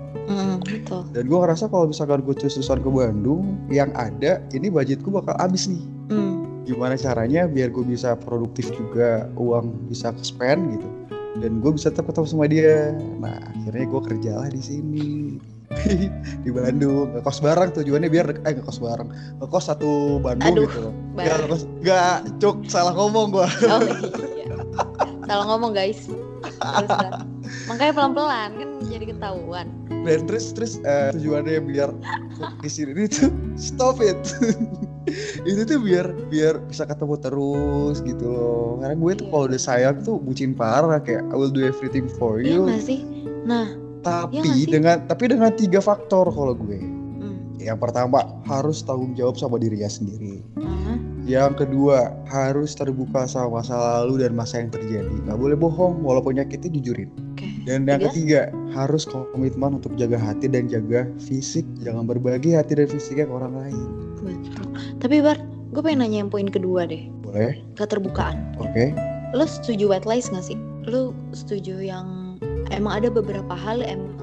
Betul. 0.60 1.08
dan 1.16 1.24
gue 1.24 1.38
ngerasa 1.40 1.72
kalau 1.72 1.88
misalkan 1.88 2.20
gue 2.20 2.36
terusan 2.36 2.84
ke 2.84 2.90
Bandung 2.92 3.56
yang 3.72 3.88
ada 3.96 4.44
ini 4.52 4.68
budgetku 4.68 5.08
bakal 5.08 5.32
habis 5.40 5.64
nih 5.64 5.80
Hmm. 6.08 6.64
gimana 6.64 6.96
caranya 6.96 7.44
biar 7.44 7.68
gue 7.68 7.84
bisa 7.84 8.16
produktif 8.16 8.72
juga 8.72 9.28
uang 9.36 9.88
bisa 9.92 10.12
ke 10.12 10.24
spend 10.24 10.76
gitu 10.76 10.88
dan 11.38 11.62
gue 11.62 11.70
bisa 11.74 11.88
tetap 11.90 12.10
ketemu 12.10 12.26
sama 12.26 12.46
dia 12.50 12.94
nah 13.22 13.38
akhirnya 13.54 13.84
gue 13.86 14.00
kerjalah 14.02 14.48
di 14.50 14.62
sini 14.62 15.10
di 16.44 16.50
Bandung 16.50 17.12
ngekos 17.12 17.44
bareng 17.44 17.70
tujuannya 17.76 18.08
biar 18.08 18.26
eh 18.42 18.52
ngekos 18.56 18.78
bareng 18.80 19.08
ngekos 19.38 19.64
satu 19.68 20.18
Bandung 20.18 20.64
Aduh, 20.64 20.64
gitu 20.64 20.80
loh. 20.88 20.94
Gak, 21.18 21.36
ngekos, 21.44 21.62
gak, 21.84 22.16
cuk, 22.40 22.56
salah 22.72 22.96
ngomong 22.96 23.36
gue 23.36 23.48
Oh 23.68 23.80
iya. 23.84 24.48
Salah 25.28 25.44
ngomong 25.44 25.76
guys. 25.76 26.08
Terus. 26.88 26.90
Makanya 27.68 27.92
pelan-pelan 27.92 28.50
kan 28.56 28.68
jadi 28.88 29.04
ketahuan. 29.12 29.68
Dan 30.08 30.24
terus 30.24 30.56
terus 30.56 30.72
eh, 30.88 31.12
tujuannya 31.12 31.60
biar 31.68 31.92
di 32.64 32.70
sini 32.72 33.04
itu 33.04 33.28
stop 33.60 34.00
it 34.00 34.16
itu 35.50 35.60
tuh 35.68 35.78
biar 35.80 36.06
biar 36.32 36.60
bisa 36.64 36.88
ketemu 36.88 37.16
terus 37.20 38.00
gitu 38.00 38.24
loh 38.24 38.80
karena 38.80 38.96
gue 38.96 39.12
tuh 39.20 39.26
Iya. 39.28 39.32
kalau 39.32 39.44
udah 39.44 39.60
sayang 39.60 39.96
tuh 40.04 40.16
bucin 40.16 40.56
parah 40.56 41.00
kayak 41.00 41.24
I 41.28 41.36
will 41.36 41.52
do 41.52 41.64
everything 41.64 42.08
for 42.16 42.40
Iya 42.40 42.56
you 42.56 42.60
nggak 42.64 42.84
sih? 42.84 43.00
Nah, 43.44 43.76
tapi 44.00 44.44
sih? 44.44 44.68
dengan 44.68 45.04
tapi 45.04 45.28
dengan 45.28 45.52
tiga 45.52 45.80
faktor 45.84 46.28
kalau 46.32 46.56
gue 46.56 46.80
hmm. 46.80 47.60
yang 47.60 47.76
pertama 47.76 48.24
harus 48.48 48.80
tanggung 48.80 49.12
jawab 49.12 49.36
sama 49.36 49.60
dirinya 49.60 49.88
sendiri 49.88 50.40
ah, 50.64 50.96
yang 51.28 51.52
kedua 51.52 52.12
harus 52.28 52.72
terbuka 52.72 53.28
sama 53.28 53.60
masa 53.60 53.76
lalu 53.76 54.24
dan 54.24 54.32
masa 54.32 54.60
yang 54.64 54.72
terjadi 54.72 55.12
nggak 55.28 55.36
boleh 55.36 55.56
bohong 55.56 56.00
walaupun 56.00 56.40
nyakitnya 56.40 56.72
jujurin. 56.80 57.27
Dan 57.64 57.84
yang 57.88 58.00
Tiga? 58.00 58.08
ketiga 58.12 58.40
harus 58.72 59.04
komitmen 59.08 59.78
untuk 59.80 59.92
jaga 59.96 60.16
hati 60.20 60.48
dan 60.48 60.68
jaga 60.68 61.08
fisik 61.20 61.64
jangan 61.82 62.04
berbagi 62.08 62.54
hati 62.56 62.76
dan 62.78 62.88
fisiknya 62.88 63.26
ke 63.28 63.34
orang 63.34 63.54
lain 63.56 63.86
Betul. 64.18 64.66
Tapi 64.98 65.22
Bar, 65.22 65.38
gue 65.72 65.82
pengen 65.82 66.02
nanya 66.02 66.26
yang 66.26 66.30
poin 66.30 66.50
kedua 66.50 66.84
deh. 66.90 67.06
boleh 67.22 67.62
Keterbukaan. 67.78 68.58
oke 68.58 68.92
Lo 69.36 69.44
setuju 69.46 69.92
white 69.92 70.08
lies 70.08 70.26
gak 70.32 70.42
sih? 70.42 70.58
Lo 70.88 71.14
setuju 71.36 71.78
yang 71.78 72.36
emang 72.74 73.04
ada 73.04 73.08
beberapa 73.12 73.54
hal 73.54 73.84
emang 73.84 74.17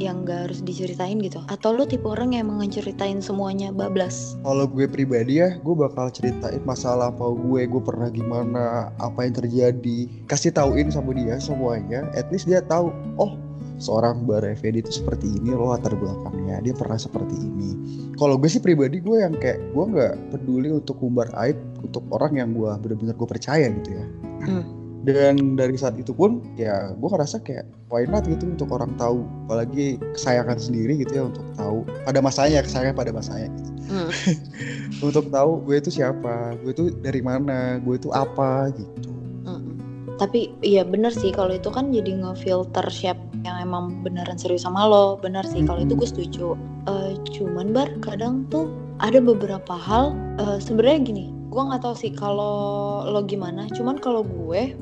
yang 0.00 0.26
gak 0.26 0.50
harus 0.50 0.60
diceritain 0.64 1.18
gitu? 1.22 1.42
Atau 1.46 1.74
lo 1.74 1.86
tipe 1.86 2.06
orang 2.06 2.34
yang 2.34 2.50
emang 2.50 2.66
ngeceritain 2.66 3.22
semuanya 3.22 3.70
bablas? 3.70 4.34
kalau 4.44 4.68
gue 4.68 4.86
pribadi 4.86 5.40
ya 5.40 5.56
gue 5.58 5.74
bakal 5.74 6.12
ceritain 6.12 6.60
masalah 6.62 7.10
apa 7.10 7.26
gue 7.32 7.60
gue 7.66 7.82
pernah 7.82 8.08
gimana 8.12 8.92
apa 9.00 9.24
yang 9.24 9.34
terjadi 9.34 9.98
kasih 10.28 10.52
tauin 10.54 10.92
sama 10.92 11.16
dia 11.16 11.40
semuanya 11.40 12.06
at 12.14 12.28
least 12.30 12.46
dia 12.46 12.60
tahu 12.62 12.92
oh 13.16 13.34
seorang 13.82 14.22
Bar 14.22 14.46
Effendi 14.46 14.84
itu 14.84 15.02
seperti 15.02 15.26
ini 15.42 15.50
loh 15.50 15.74
latar 15.74 15.96
belakangnya 15.98 16.62
dia 16.62 16.74
pernah 16.76 16.94
seperti 16.94 17.34
ini 17.34 17.70
kalau 18.14 18.38
gue 18.38 18.46
sih 18.46 18.62
pribadi 18.62 19.02
gue 19.02 19.18
yang 19.24 19.34
kayak 19.34 19.58
gue 19.74 19.84
nggak 19.84 20.14
peduli 20.30 20.70
untuk 20.70 21.02
umbar 21.02 21.26
aib 21.48 21.58
untuk 21.82 22.06
orang 22.14 22.38
yang 22.38 22.50
gue 22.54 22.70
bener-bener 22.78 23.14
gue 23.18 23.28
percaya 23.28 23.66
gitu 23.70 23.90
ya 23.96 24.06
Hmm. 24.44 24.83
Dan 25.04 25.60
dari 25.60 25.76
saat 25.76 26.00
itu 26.00 26.16
pun 26.16 26.40
ya 26.56 26.96
gue 26.96 27.08
ngerasa 27.08 27.44
kayak 27.44 27.68
why 27.92 28.08
not 28.08 28.24
gitu 28.24 28.48
untuk 28.48 28.72
orang 28.72 28.96
tahu 28.96 29.22
apalagi 29.46 30.00
kesayangan 30.16 30.56
sendiri 30.56 30.96
gitu 31.04 31.12
ya 31.12 31.22
untuk 31.28 31.44
tahu 31.54 31.84
pada 32.08 32.24
masanya 32.24 32.64
kesayangan 32.64 32.96
pada 32.96 33.12
masanya 33.12 33.52
gitu 33.52 33.74
Hmm. 33.84 34.08
untuk 35.06 35.28
tahu 35.28 35.60
gue 35.68 35.76
itu 35.76 35.90
siapa, 36.00 36.56
gue 36.64 36.72
itu 36.72 36.84
dari 37.04 37.20
mana, 37.20 37.76
gue 37.84 38.00
itu 38.00 38.08
apa 38.16 38.72
gitu. 38.72 39.12
Mm-mm. 39.44 40.16
Tapi 40.16 40.56
iya 40.64 40.86
bener 40.86 41.12
sih 41.12 41.34
kalau 41.34 41.52
itu 41.52 41.68
kan 41.68 41.92
jadi 41.92 42.24
ngefilter 42.24 42.86
siapa 42.88 43.20
yang 43.44 43.60
emang 43.60 44.00
beneran 44.00 44.40
serius 44.40 44.64
sama 44.64 44.88
lo. 44.88 45.20
Bener 45.20 45.44
sih 45.44 45.60
kalau 45.68 45.84
itu 45.84 45.92
Mm-mm. 45.92 46.00
gue 46.00 46.08
setuju. 46.08 46.46
Eh, 46.88 47.12
cuman 47.36 47.76
bar 47.76 47.92
kadang 48.00 48.48
tuh 48.48 48.72
ada 49.04 49.20
beberapa 49.20 49.76
hal 49.76 50.16
eh, 50.40 50.58
sebenarnya 50.60 50.98
gini. 51.04 51.26
Gue 51.52 51.62
nggak 51.62 51.84
tahu 51.84 51.94
sih 51.94 52.12
kalau 52.16 53.04
lo 53.04 53.20
gimana. 53.28 53.68
Cuman 53.68 54.00
kalau 54.00 54.24
gue 54.24 54.72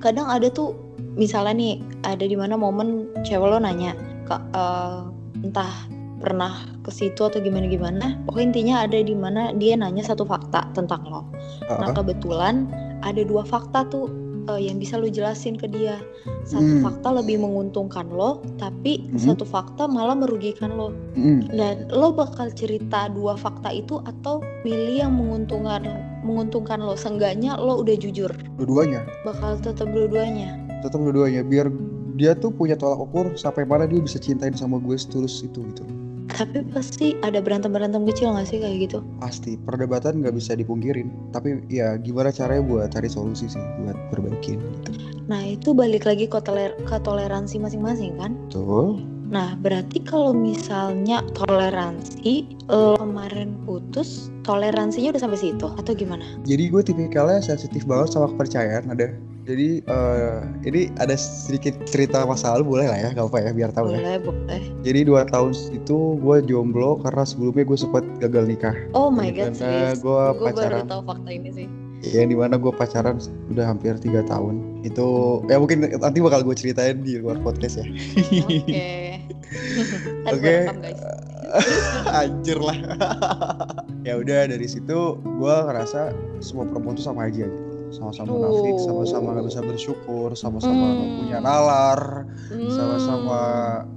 kadang 0.00 0.26
ada 0.26 0.48
tuh 0.48 0.72
misalnya 1.14 1.54
nih 1.54 1.74
ada 2.02 2.24
di 2.24 2.36
mana 2.36 2.56
momen 2.56 3.06
cewek 3.22 3.46
lo 3.46 3.60
nanya 3.60 3.92
kak 4.24 4.42
eh, 4.56 5.00
entah 5.44 5.72
pernah 6.20 6.52
ke 6.84 6.92
situ 6.92 7.24
atau 7.24 7.40
gimana 7.40 7.64
gimana. 7.64 8.20
Pokoknya 8.28 8.46
intinya 8.52 8.74
ada 8.84 9.00
di 9.00 9.16
mana 9.16 9.56
dia 9.56 9.72
nanya 9.72 10.04
satu 10.04 10.28
fakta 10.28 10.68
tentang 10.76 11.00
lo. 11.08 11.24
Nah 11.68 11.88
Ah, 11.88 11.96
kebetulan 11.96 12.68
ada 13.00 13.24
dua 13.24 13.40
fakta 13.40 13.88
tuh 13.88 14.12
eh, 14.48 14.68
yang 14.68 14.76
bisa 14.76 15.00
lo 15.00 15.08
jelasin 15.08 15.56
ke 15.56 15.64
dia. 15.68 15.96
Satu 16.44 16.80
Hmm. 16.80 16.84
fakta 16.84 17.08
lebih 17.12 17.40
menguntungkan 17.40 18.08
lo, 18.12 18.44
tapi 18.56 19.04
Mhm. 19.08 19.16
satu 19.32 19.44
fakta 19.44 19.88
malah 19.88 20.16
merugikan 20.16 20.76
lo. 20.76 20.92
mm, 21.16 21.52
Dan 21.52 21.88
lo 21.88 22.12
bakal 22.12 22.52
cerita 22.52 23.08
dua 23.08 23.36
fakta 23.36 23.72
itu 23.72 24.00
atau 24.04 24.40
pilih 24.60 25.00
yang 25.00 25.16
menguntungkan 25.16 25.88
menguntungkan 26.22 26.78
lo. 26.78 26.94
Seenggaknya 26.94 27.56
lo 27.56 27.80
udah 27.80 27.96
jujur. 27.96 28.30
dua-duanya, 28.56 29.04
Bakal 29.22 29.58
tetap 29.58 29.88
dua-duanya. 29.90 30.56
tetap 30.80 30.96
dua-duanya 30.96 31.44
biar 31.44 31.68
dia 32.16 32.32
tuh 32.32 32.48
punya 32.48 32.72
tolak 32.74 33.00
ukur 33.00 33.32
sampai 33.34 33.64
mana 33.64 33.84
dia 33.84 34.00
bisa 34.00 34.16
cintain 34.16 34.52
sama 34.52 34.76
gue 34.76 34.96
setulus 34.96 35.40
itu 35.40 35.60
gitu. 35.72 35.84
Tapi 36.30 36.62
pasti 36.70 37.18
ada 37.20 37.42
berantem-berantem 37.42 38.06
kecil 38.06 38.30
gak 38.32 38.46
sih 38.46 38.62
kayak 38.62 38.88
gitu? 38.88 38.98
Pasti 39.18 39.58
perdebatan 39.58 40.22
nggak 40.22 40.32
bisa 40.32 40.54
dipungkirin, 40.54 41.10
tapi 41.34 41.58
ya 41.66 41.98
gimana 41.98 42.30
caranya 42.30 42.62
buat 42.62 42.88
cari 42.88 43.10
solusi 43.10 43.50
sih 43.50 43.60
buat 43.82 43.98
perbaikin 44.08 44.56
gitu. 44.56 44.92
Nah 45.26 45.42
itu 45.42 45.74
balik 45.74 46.06
lagi 46.06 46.24
ke, 46.24 46.38
toler- 46.38 46.78
ke 46.86 46.96
toleransi 46.98 47.58
masing-masing 47.58 48.14
kan? 48.16 48.38
Betul. 48.46 49.02
Nah, 49.30 49.54
berarti 49.62 50.02
kalau 50.02 50.34
misalnya 50.34 51.22
toleransi 51.38 52.50
lo 52.66 52.98
kemarin 52.98 53.54
putus, 53.62 54.26
toleransinya 54.42 55.14
udah 55.14 55.22
sampai 55.22 55.38
situ 55.38 55.70
atau 55.70 55.94
gimana? 55.94 56.26
Jadi 56.42 56.66
gue 56.66 56.82
tipikalnya 56.82 57.38
sensitif 57.38 57.86
banget 57.86 58.18
sama 58.18 58.26
kepercayaan 58.34 58.90
ada. 58.90 59.14
Jadi 59.46 59.82
eh, 59.82 60.38
ini 60.66 60.90
ada 60.98 61.14
sedikit 61.14 61.74
cerita 61.86 62.26
masa 62.26 62.54
lalu 62.58 62.76
boleh 62.76 62.86
lah 62.90 62.98
ya, 62.98 63.08
gak 63.14 63.30
apa 63.30 63.38
ya 63.38 63.50
biar 63.54 63.70
tahu 63.70 63.94
ya. 63.94 63.98
Boleh, 64.02 64.16
boleh. 64.18 64.62
Jadi 64.82 65.00
dua 65.06 65.22
tahun 65.30 65.54
itu 65.74 66.18
gue 66.18 66.36
jomblo 66.50 66.98
karena 67.02 67.22
sebelumnya 67.22 67.64
gue 67.66 67.78
sempat 67.78 68.02
gagal 68.18 68.44
nikah. 68.50 68.74
Oh 68.98 69.14
my 69.14 69.30
god, 69.30 69.54
serius. 69.54 70.02
gue 70.02 70.22
Gue 70.38 70.50
baru 70.50 70.58
pacaran, 70.58 70.86
tahu 70.90 71.02
fakta 71.06 71.30
ini 71.30 71.50
sih. 71.54 71.66
Yang 72.00 72.32
di 72.32 72.36
mana 72.36 72.56
gue 72.56 72.72
pacaran 72.72 73.20
udah 73.52 73.64
hampir 73.68 73.96
tiga 74.00 74.24
tahun. 74.24 74.80
Itu 74.80 75.40
ya 75.52 75.60
mungkin 75.60 75.84
nanti 75.84 76.18
bakal 76.24 76.40
gue 76.44 76.56
ceritain 76.56 77.04
di 77.04 77.20
luar 77.20 77.36
podcast 77.44 77.84
ya. 77.84 77.86
Oke. 78.40 78.88
Oke. 80.34 80.54
Anjir 82.20 82.58
lah. 82.62 82.78
ya 84.08 84.16
udah 84.16 84.48
dari 84.48 84.64
situ 84.64 85.20
gue 85.20 85.54
ngerasa 85.68 86.14
semua 86.40 86.64
perempuan 86.68 86.96
tuh 86.96 87.04
sama 87.04 87.28
aja 87.28 87.44
gitu. 87.44 87.69
Sama-sama 87.90 88.30
munafik, 88.30 88.72
Oh. 88.72 88.80
sama-sama 88.80 89.28
gak 89.34 89.46
bisa 89.46 89.60
bersyukur, 89.60 90.28
sama-sama 90.32 90.72
nggak 90.88 91.06
Hmm. 91.06 91.18
punya 91.18 91.38
nalar, 91.40 92.00
Hmm. 92.48 92.70
sama-sama 92.70 93.40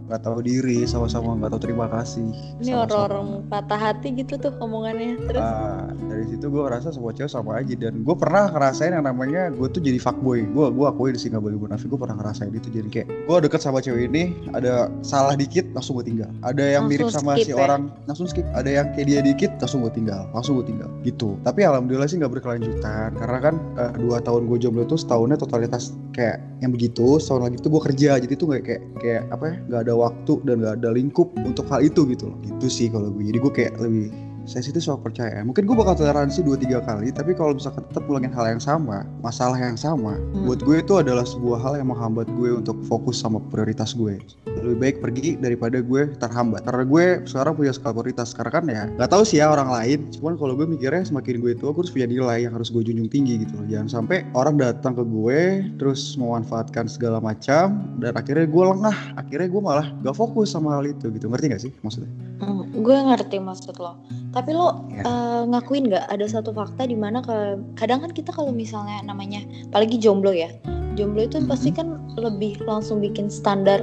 nggak 0.03 0.21
tahu 0.21 0.39
diri, 0.41 0.83
sama-sama 0.83 1.33
nggak 1.35 1.49
tahu 1.49 1.61
terima 1.63 1.87
kasih. 1.87 2.27
Ini 2.59 2.71
orang-orang 2.75 3.27
patah 3.47 3.79
hati 3.79 4.13
gitu 4.13 4.35
tuh 4.35 4.53
omongannya. 4.57 5.17
Terus 5.23 5.41
Ah, 5.41 5.89
dari 6.03 6.25
situ 6.27 6.45
gue 6.45 6.61
ngerasa 6.61 6.89
semua 6.89 7.11
cewek 7.11 7.27
sama 7.27 7.57
aja 7.57 7.73
dan 7.73 8.01
gue 8.01 8.15
pernah 8.15 8.49
ngerasain 8.49 8.91
yang 8.91 9.01
namanya 9.01 9.49
gue 9.49 9.67
tuh 9.67 9.79
jadi 9.79 9.97
fuckboy 9.97 10.45
gue 10.45 10.65
gue 10.69 10.85
akui 10.85 11.13
sih 11.13 11.29
nggak 11.29 11.41
boleh 11.41 11.57
munafik 11.57 11.87
gue 11.87 11.97
pernah 11.97 12.15
ngerasain 12.15 12.49
itu 12.49 12.69
jadi 12.69 12.87
kayak 12.87 13.07
gue 13.25 13.37
deket 13.41 13.59
sama 13.59 13.79
cewek 13.79 14.07
ini 14.07 14.23
ada 14.51 14.89
salah 15.01 15.33
dikit 15.33 15.65
langsung 15.71 15.97
gue 15.97 16.05
tinggal 16.05 16.29
ada 16.41 16.63
yang 16.63 16.85
mirip 16.85 17.09
Langsung 17.09 17.25
sama 17.25 17.33
skip 17.35 17.45
si 17.45 17.51
ya? 17.51 17.57
orang 17.59 17.81
langsung 18.05 18.27
skip 18.27 18.45
ada 18.51 18.69
yang 18.69 18.87
kayak 18.93 19.07
dia 19.07 19.19
dikit 19.21 19.51
langsung 19.57 19.79
gue 19.81 19.93
tinggal 19.93 20.23
langsung 20.29 20.53
gue 20.55 20.65
tinggal 20.65 20.89
gitu 21.01 21.29
tapi 21.41 21.59
alhamdulillah 21.61 22.05
sih 22.05 22.17
nggak 22.17 22.31
berkelanjutan 22.31 23.09
karena 23.13 23.37
kan 23.39 23.55
eh, 23.83 23.91
dua 23.99 24.23
tahun 24.23 24.47
gue 24.47 24.57
jomblo 24.63 24.87
itu 24.87 24.95
setahunnya 24.95 25.35
totalitas 25.35 25.91
kayak 26.15 26.39
yang 26.63 26.71
begitu 26.71 27.19
setahun 27.19 27.51
lagi 27.51 27.55
itu 27.59 27.67
gue 27.67 27.81
kerja. 27.91 28.11
Jadi 28.23 28.33
tuh 28.39 28.47
kayak 28.55 28.63
kayak 28.63 28.81
kayak 29.03 29.23
apa 29.33 29.43
ya 29.43 29.55
nggak 29.67 29.81
ada 29.89 29.93
waktu 29.99 30.33
dan 30.47 30.55
nggak 30.63 30.75
ada 30.79 30.89
lingkup 30.95 31.27
untuk 31.43 31.65
hal 31.67 31.83
itu 31.83 32.07
gitu 32.07 32.31
loh. 32.31 32.37
Itu 32.47 32.67
sih 32.71 32.87
kalau 32.87 33.11
gue. 33.11 33.23
Jadi 33.27 33.37
gue 33.43 33.51
kayak 33.53 33.73
lebih 33.83 34.07
sensitif 34.45 34.83
soal 34.83 34.99
percaya. 34.99 35.41
Mungkin 35.43 35.65
gue 35.67 35.75
bakal 35.75 35.95
toleransi 35.97 36.43
2-3 36.43 36.83
kali 36.83 37.07
tapi 37.15 37.31
kalau 37.35 37.55
misalkan 37.55 37.83
tetap 37.87 38.03
ulangin 38.07 38.33
hal 38.35 38.45
yang 38.47 38.61
sama 38.61 39.07
masalah 39.23 39.57
yang 39.57 39.79
sama 39.79 40.15
Hmm. 40.15 40.45
buat 40.45 40.61
gue 40.61 40.77
itu 40.83 40.93
adalah 40.99 41.25
sebuah 41.25 41.59
hal 41.61 41.73
yang 41.79 41.89
menghambat 41.89 42.27
gue 42.37 42.49
untuk 42.53 42.77
fokus 42.85 43.19
sama 43.21 43.39
prioritas 43.49 43.95
gue 43.95 44.19
lebih 44.63 44.79
baik 44.79 44.97
pergi 45.03 45.29
daripada 45.35 45.83
gue 45.83 46.15
terhambat. 46.17 46.63
Karena 46.63 46.83
gue 46.87 47.05
sekarang 47.27 47.53
punya 47.59 47.75
skala 47.75 47.99
prioritas. 47.99 48.31
Karena 48.31 48.51
kan 48.53 48.63
ya 48.69 48.83
nggak 48.87 49.09
tahu 49.11 49.23
sih 49.27 49.37
ya 49.43 49.51
orang 49.51 49.69
lain. 49.69 49.99
Cuman 50.15 50.39
kalau 50.39 50.53
gue 50.55 50.67
mikirnya 50.67 51.03
semakin 51.03 51.43
gue 51.43 51.53
tua 51.59 51.75
gue 51.75 51.83
harus 51.83 51.91
punya 51.91 52.07
nilai 52.07 52.47
yang 52.47 52.53
harus 52.55 52.71
gue 52.71 52.83
junjung 52.85 53.11
tinggi 53.11 53.43
gitu 53.43 53.53
loh. 53.59 53.67
Jangan 53.67 53.89
sampai 53.91 54.23
orang 54.33 54.55
datang 54.55 54.95
ke 54.95 55.03
gue 55.03 55.41
terus 55.75 56.15
memanfaatkan 56.15 56.87
segala 56.87 57.19
macam 57.19 57.83
dan 57.99 58.13
akhirnya 58.15 58.47
gue 58.47 58.63
lengah. 58.63 58.97
Akhirnya 59.19 59.47
gue 59.51 59.61
malah 59.61 59.87
gak 60.01 60.15
fokus 60.15 60.55
sama 60.55 60.79
hal 60.79 60.87
itu 60.87 61.11
gitu. 61.11 61.27
Ngerti 61.27 61.45
gak 61.51 61.61
sih 61.61 61.71
maksudnya? 61.83 62.11
Hmm, 62.43 62.67
gue 62.71 62.95
ngerti 62.95 63.37
maksud 63.39 63.75
lo. 63.79 63.99
Tapi 64.33 64.49
lo 64.51 64.81
Ya. 64.89 65.05
eh, 65.05 65.41
ngakuin 65.45 65.87
nggak 65.87 66.09
ada 66.09 66.25
satu 66.25 66.49
fakta 66.49 66.83
di 66.83 66.97
mana 66.97 67.21
kadang 67.73 68.01
kan 68.01 68.11
kita 68.11 68.33
kalau 68.33 68.49
misalnya 68.49 68.99
namanya 69.03 69.39
apalagi 69.69 69.95
jomblo 69.95 70.33
ya, 70.33 70.49
jomblo 70.93 71.23
itu 71.23 71.37
Mhm. 71.37 71.47
pasti 71.47 71.69
kan 71.69 72.01
lebih 72.17 72.57
langsung 72.63 72.97
bikin 72.97 73.29
standar 73.29 73.81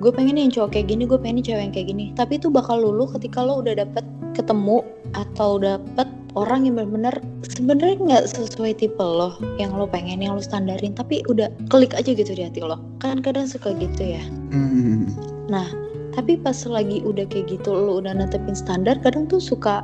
gue 0.00 0.08
pengen 0.08 0.36
yang 0.36 0.48
cowok 0.48 0.72
kayak 0.72 0.88
gini 0.88 1.04
gue 1.04 1.16
pengen 1.16 1.40
cewek 1.40 1.60
yang 1.62 1.72
kayak 1.72 1.88
gini 1.88 2.12
tapi 2.12 2.36
itu 2.36 2.48
bakal 2.48 2.76
lulu 2.76 3.08
ketika 3.12 3.40
lo 3.40 3.60
udah 3.60 3.72
dapet 3.74 4.04
ketemu 4.32 4.84
atau 5.12 5.56
dapet 5.56 6.08
orang 6.36 6.62
yang 6.62 6.76
benar-benar 6.76 7.16
sebenarnya 7.42 7.96
nggak 7.98 8.24
sesuai 8.30 8.76
tipe 8.76 9.00
lo 9.00 9.34
yang 9.56 9.72
lo 9.72 9.84
pengen 9.84 10.20
yang 10.20 10.36
lo 10.36 10.40
standarin 10.40 10.92
tapi 10.92 11.24
udah 11.26 11.48
klik 11.68 11.92
aja 11.92 12.12
gitu 12.12 12.30
di 12.30 12.44
hati 12.44 12.60
lo 12.60 12.76
kan 13.00 13.20
kadang 13.20 13.48
suka 13.48 13.72
gitu 13.74 14.14
ya 14.16 14.22
Hmm. 14.52 15.08
Tapi 16.20 16.36
pas 16.36 16.56
lagi 16.68 17.00
udah 17.00 17.24
kayak 17.32 17.48
gitu 17.48 17.72
lo 17.72 18.04
udah 18.04 18.12
netepin 18.12 18.52
standar 18.52 19.00
kadang 19.00 19.24
tuh 19.24 19.40
suka 19.40 19.80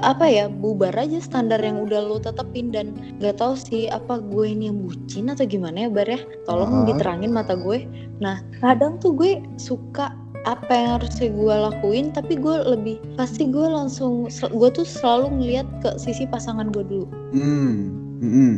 apa 0.00 0.24
ya 0.26 0.48
bubar 0.48 0.96
aja 0.96 1.20
standar 1.20 1.60
yang 1.60 1.76
udah 1.78 2.00
lo 2.00 2.16
tetepin 2.16 2.72
dan 2.72 2.96
nggak 3.20 3.36
tahu 3.36 3.52
sih 3.54 3.86
apa 3.92 4.16
gue 4.18 4.48
ini 4.48 4.72
yang 4.72 4.80
bucin 4.80 5.28
atau 5.28 5.44
gimana 5.44 5.86
ya 5.86 5.88
bar 5.92 6.08
ya 6.08 6.18
tolong 6.48 6.82
Ah. 6.82 6.84
diterangin 6.88 7.30
mata 7.30 7.52
gue 7.52 7.84
nah 8.18 8.40
kadang 8.58 8.96
tuh 8.96 9.12
gue 9.12 9.44
suka 9.60 10.16
apa 10.48 10.72
yang 10.72 10.90
harusnya 10.98 11.28
gue 11.30 11.54
lakuin 11.68 12.06
tapi 12.10 12.34
gue 12.40 12.56
lebih 12.64 12.96
pasti 13.14 13.44
gue 13.44 13.64
langsung 13.64 14.26
gue 14.32 14.68
tuh 14.72 14.88
selalu 14.88 15.30
ngeliat 15.36 15.68
ke 15.84 15.94
sisi 16.00 16.24
pasangan 16.26 16.72
gue 16.72 16.84
dulu 16.88 17.06
Hmm. 17.36 17.92
Hmm. 18.24 18.56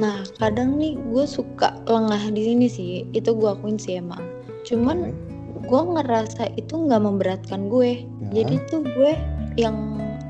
nah 0.00 0.24
kadang 0.40 0.80
nih 0.80 0.96
gue 1.12 1.28
suka 1.28 1.76
lengah 1.86 2.24
di 2.32 2.40
sini 2.40 2.66
sih 2.72 2.88
itu 3.12 3.30
gue 3.36 3.52
akuin 3.52 3.76
sih 3.76 4.00
emang 4.00 4.24
cuman 4.64 5.12
gue 5.64 5.80
ngerasa 5.96 6.52
itu 6.54 6.74
nggak 6.76 7.02
memberatkan 7.02 7.68
gue. 7.68 8.04
Ya. 8.30 8.42
jadi 8.42 8.54
tuh 8.68 8.82
gue 8.84 9.12
yang 9.56 9.76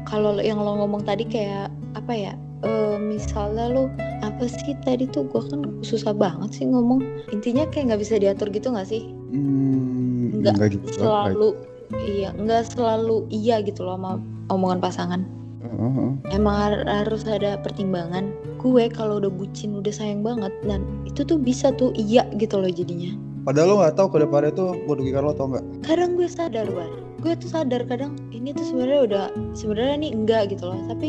kalau 0.04 0.36
yang 0.38 0.60
lo 0.60 0.76
ngomong 0.84 1.02
tadi 1.02 1.24
kayak 1.24 1.68
apa 1.96 2.12
ya 2.12 2.32
eh, 2.62 2.96
misalnya 2.96 3.70
lo 3.70 3.88
apa 4.20 4.44
sih 4.48 4.72
tadi 4.82 5.04
tuh 5.08 5.28
gue 5.28 5.42
kan 5.44 5.60
susah 5.82 6.12
banget 6.12 6.62
sih 6.62 6.66
ngomong. 6.66 7.02
Intinya 7.30 7.66
kayak 7.68 7.92
nggak 7.94 8.02
bisa 8.02 8.16
diatur 8.16 8.48
gitu 8.50 8.72
nggak 8.72 8.88
sih? 8.88 9.04
Hmm, 9.34 10.40
Nggak 10.40 10.78
selalu 10.94 11.54
iya 12.08 12.32
nggak 12.32 12.74
selalu 12.74 13.28
iya 13.28 13.60
gitu 13.60 13.84
loh 13.84 13.96
sama 14.00 14.18
omongan 14.48 14.80
pasangan. 14.80 15.22
Heeh. 15.64 16.10
emang 16.36 16.56
har- 16.60 16.84
harus 16.84 17.24
ada 17.24 17.56
pertimbangan. 17.58 18.28
Gue 18.60 18.88
kalau 18.88 19.16
udah 19.20 19.32
bucin 19.32 19.76
udah 19.76 19.92
sayang 19.92 20.20
banget 20.20 20.52
dan 20.64 20.84
itu 21.04 21.24
tuh 21.24 21.36
bisa 21.36 21.72
tuh 21.72 21.92
iya 21.96 22.24
gitu 22.36 22.60
loh 22.60 22.68
jadinya 22.68 23.12
Padahal 23.44 23.68
lo 23.68 23.74
nggak 23.78 23.94
tahu 23.94 24.08
ke 24.08 24.18
depannya 24.18 24.50
tuh 24.50 24.68
merugikan 24.82 25.22
lo 25.22 25.30
atau 25.30 25.46
enggak. 25.46 25.64
kadang 25.84 26.10
gue 26.14 26.24
sadar 26.26 26.66
bar 26.66 26.88
gue 27.18 27.32
tuh 27.34 27.48
sadar 27.48 27.82
kadang 27.82 28.12
ini 28.30 28.52
tuh 28.52 28.64
sebenarnya 28.64 29.00
udah 29.02 29.24
sebenarnya 29.52 29.96
nih 29.98 30.12
enggak 30.12 30.42
gitu 30.48 30.64
loh 30.66 30.80
tapi 30.86 31.08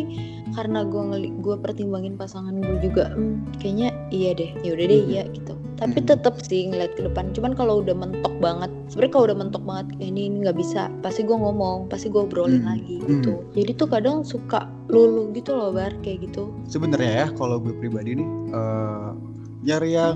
karena 0.51 0.83
gue 0.83 1.01
ngeli 1.05 1.29
gue 1.37 1.55
pertimbangin 1.57 2.15
pasangan 2.15 2.55
gue 2.55 2.77
juga 2.81 3.11
hmm, 3.11 3.59
kayaknya 3.59 3.91
iya 4.09 4.31
deh 4.31 4.51
ya 4.57 4.71
udah 4.71 4.85
deh 4.85 4.95
Mhm. 4.97 5.09
iya 5.09 5.23
gitu 5.29 5.53
tapi 5.75 5.97
Mhm. 5.97 6.07
tetap 6.07 6.35
sih 6.41 6.61
ngeliat 6.65 6.91
ke 6.93 7.03
depan 7.03 7.31
cuman 7.31 7.51
kalau 7.51 7.79
udah 7.79 7.91
mentok 7.93 8.31
banget 8.37 8.71
sebenarnya 8.87 9.11
kalau 9.13 9.25
udah 9.25 9.37
mentok 9.37 9.63
banget 9.65 9.87
ini 9.97 10.21
ini 10.25 10.37
nggak 10.41 10.55
bisa 10.55 10.81
pasti 11.01 11.21
gue 11.21 11.35
ngomong 11.35 11.87
pasti 11.87 12.07
gue 12.07 12.21
obrolin 12.21 12.63
Mhm. 12.63 12.69
lagi 12.69 12.95
gitu 13.01 13.31
jadi 13.51 13.71
tuh 13.73 13.87
kadang 13.89 14.23
suka 14.23 14.59
lulu 14.87 15.31
gitu 15.31 15.51
loh 15.51 15.71
bar 15.71 15.91
kayak 15.99 16.23
gitu 16.25 16.47
Sebenarnya 16.65 17.11
ya 17.13 17.33
kalau 17.33 17.59
gue 17.59 17.71
pribadi 17.73 18.15
nih 18.15 18.27
eh, 18.51 19.09
nyari 19.65 19.89
yang 19.93 20.15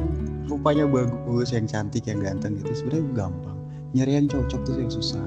rupanya 0.49 0.89
bagus, 0.89 1.53
yang 1.53 1.69
cantik, 1.69 2.09
yang 2.09 2.19
ganteng 2.19 2.57
gitu 2.59 2.73
sebenarnya 2.73 3.05
gampang. 3.13 3.57
Nyari 3.93 4.11
yang 4.17 4.27
cocok 4.27 4.59
tuh 4.65 4.75
yang 4.81 4.91
susah. 4.91 5.23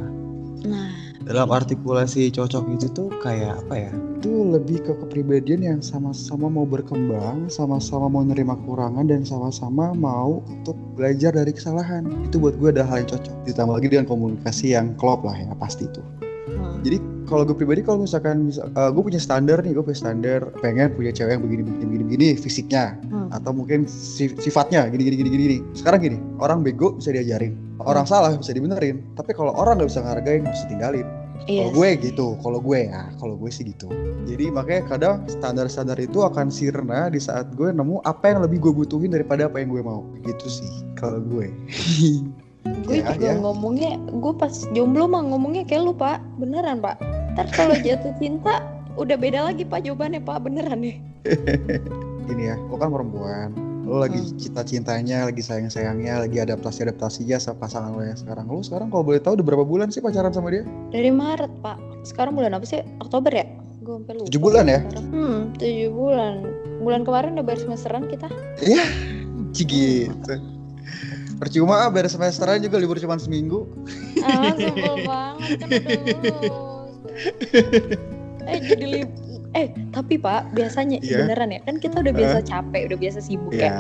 nah 0.66 0.90
Dalam 1.22 1.54
artikulasi 1.54 2.34
cocok 2.34 2.66
itu 2.74 2.90
tuh 2.90 3.06
kayak 3.22 3.62
apa 3.62 3.74
ya? 3.88 3.92
Itu 4.18 4.42
lebih 4.50 4.82
ke 4.82 4.92
kepribadian 5.06 5.62
yang 5.62 5.78
sama-sama 5.78 6.50
mau 6.50 6.66
berkembang, 6.66 7.46
sama-sama 7.46 8.10
mau 8.10 8.26
nerima 8.26 8.58
kekurangan 8.58 9.06
dan 9.06 9.22
sama-sama 9.22 9.94
mau 9.94 10.42
untuk 10.50 10.74
belajar 10.98 11.30
dari 11.30 11.54
kesalahan. 11.54 12.10
Itu 12.26 12.42
buat 12.42 12.58
gue 12.58 12.74
ada 12.74 12.82
hal 12.82 13.06
yang 13.06 13.10
cocok. 13.14 13.34
Ditambah 13.46 13.74
lagi 13.78 13.88
dengan 13.94 14.06
komunikasi 14.10 14.74
yang 14.74 14.98
klop 14.98 15.22
lah 15.22 15.38
ya 15.38 15.54
pasti 15.62 15.86
itu. 15.86 16.02
hmm. 16.50 16.82
Jadi 16.82 17.11
kalau 17.24 17.42
gue 17.42 17.54
pribadi 17.54 17.80
kalau 17.80 18.00
misalkan 18.00 18.46
misal, 18.46 18.66
eh, 18.68 18.90
gue 18.90 19.02
punya 19.02 19.16
standar 19.16 19.60
nih, 19.60 19.72
gue 19.72 19.82
punya 19.82 19.98
standar 19.98 20.40
pengen 20.58 20.92
punya 20.92 21.10
cewek 21.10 21.32
yang 21.32 21.42
begini 21.42 21.62
begini 21.62 21.84
begini, 21.84 22.04
begini 22.04 22.26
fisiknya 22.34 22.84
Hmm. 23.06 23.28
atau 23.30 23.50
mungkin 23.50 23.84
si- 23.84 24.34
sifatnya 24.34 24.88
gini 24.88 25.02
gini 25.04 25.16
gini 25.18 25.30
gini. 25.30 25.58
Sekarang 25.72 26.00
gini, 26.00 26.18
orang 26.36 26.60
bego 26.60 26.94
bisa 26.94 27.10
diajarin, 27.10 27.54
orang 27.78 28.04
salah 28.04 28.32
bisa 28.32 28.50
dibenerin. 28.50 29.02
Tapi 29.12 29.32
kalau 29.32 29.52
orang 29.52 29.76
nggak 29.76 29.88
bisa 29.88 30.00
ngehargain 30.00 30.42
harus 30.42 30.62
ditinggalin. 30.64 31.08
Iya 31.42 31.66
Kalau 31.66 31.72
gue 31.74 31.88
gitu, 31.98 32.26
kalau 32.38 32.58
gue 32.62 32.78
ya, 32.86 33.02
kalau 33.18 33.34
gue 33.34 33.50
sih 33.50 33.66
gitu. 33.66 33.90
Jadi 34.22 34.46
makanya 34.48 34.82
kadang 34.86 35.14
standar-standar 35.26 35.98
itu 35.98 36.22
akan 36.22 36.46
sirna 36.48 37.10
di 37.10 37.18
saat 37.18 37.50
gue 37.52 37.66
nemu 37.68 37.98
apa 38.00 38.30
yang 38.30 38.46
lebih 38.46 38.62
gue 38.62 38.70
butuhin 38.72 39.10
daripada 39.10 39.50
apa 39.50 39.58
yang 39.58 39.74
gue 39.74 39.82
mau. 39.82 40.06
Gitu 40.22 40.46
sih 40.46 40.70
kalau 40.94 41.18
gue. 41.18 41.50
gue 42.64 42.94
Ya, 42.94 43.10
juga 43.10 43.26
ya. 43.26 43.34
ngomongnya 43.36 43.90
gue 43.96 44.32
pas 44.34 44.52
jomblo 44.70 45.06
mah 45.06 45.22
ngomongnya 45.22 45.62
kayak 45.62 45.82
lu 45.82 45.92
pak 45.92 46.18
beneran 46.36 46.78
pak 46.78 46.98
ntar 47.32 47.46
kalau 47.50 47.74
jatuh 47.84 48.12
cinta 48.16 48.62
udah 48.94 49.14
beda 49.14 49.44
lagi 49.44 49.62
pak 49.62 49.82
jawabannya 49.82 50.20
pak 50.20 50.38
beneran 50.40 50.80
ya 50.84 50.96
Gini 52.22 52.44
ya, 52.44 52.56
lo 52.56 52.76
kan 52.76 52.86
perempuan, 52.88 53.50
lo 53.82 53.98
lagi 53.98 54.14
Hmm. 54.16 54.38
cinta-cintanya, 54.38 55.26
lagi 55.26 55.42
sayang-sayangnya, 55.42 56.22
lagi 56.22 56.38
adaptasi-adaptasinya 56.38 57.34
sama 57.36 57.58
pasangan 57.58 57.90
lo 57.90 58.00
yang 58.00 58.14
sekarang. 58.14 58.46
Lo 58.46 58.62
sekarang 58.62 58.88
kalau 58.88 59.02
boleh 59.02 59.18
tahu 59.18 59.34
udah 59.34 59.42
berapa 59.44 59.64
bulan 59.64 59.90
sih 59.90 59.98
pacaran 59.98 60.30
sama 60.30 60.48
dia? 60.48 60.62
dari 60.88 61.10
Maret 61.10 61.50
pak 61.58 61.76
sekarang 62.02 62.32
bulan 62.32 62.54
apa 62.54 62.62
sih 62.62 62.78
Oktober 62.98 63.30
ya 63.32 63.42
gue 63.76 63.94
sampai 63.96 64.14
lupa 64.14 64.26
Tujuh 64.26 64.38
bulan 64.40 64.64
ya? 64.64 64.78
sekarang. 64.80 65.06
hmm 65.08 65.38
tujuh 65.56 65.90
bulan 65.90 66.34
bulan 66.78 67.00
kemarin 67.02 67.30
udah 67.34 67.44
baru 67.44 67.58
semesteran 67.60 68.04
kita 68.06 68.28
Iya, 68.60 68.84
gitu. 69.52 70.34
Percuma 71.42 71.74
ah, 71.76 71.90
beres 71.90 72.14
semesteran 72.14 72.62
juga 72.62 72.78
libur 72.78 72.94
cuma 72.96 73.18
seminggu. 73.18 73.66
ah 74.22 74.54
sebel 74.54 74.94
banget 75.02 75.58
kan 75.58 75.68
eh 78.42 78.58
jadi 78.62 78.86
lib- 78.86 79.18
eh 79.52 79.68
tapi 79.90 80.16
pak 80.16 80.54
biasanya 80.54 81.02
Iya. 81.02 81.26
beneran 81.26 81.50
ya 81.50 81.60
kan 81.62 81.76
kita 81.76 82.00
udah 82.00 82.14
biasa 82.14 82.38
capek 82.42 82.88
udah 82.88 82.98
biasa 82.98 83.18
sibuk 83.20 83.52
ya 83.52 83.58
Iya. 83.58 83.72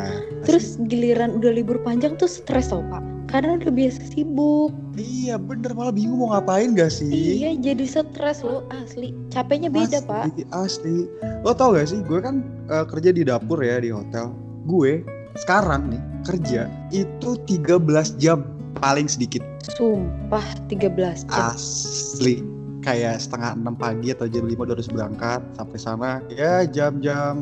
Terus 0.42 0.76
giliran 0.84 1.32
udah 1.32 1.48
libur 1.48 1.78
panjang 1.80 2.18
tuh 2.18 2.26
stres 2.26 2.68
tau 2.68 2.82
pak 2.84 3.00
Karena 3.30 3.56
udah 3.56 3.70
biasa 3.70 4.02
sibuk 4.10 4.74
Iya 4.92 5.40
bener 5.40 5.72
malah 5.72 5.94
bingung 5.94 6.20
mau 6.20 6.36
ngapain 6.36 6.76
gak 6.76 6.92
sih? 6.92 7.40
Iya 7.40 7.56
jadi 7.56 7.84
stres 7.86 8.44
lo 8.44 8.66
asli 8.74 9.16
Capeknya 9.30 9.72
beda 9.72 10.04
pak 10.04 10.34
asli. 10.52 11.08
Lo 11.40 11.54
tau 11.54 11.72
gak 11.72 11.88
sih? 11.88 12.04
Gue 12.04 12.20
kan 12.20 12.44
eh, 12.68 12.84
kerja 12.84 13.08
di 13.08 13.24
dapur 13.24 13.56
ya 13.58 13.78
di 13.78 13.88
hotel. 13.88 14.28
Gue 14.68 15.00
sekarang 15.38 15.92
nih 15.92 16.02
kerja 16.22 16.68
itu 16.90 17.36
13 17.48 18.16
jam 18.18 18.44
paling 18.78 19.06
sedikit. 19.06 19.42
Sumpah 19.78 20.44
13 20.66 21.24
Ah. 21.30 21.52
jam. 21.52 21.56
Asli. 21.56 22.42
Kayak 22.82 23.22
setengah 23.22 23.54
6 23.54 23.74
pagi 23.78 24.10
atau 24.10 24.26
jam 24.26 24.44
5 24.50 24.66
udah 24.66 24.74
harus 24.74 24.90
berangkat 24.90 25.40
sampai 25.54 25.78
sana 25.78 26.10
ya 26.26 26.66
jam-jam 26.66 27.38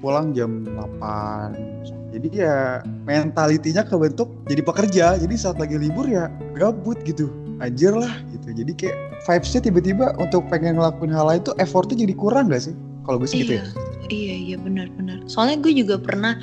pulang 0.00 0.32
jam 0.32 0.64
8 0.64 1.90
jadi 2.10 2.28
ya 2.34 2.58
mentalitinya 3.06 3.86
kebentuk 3.86 4.34
jadi 4.50 4.62
pekerja. 4.66 5.04
Jadi 5.18 5.34
saat 5.38 5.56
lagi 5.62 5.78
libur 5.78 6.10
ya 6.10 6.26
gabut 6.58 6.98
gitu. 7.06 7.30
Anjir 7.62 7.94
lah 7.94 8.10
gitu. 8.34 8.50
Jadi 8.50 8.72
kayak 8.74 8.96
vibesnya 9.22 9.60
tiba-tiba 9.62 10.16
untuk 10.18 10.42
pengen 10.50 10.80
ngelakuin 10.80 11.12
hal 11.14 11.28
lain 11.30 11.42
tuh 11.46 11.54
effortnya 11.62 12.02
jadi 12.02 12.14
kurang 12.18 12.50
gak 12.50 12.66
sih? 12.66 12.74
Kalau 13.06 13.22
gue 13.22 13.28
sih 13.30 13.46
gitu 13.46 13.62
ya. 13.62 13.64
Iya 14.10 14.34
iya 14.42 14.56
benar-benar. 14.58 15.22
Soalnya 15.30 15.62
gue 15.62 15.70
juga 15.70 16.00
pernah 16.02 16.34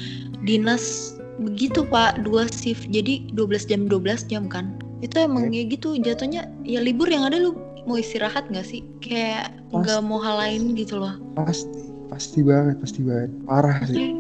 dinas 0.47 1.13
begitu 1.43 1.86
pak 1.86 2.23
Dua 2.25 2.47
shift 2.49 2.88
jadi 2.89 3.27
12 3.36 3.69
jam 3.69 3.81
12 3.86 4.31
jam 4.31 4.47
kan 4.47 4.79
Itu 5.05 5.21
emang 5.21 5.53
ya 5.53 5.67
gitu 5.67 5.93
jatuhnya 5.99 6.49
Ya 6.65 6.81
libur 6.81 7.05
yang 7.05 7.27
ada 7.29 7.38
lu 7.38 7.53
mau 7.86 7.99
istirahat 7.99 8.49
gak 8.49 8.65
sih? 8.65 8.81
Kayak 8.99 9.53
nggak 9.71 9.99
mau 10.03 10.19
hal 10.19 10.39
lain 10.39 10.73
gitu 10.79 10.97
loh 10.97 11.15
pasti 11.36 11.91
pasti 12.07 12.39
banget 12.39 12.79
pasti 12.79 12.99
banget 13.03 13.31
parah 13.43 13.79
sih 13.88 14.15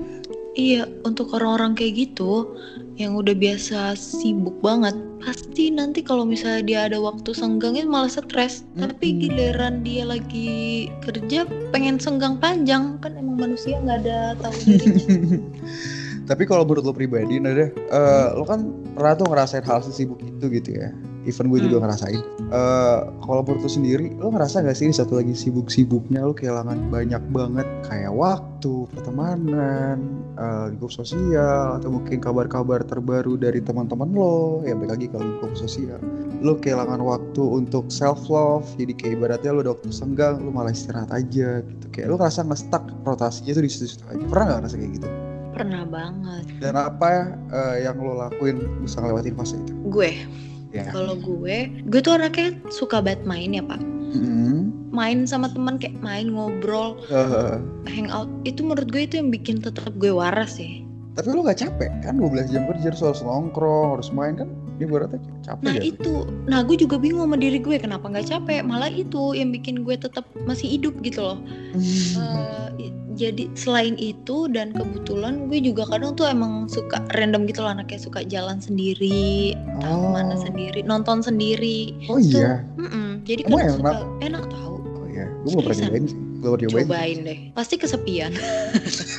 Iya, 0.57 0.89
untuk 1.05 1.37
orang-orang 1.37 1.77
kayak 1.77 1.93
gitu 2.09 2.57
yang 2.97 3.13
udah 3.13 3.37
biasa 3.37 3.93
sibuk 3.93 4.57
banget, 4.65 4.97
pasti 5.21 5.69
nanti 5.69 6.01
kalau 6.01 6.25
misalnya 6.25 6.65
dia 6.65 6.79
ada 6.89 6.97
waktu 6.97 7.29
senggangnya 7.29 7.85
malah 7.85 8.09
stres. 8.09 8.65
Tapi 8.73 9.05
Mm-mm. 9.05 9.21
giliran 9.21 9.85
dia 9.85 10.09
lagi 10.09 10.89
kerja 11.05 11.45
pengen 11.69 12.01
senggang 12.01 12.41
panjang, 12.41 12.97
kan 13.05 13.13
emang 13.13 13.37
manusia 13.37 13.77
nggak 13.77 14.01
ada 14.01 14.33
tahu 14.41 14.57
dirinya. 14.65 15.05
Tapi 16.27 16.43
kalau 16.43 16.67
menurut 16.67 16.83
lo 16.83 16.91
pribadi, 16.91 17.39
Nada, 17.39 17.71
eh, 17.71 18.27
lo 18.35 18.43
kan 18.43 18.67
pernah 18.91 19.15
tuh 19.15 19.31
ngerasain 19.31 19.63
hal 19.63 19.79
sesibuk 19.79 20.19
itu 20.19 20.45
gitu 20.51 20.75
ya. 20.75 20.91
Even 21.23 21.51
gue 21.51 21.59
juga 21.59 21.79
Hmm. 21.79 21.83
ngerasain. 21.87 22.19
Eh, 22.51 22.99
kalau 23.23 23.43
menurut 23.47 23.63
lo 23.63 23.71
sendiri, 23.71 24.11
lo 24.19 24.31
ngerasa 24.31 24.63
gak 24.63 24.75
sih 24.75 24.87
ini 24.87 24.95
satu 24.95 25.19
lagi 25.19 25.35
sibuk-sibuknya 25.35 26.23
lo 26.23 26.31
kehilangan 26.31 26.87
banyak 26.87 27.19
banget 27.31 27.67
kayak 27.87 28.11
waktu, 28.11 28.87
pertemanan, 28.95 30.03
eh, 30.35 30.65
lingkup 30.71 30.91
sosial, 30.91 31.79
atau 31.79 31.91
mungkin 31.91 32.19
kabar-kabar 32.19 32.83
terbaru 32.83 33.39
dari 33.39 33.59
teman-teman 33.63 34.11
lo, 34.11 34.63
ya 34.67 34.75
balik 34.75 34.99
lagi 34.99 35.07
ke 35.11 35.19
lingkup 35.19 35.51
sosial. 35.55 35.99
Lo 36.43 36.59
kehilangan 36.59 37.03
waktu 37.03 37.43
untuk 37.43 37.87
self 37.91 38.27
love, 38.31 38.67
jadi 38.79 38.95
kayak 38.95 39.13
ibaratnya 39.19 39.51
lo 39.51 39.63
udah 39.63 39.73
waktu 39.79 39.91
senggang, 39.95 40.43
lo 40.43 40.51
malah 40.51 40.71
istirahat 40.71 41.11
aja 41.11 41.59
gitu. 41.63 41.85
Kayak 41.91 42.07
lo 42.11 42.15
ngerasa 42.19 42.47
nggak 42.47 42.59
stuck 42.59 42.83
rotasinya 43.03 43.51
tuh 43.51 43.63
di 43.63 43.71
situ-situ 43.71 44.03
aja. 44.11 44.23
Pernah 44.27 44.43
nggak 44.47 44.59
ngerasa 44.63 44.75
kayak 44.79 44.93
gitu? 44.95 45.07
Pernah 45.57 45.83
banget. 45.83 46.45
Dan 46.61 46.73
apa 46.73 47.07
eh, 47.49 47.75
yang 47.83 47.97
lo 47.97 48.13
lakuin 48.19 48.61
bisa 48.79 49.01
ngelewatin 49.01 49.33
fase 49.33 49.57
itu? 49.57 49.73
Gue, 49.87 50.13
Ya. 50.69 50.91
kalau 50.91 51.15
gue, 51.15 51.57
gue 51.83 51.99
tuh 51.99 52.13
anaknya 52.13 52.53
suka 52.69 52.99
banget 52.99 53.23
main 53.23 53.49
ya 53.49 53.63
pak. 53.63 53.79
Mm-mm. 53.79 54.69
Main 54.87 55.23
sama 55.23 55.47
teman 55.47 55.75
kayak 55.75 55.97
main 55.99 56.29
ngobrol, 56.29 56.99
Eh, 57.07 57.57
hangout. 57.89 58.27
Itu 58.43 58.61
menurut 58.61 58.87
gue 58.87 59.03
itu 59.03 59.17
yang 59.17 59.29
bikin 59.29 59.59
tetap 59.59 59.89
gue 59.93 60.09
waras 60.09 60.55
ya. 60.55 60.83
tapi 61.13 61.33
lo 61.33 61.41
gak 61.41 61.57
capek 61.57 61.89
kan 62.05 62.13
12 62.13 62.53
jam 62.53 62.69
kerja 62.69 62.93
harus 62.93 63.25
nongkrong, 63.25 63.97
harus 63.97 64.13
main 64.13 64.37
kan? 64.37 64.45
Berarti 64.79 65.17
capek 65.41 65.63
Nah 65.65 65.73
ya? 65.73 65.81
itu, 65.81 66.13
nah 66.45 66.59
gue 66.61 66.77
juga 66.77 66.95
bingung 66.95 67.25
sama 67.25 67.35
diri 67.35 67.57
gue 67.57 67.75
kenapa 67.75 68.05
nggak 68.05 68.29
capek. 68.29 68.61
Malah 68.61 68.87
itu 68.87 69.33
yang 69.33 69.49
bikin 69.49 69.81
gue 69.81 69.97
tetap 69.97 70.21
masih 70.43 70.69
hidup 70.69 70.93
gitu 71.01 71.25
loh. 71.25 71.41
I- 72.77 72.93
jadi 73.17 73.49
selain 73.57 73.97
itu 73.97 74.45
dan 74.45 74.69
kebetulan 74.69 75.49
gue 75.49 75.57
juga 75.57 75.89
kadang 75.89 76.13
tuh 76.13 76.29
emang 76.29 76.69
suka 76.69 77.01
random 77.17 77.49
gitu 77.49 77.65
loh 77.65 77.73
anaknya 77.73 77.97
suka 77.97 78.21
jalan 78.21 78.61
sendiri, 78.61 79.57
Oh. 79.81 80.05
ke 80.05 80.07
mana 80.13 80.37
sendiri, 80.37 80.85
nonton 80.85 81.25
sendiri. 81.25 81.97
Oh 82.05 82.21
iya. 82.21 82.61
Mm-mm, 82.77 83.25
jadi 83.25 83.41
Emang 83.49 83.57
kadang 83.57 83.73
enak? 83.73 83.73
suka 83.73 83.97
enak 84.21 84.43
tahu. 84.47 84.75
Oh 84.93 85.05
iya. 85.09 85.25
Gue 85.41 85.49
mau 85.51 85.61
pernah 85.65 85.81
nyobain 85.89 86.05
sih. 86.05 86.17
Gue 86.37 86.49
baru 86.53 86.61
nyobain. 86.65 86.85
Cobain 86.85 87.17
deh. 87.23 87.39
Pasti 87.53 87.75
kesepian. 87.75 88.33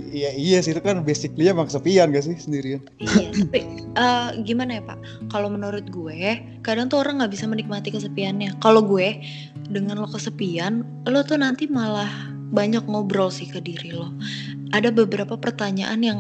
Iya 0.09 0.33
iya 0.33 0.59
sih 0.64 0.72
itu 0.72 0.81
kan 0.81 1.04
basically 1.04 1.52
emang 1.52 1.68
kesepian 1.68 2.09
gak 2.09 2.24
sih 2.24 2.33
sendirian? 2.40 2.81
iya. 2.96 3.28
Tapi 3.44 3.61
eh, 3.92 4.28
gimana 4.40 4.81
ya 4.81 4.83
pak? 4.83 4.98
Kalau 5.28 5.52
menurut 5.52 5.85
gue, 5.92 6.20
kadang 6.64 6.88
tuh 6.88 7.04
orang 7.04 7.20
nggak 7.20 7.33
bisa 7.37 7.44
menikmati 7.44 7.92
kesepiannya. 7.92 8.57
Kalau 8.59 8.81
gue 8.81 9.20
dengan 9.68 10.00
lo 10.00 10.09
kesepian, 10.09 10.81
lo 11.04 11.20
tuh 11.22 11.37
nanti 11.37 11.68
malah 11.68 12.09
banyak 12.48 12.88
ngobrol 12.88 13.28
sih 13.28 13.44
ke 13.44 13.61
diri 13.61 13.92
lo. 13.92 14.09
Ada 14.72 14.88
beberapa 14.88 15.37
pertanyaan 15.37 16.00
yang 16.00 16.18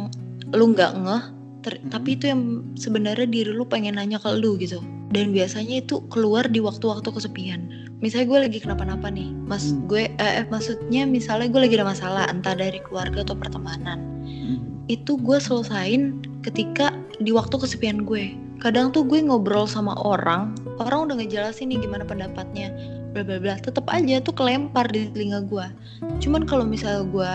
lo 0.52 0.64
nggak 0.68 0.92
ngeh, 1.00 1.22
ter- 1.64 1.80
Mhm. 1.80 1.88
tapi 1.88 2.08
itu 2.20 2.24
yang 2.28 2.40
sebenarnya 2.76 3.24
diri 3.24 3.50
lo 3.50 3.64
pengen 3.64 3.96
nanya 3.96 4.20
ke 4.20 4.28
lo 4.28 4.52
gitu. 4.60 4.84
Dan 5.08 5.32
biasanya 5.32 5.80
itu 5.80 6.04
keluar 6.12 6.44
di 6.48 6.60
waktu-waktu 6.60 7.08
kesepian. 7.08 7.90
Misalnya 7.98 8.26
gue 8.30 8.38
lagi 8.46 8.58
kenapa-napa 8.62 9.08
nih, 9.10 9.32
mas 9.48 9.72
Hmm. 9.72 9.88
gue, 9.90 10.06
eh, 10.06 10.32
eh, 10.40 10.46
maksudnya 10.46 11.02
misalnya 11.08 11.48
gue 11.50 11.60
lagi 11.64 11.74
ada 11.80 11.88
masalah, 11.88 12.24
entah 12.30 12.54
dari 12.54 12.78
keluarga 12.84 13.26
atau 13.26 13.34
pertemanan 13.34 14.18
itu 14.88 15.20
gue 15.20 15.36
selesain 15.38 16.24
ketika 16.40 16.96
di 17.20 17.30
waktu 17.30 17.60
kesepian 17.60 18.08
gue. 18.08 18.34
Kadang 18.58 18.90
tuh 18.90 19.06
gue 19.06 19.22
ngobrol 19.22 19.70
sama 19.70 19.94
orang, 20.02 20.56
orang 20.82 21.06
udah 21.06 21.14
ngejelasin 21.22 21.70
nih 21.70 21.78
gimana 21.78 22.02
pendapatnya, 22.02 22.74
bla 23.14 23.22
bla 23.22 23.38
bla. 23.38 23.54
Tetap 23.60 23.86
aja 23.86 24.18
tuh 24.18 24.34
kelempar 24.34 24.90
di 24.90 25.06
telinga 25.14 25.46
gue. 25.46 25.66
Cuman 26.18 26.42
kalau 26.48 26.66
misalnya 26.66 27.06
gue 27.06 27.34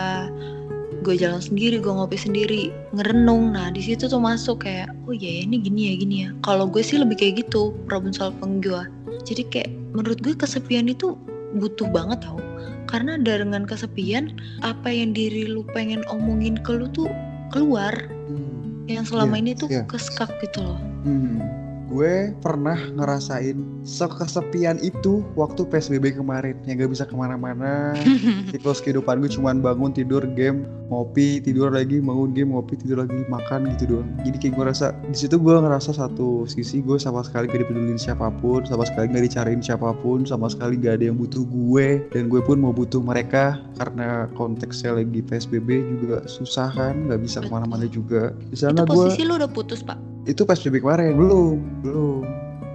gue 1.04 1.20
jalan 1.20 1.44
sendiri, 1.44 1.84
gue 1.84 1.92
ngopi 1.92 2.16
sendiri, 2.16 2.64
ngerenung. 2.96 3.52
Nah 3.52 3.70
di 3.70 3.84
situ 3.84 4.08
tuh 4.08 4.24
masuk 4.24 4.64
kayak, 4.64 4.90
oh 5.06 5.14
iya 5.14 5.44
ya, 5.44 5.52
ini 5.52 5.56
gini 5.60 5.82
ya 5.92 5.94
gini 6.00 6.16
ya. 6.24 6.30
Kalau 6.48 6.66
gue 6.66 6.80
sih 6.80 6.96
lebih 6.96 7.20
kayak 7.20 7.46
gitu 7.46 7.76
problem 7.86 8.16
solving 8.16 8.64
gue. 8.64 8.84
Jadi 9.28 9.44
kayak 9.52 9.70
menurut 9.92 10.24
gue 10.24 10.34
kesepian 10.34 10.88
itu 10.88 11.20
butuh 11.60 11.92
banget 11.92 12.24
tau. 12.24 12.40
Karena 12.88 13.18
dengan 13.20 13.68
kesepian, 13.68 14.38
apa 14.62 14.88
yang 14.88 15.12
diri 15.12 15.50
lu 15.50 15.66
pengen 15.76 16.02
omongin 16.10 16.56
ke 16.56 16.74
lu 16.74 16.88
tuh 16.90 17.12
keluar 17.52 17.94
Hmm. 18.24 18.88
yang 18.88 19.04
selama 19.08 19.36
Iya, 19.36 19.42
ini 19.44 19.52
tuh 19.56 19.68
iya. 19.72 19.84
keskak 19.88 20.32
gitu 20.44 20.60
loh. 20.64 20.80
Hmm. 21.04 21.40
Gue 21.88 22.34
pernah 22.42 22.76
ngerasain 22.76 23.60
sekesepian 23.86 24.82
itu 24.82 25.22
waktu 25.38 25.62
PSBB 25.68 26.18
kemarin 26.18 26.58
yang 26.66 26.82
gak 26.82 26.90
bisa 26.90 27.06
ke 27.06 27.14
mana-mana 27.14 27.94
siklus 28.50 28.82
kehidupan 28.82 29.22
gue 29.22 29.30
cuman 29.30 29.62
bangun 29.62 29.94
tidur 29.94 30.26
game 30.34 30.66
ngopi 30.92 31.40
tidur 31.40 31.72
lagi 31.72 32.04
bangun 32.04 32.36
game 32.36 32.52
ngopi 32.52 32.76
tidur 32.76 33.08
lagi 33.08 33.24
makan 33.32 33.72
gitu 33.76 33.98
doang. 33.98 34.10
Jadi 34.28 34.38
kayak 34.40 34.54
gue 34.56 34.66
rasa 34.68 34.88
di 35.08 35.18
situ 35.18 35.40
gue 35.40 35.54
ngerasa 35.56 35.96
satu 35.96 36.44
sisi 36.50 36.84
gue 36.84 37.00
sama 37.00 37.24
sekali 37.24 37.48
gak 37.48 37.64
dipedulin 37.64 38.00
siapa 38.00 38.28
pun 38.44 38.68
sama 38.68 38.84
sekali 38.84 39.08
gak 39.12 39.24
dicariin 39.24 39.62
siapa 39.64 39.96
pun 40.04 40.28
sama 40.28 40.52
sekali 40.52 40.76
gak 40.80 41.00
ada 41.00 41.06
yang 41.12 41.18
butuh 41.20 41.44
gue 41.48 41.88
dan 42.12 42.28
gue 42.28 42.42
pun 42.44 42.60
mau 42.60 42.76
butuh 42.76 43.00
mereka 43.00 43.60
karena 43.80 44.28
konteksnya 44.36 45.00
lagi 45.00 45.20
PSBB 45.24 45.70
juga 46.00 46.18
susah 46.28 46.70
kan 46.76 47.08
nggak 47.08 47.22
bisa 47.24 47.40
ke 47.44 47.50
mana-mana 47.50 47.88
juga. 47.88 48.36
Di 48.50 48.58
sana 48.60 48.84
gue 48.84 48.94
posisi 48.94 49.24
lu 49.24 49.40
udah 49.40 49.50
putus 49.50 49.82
pak. 49.84 50.00
itu 50.24 50.48
PSBB 50.48 50.80
kemarin 50.80 51.20
belum 51.20 51.84
belum. 51.84 52.22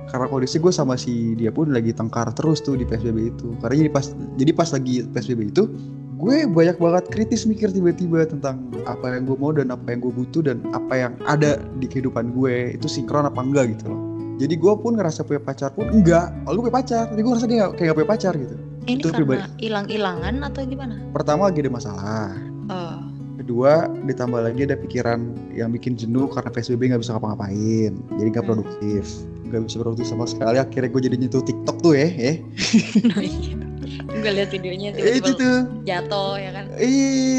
Karena 0.08 0.24
kondisi 0.24 0.56
gue 0.56 0.72
sama 0.72 0.96
si 0.96 1.36
dia 1.36 1.52
pun 1.52 1.68
lagi 1.68 1.92
tengkar 1.92 2.32
terus 2.32 2.64
tuh 2.64 2.80
di 2.80 2.88
PSBB 2.88 3.18
itu. 3.28 3.52
Karena 3.60 3.84
jadi 3.84 3.90
pas 3.92 4.06
jadi 4.40 4.52
pas 4.56 4.68
lagi 4.72 5.04
PSBB 5.04 5.40
itu 5.52 5.64
gue 6.18 6.36
banyak 6.44 6.76
banget 6.76 7.04
kritis 7.08 7.46
mikir 7.46 7.70
tiba-tiba 7.70 8.26
tentang 8.26 8.58
apa 8.84 9.14
yang 9.14 9.22
gue 9.24 9.38
mau 9.38 9.54
dan 9.54 9.70
apa 9.70 9.86
yang 9.88 10.02
gue 10.02 10.12
butuh 10.12 10.42
dan 10.42 10.66
apa 10.72 10.94
yang 10.94 11.12
ada 11.24 11.62
di 11.78 11.86
kehidupan 11.86 12.34
gue. 12.34 12.74
Itu 12.74 12.90
sinkron 12.90 13.24
apa 13.24 13.38
enggak 13.38 13.78
gitu 13.78 13.88
loh. 13.88 14.00
Jadi 14.36 14.54
gue 14.54 14.72
pun 14.74 14.94
ngerasa 14.94 15.22
punya 15.22 15.38
pacar 15.38 15.70
pun 15.70 15.86
enggak. 15.88 16.30
Kalau 16.42 16.54
gue 16.54 16.64
punya 16.66 16.76
pacar. 16.76 17.04
Jadi 17.08 17.20
gue 17.20 17.30
ngerasa 17.30 17.46
dia 17.46 17.64
kayak 17.70 17.86
gak 17.86 17.96
punya 17.96 18.10
pacar 18.10 18.32
gitu. 18.34 18.54
Ini 18.82 18.98
Itu 18.98 19.08
karena 19.10 19.46
hilang-hilangan 19.56 20.34
atau 20.42 20.60
gimana? 20.64 20.94
pertama 21.12 21.46
lagi 21.46 21.60
ada 21.60 21.70
masalah. 21.70 22.32
Oh, 22.66 22.98
kedua 23.36 23.72
ditambah 24.02 24.40
lagi 24.40 24.64
ada 24.64 24.74
pikiran 24.74 25.20
yang 25.52 25.70
bikin 25.70 25.92
jenuh 25.92 26.24
karena 26.26 26.48
PSBB 26.48 26.88
nggak 26.88 27.02
bisa 27.04 27.12
ngapa-ngapain. 27.14 27.92
Jadi 27.94 28.28
nggak 28.28 28.42
Hmm. 28.42 28.50
produktif. 28.56 29.04
Nggak 29.44 29.60
bisa 29.68 29.76
produktif 29.78 30.06
sama 30.08 30.24
sekali. 30.24 30.56
Akhirnya 30.56 30.88
gue 30.88 31.02
jadi 31.04 31.16
nyentuh 31.16 31.44
TikTok 31.44 31.76
tuh 31.78 31.92
ya 31.94 32.08
ya. 32.08 32.32
No, 33.06 33.20
iya. 33.20 33.67
Gue 34.08 34.30
lihat 34.30 34.48
videonya 34.48 34.88
Eh, 34.90 35.16
itu 35.16 35.30
tiba-tiba 35.30 35.38
tuh. 35.38 35.56
jatuh 35.82 36.32
ya 36.36 36.50
kan. 36.50 36.64
eh 36.74 36.90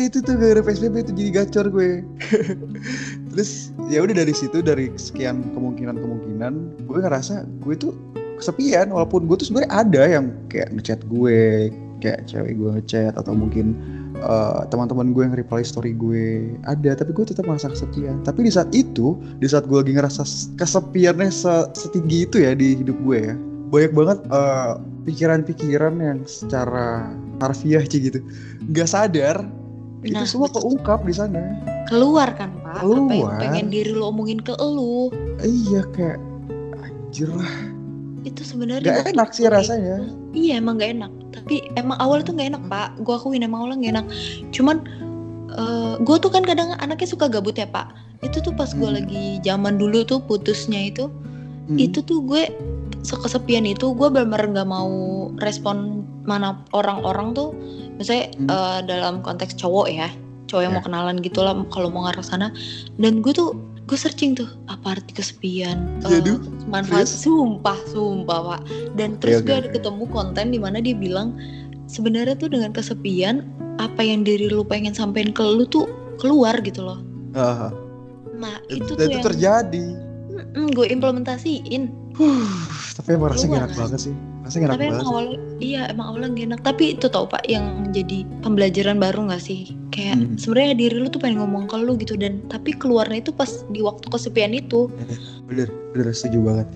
itu 0.05 0.17
tuh 0.19 0.33
gara 0.33 0.59
PSBB 0.59 0.95
tuh 1.03 1.13
jadi 1.13 1.29
gacor 1.35 1.65
gue. 1.67 1.89
Terus 3.31 3.51
ya 3.87 3.99
udah 3.99 4.15
dari 4.15 4.31
situ 4.31 4.59
dari 4.59 4.91
sekian 4.95 5.51
kemungkinan 5.51 5.95
kemungkinan 5.95 6.53
gue 6.83 6.97
ngerasa 6.99 7.35
gue 7.59 7.75
tuh 7.75 7.93
kesepian 8.35 8.89
walaupun 8.89 9.25
gue 9.25 9.35
tuh 9.35 9.47
sebenarnya 9.47 9.71
ada 9.73 10.01
yang 10.09 10.25
kayak 10.47 10.71
ngechat 10.71 11.03
gue 11.05 11.67
kayak 11.99 12.23
cewek 12.25 12.55
gue 12.55 12.69
ngechat 12.73 13.11
atau 13.13 13.33
mungkin 13.33 13.75
eh, 14.15 14.61
teman-teman 14.67 15.11
gue 15.11 15.21
yang 15.21 15.35
reply 15.35 15.61
story 15.61 15.91
gue. 15.91 16.55
Ada 16.63 16.95
tapi 16.97 17.11
gue 17.11 17.25
tetap 17.25 17.43
merasa 17.43 17.67
kesepian. 17.67 18.19
Tapi 18.21 18.39
di 18.41 18.51
saat 18.51 18.71
itu 18.71 19.13
di 19.35 19.45
saat 19.45 19.65
gue 19.65 19.75
lagi 19.75 19.91
ngerasa 19.91 20.23
kesepiannya 20.55 21.29
se- 21.29 21.69
setinggi 21.73 22.23
itu 22.23 22.39
ya 22.39 22.53
di 22.53 22.75
hidup 22.75 22.95
gue 23.01 23.19
ya 23.21 23.35
banyak 23.69 23.93
banget 23.93 24.19
eh, 24.25 24.71
pikiran-pikiran 25.03 25.93
yang 25.95 26.19
secara 26.23 27.09
harfiah 27.37 27.81
sih 27.81 28.01
gitu 28.03 28.19
nggak 28.67 28.85
sadar 28.85 29.37
itu 29.99 30.15
Nah, 30.15 30.23
semua 30.23 30.47
betul. 30.47 30.63
keungkap 30.63 31.03
di 31.03 31.11
sana 31.11 31.41
Keluar 31.85 32.31
kan 32.31 32.55
pak? 32.61 32.79
Apa 32.79 32.87
yang 32.87 33.07
Keluar. 33.09 33.35
pengen 33.37 33.67
diri 33.67 33.91
lu 33.91 34.05
omongin 34.05 34.39
ke 34.39 34.55
elu? 34.55 35.11
iya 35.41 35.83
kayak 35.89 36.19
anjir 36.77 37.27
lah 37.29 37.51
Itu 38.21 38.43
sebenarnya 38.43 38.95
Gak 38.95 39.11
enak 39.11 39.29
sih 39.31 39.43
rasanya. 39.45 40.07
Iya 40.31 40.59
emang 40.59 40.75
gak 40.77 40.91
enak. 40.93 41.11
Tapi 41.31 41.63
emang 41.73 41.95
awalnya 41.97 42.27
tuh 42.27 42.35
gak 42.35 42.49
enak 42.51 42.63
pak. 42.67 42.89
Gue 42.99 43.15
akuin 43.15 43.41
emang 43.41 43.63
awalnya 43.63 43.79
gak 43.81 43.93
enak. 43.95 44.05
Cuman 44.51 44.77
eh 45.49 45.93
gue 45.97 46.15
tuh 46.17 46.27
kan 46.27 46.43
kadang 46.43 46.75
anaknya 46.77 47.07
suka 47.09 47.25
gabut 47.25 47.55
ya 47.55 47.65
pak. 47.65 47.89
Itu 48.19 48.39
tuh 48.39 48.51
pas 48.51 48.69
gue 48.69 48.83
Hmm. 48.83 48.99
lagi 48.99 49.39
zaman 49.41 49.75
dulu 49.75 50.03
tuh 50.03 50.19
putusnya 50.21 50.79
itu 50.85 51.07
Hmm. 51.67 51.75
itu 51.75 51.99
tuh 52.01 52.19
gue 52.21 52.43
sekesepian 53.01 53.63
itu 53.63 53.95
gue 53.95 54.07
benar-benar 54.11 54.51
nggak 54.51 54.69
mau 54.69 54.91
respon 55.39 56.03
mana 56.27 56.59
orang-orang 56.75 57.31
tuh. 57.33 57.55
Misalnya 57.97 58.31
Hmm. 58.35 58.47
eh, 58.49 58.79
dalam 58.87 59.13
konteks 59.23 59.55
cowok 59.55 59.87
ya 59.89 60.09
cowok 60.49 60.61
yang 60.65 60.73
Ya. 60.73 60.77
mau 60.81 60.85
kenalan 60.85 61.17
gitu 61.21 61.39
lah 61.45 61.53
kalau 61.69 61.93
mau 61.93 62.09
ngarah 62.09 62.25
sana. 62.25 62.47
Dan 62.97 63.21
gue 63.21 63.31
tuh 63.31 63.53
gue 63.85 63.97
searching 63.97 64.37
tuh 64.37 64.49
apa 64.69 64.97
arti 64.97 65.13
kesepian? 65.17 66.01
Eh, 66.05 66.21
Yaduh, 66.21 66.41
manfaat 66.69 67.09
serius? 67.09 67.25
sumpah 67.25 67.77
sumpah 67.89 68.39
pak. 68.55 68.61
Dan 68.93 69.17
terus 69.17 69.41
oke, 69.41 69.49
gue 69.49 69.55
oke. 69.55 69.61
ada 69.65 69.69
ketemu 69.73 70.03
konten 70.09 70.45
di 70.53 70.59
mana 70.61 70.77
dia 70.77 70.93
bilang 70.93 71.33
sebenarnya 71.89 72.37
tuh 72.37 72.49
dengan 72.53 72.69
kesepian 72.69 73.45
apa 73.81 74.01
yang 74.03 74.21
diri 74.21 74.45
lu 74.51 74.61
pengen 74.61 74.93
sampein 74.93 75.33
ke 75.33 75.41
lu 75.41 75.65
tuh 75.65 75.89
keluar 76.21 76.53
gitu 76.61 76.83
loh. 76.85 76.99
Ah, 77.33 77.69
nah 78.35 78.57
dan 78.69 78.77
itu 78.77 78.91
dan 78.93 78.97
tuh 78.97 79.05
itu 79.05 79.13
yang 79.13 79.25
terjadi. 79.25 79.85
Gue 80.73 80.85
implementasiin 80.89 82.08
Huh, 82.19 82.67
tapi 82.99 83.15
emang 83.15 83.31
rasanya 83.31 83.63
enak 83.63 83.71
kan? 83.71 83.79
banget 83.87 83.99
sih 84.11 84.15
rasanya 84.49 84.65
enak 84.65 84.75
tapi 84.75 84.85
banget 84.89 84.97
emang 84.97 85.09
awal 85.13 85.27
iya 85.61 85.81
emang 85.93 86.05
awalnya 86.09 86.29
gak 86.33 86.47
enak. 86.49 86.61
Tapi 86.65 86.83
itu 86.97 87.05
tau 87.07 87.25
pak 87.29 87.43
yang 87.45 87.65
jadi 87.93 88.25
pembelajaran 88.41 88.97
baru 88.97 89.29
nggak 89.29 89.43
sih? 89.43 89.77
Kayak 89.93 90.15
Hmm. 90.21 90.37
sebenarnya 90.37 90.73
diri 90.77 90.95
lu 90.97 91.07
tuh 91.09 91.21
pengen 91.21 91.41
ngomong 91.45 91.69
ke 91.69 91.77
lu 91.77 91.93
gitu 91.97 92.17
dan 92.17 92.41
tapi 92.49 92.73
keluarnya 92.73 93.21
itu 93.21 93.31
pas 93.33 93.49
di 93.69 93.85
waktu 93.85 94.05
kesepian 94.09 94.53
itu. 94.57 94.89
Bener 95.45 95.69
bener 95.93 96.13
setuju 96.13 96.39
banget. 96.45 96.67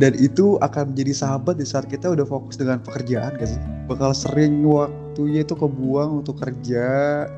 Dan 0.00 0.12
itu 0.16 0.60
akan 0.60 0.92
jadi 0.96 1.12
sahabat 1.12 1.56
di 1.60 1.66
saat 1.68 1.88
kita 1.88 2.12
udah 2.12 2.24
fokus 2.24 2.56
dengan 2.56 2.80
pekerjaan 2.80 3.36
gak 3.36 3.48
sih? 3.48 3.60
Bakal 3.88 4.12
sering 4.12 4.64
waktunya 4.68 5.42
itu 5.42 5.56
kebuang 5.56 6.22
untuk 6.22 6.38
kerja 6.38 6.84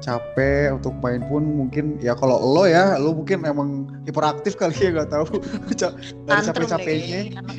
capek 0.02 0.74
untuk 0.74 0.92
main 0.98 1.22
pun 1.30 1.46
mungkin 1.46 1.96
ya 2.02 2.18
kalau 2.18 2.36
lo 2.36 2.66
ya 2.66 2.98
lo 2.98 3.14
mungkin 3.14 3.46
emang 3.46 3.86
hiperaktif 4.04 4.58
kali 4.58 4.74
ya 4.76 4.90
nggak 4.90 5.10
tahu. 5.14 5.26
Ca- 5.78 5.94
nggak 6.26 7.50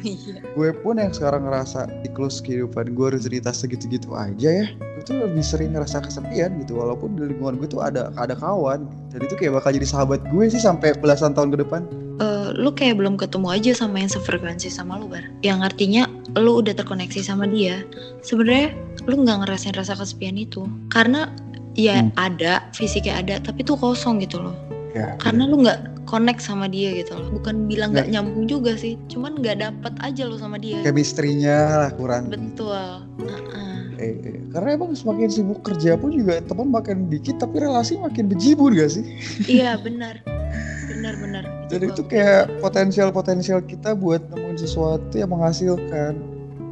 Iya. 0.00 0.40
gue 0.56 0.70
pun 0.80 0.96
yang 0.96 1.12
sekarang 1.12 1.44
ngerasa 1.44 1.86
ikhlas 2.04 2.40
kehidupan 2.40 2.96
gue 2.96 3.06
harus 3.12 3.22
cerita 3.24 3.50
segitu-gitu 3.52 4.16
aja 4.16 4.50
ya. 4.64 4.66
Gue 4.72 5.02
tuh 5.04 5.16
lebih 5.20 5.44
sering 5.44 5.76
ngerasa 5.76 6.00
kesepian 6.02 6.60
gitu 6.60 6.80
walaupun 6.80 7.16
di 7.16 7.28
lingkungan 7.30 7.60
gue 7.60 7.68
tuh 7.68 7.84
ada 7.84 8.10
ada 8.16 8.32
kawan. 8.34 8.88
Dan 9.12 9.20
itu 9.24 9.34
kayak 9.36 9.60
bakal 9.60 9.76
jadi 9.76 9.86
sahabat 9.86 10.20
gue 10.28 10.44
sih 10.48 10.60
sampai 10.60 10.96
belasan 10.96 11.36
tahun 11.36 11.52
ke 11.54 11.64
depan. 11.64 11.82
Eh, 12.20 12.48
lu 12.52 12.68
kayak 12.68 13.00
belum 13.00 13.16
ketemu 13.16 13.48
aja 13.48 13.72
sama 13.72 13.96
yang 14.00 14.12
sefrekuensi 14.12 14.68
sama 14.68 15.00
lu 15.00 15.08
bar. 15.08 15.24
Yang 15.40 15.72
artinya 15.72 16.02
lu 16.36 16.60
udah 16.60 16.76
terkoneksi 16.76 17.20
sama 17.24 17.48
dia. 17.48 17.80
Sebenarnya 18.20 18.76
lu 19.08 19.24
nggak 19.24 19.48
ngerasain 19.48 19.72
rasa 19.72 19.96
kesepian 19.96 20.36
itu. 20.36 20.68
Karena 20.92 21.32
ya 21.78 22.02
Hmm. 22.04 22.12
ada 22.20 22.66
fisiknya 22.76 23.24
ada 23.24 23.40
tapi 23.40 23.64
tuh 23.64 23.78
kosong 23.80 24.20
gitu 24.20 24.42
loh. 24.42 24.52
Ya 24.92 25.14
karena 25.22 25.46
lu 25.46 25.62
nggak 25.64 25.99
connect 26.10 26.42
sama 26.42 26.66
dia 26.66 26.90
gitu 26.92 27.14
loh. 27.14 27.30
Bukan 27.32 27.64
bilang 27.64 27.94
nggak 27.94 28.10
Nggak. 28.10 28.12
nyambung 28.12 28.44
juga 28.44 28.74
sih 28.74 28.98
cuman 29.06 29.38
nggak 29.38 29.56
dapet 29.60 29.94
aja 30.00 30.26
lu 30.26 30.34
sama 30.34 30.58
dia. 30.58 30.82
Chemistry-nya 30.82 31.58
lah 31.78 31.90
kurang. 31.94 32.26
Betul. 32.26 33.06
Heeh. 33.22 33.68
Eh, 33.96 34.16
eh, 34.18 34.36
karena 34.50 34.74
emang 34.74 34.90
semakin 34.92 35.28
sibuk 35.28 35.60
kerja 35.60 35.94
pun 35.94 36.10
juga 36.10 36.40
teman 36.42 36.68
makin 36.68 37.06
dikit 37.06 37.38
tapi 37.38 37.60
relasi 37.60 37.94
makin 37.96 38.26
bejibun 38.26 38.72
gak 38.72 38.90
sih? 38.90 39.04
Iya 39.60 39.76
benar. 39.76 40.18
Benar 40.90 41.14
benar. 41.16 41.44
Dan 41.68 41.78
gua- 41.80 41.90
itu 41.92 42.02
kayak 42.04 42.48
potensial-potensial 42.58 43.62
kita 43.62 43.92
buat 43.92 44.24
nemuin 44.26 44.58
sesuatu 44.58 45.14
yang 45.14 45.30
menghasilkan 45.30 46.16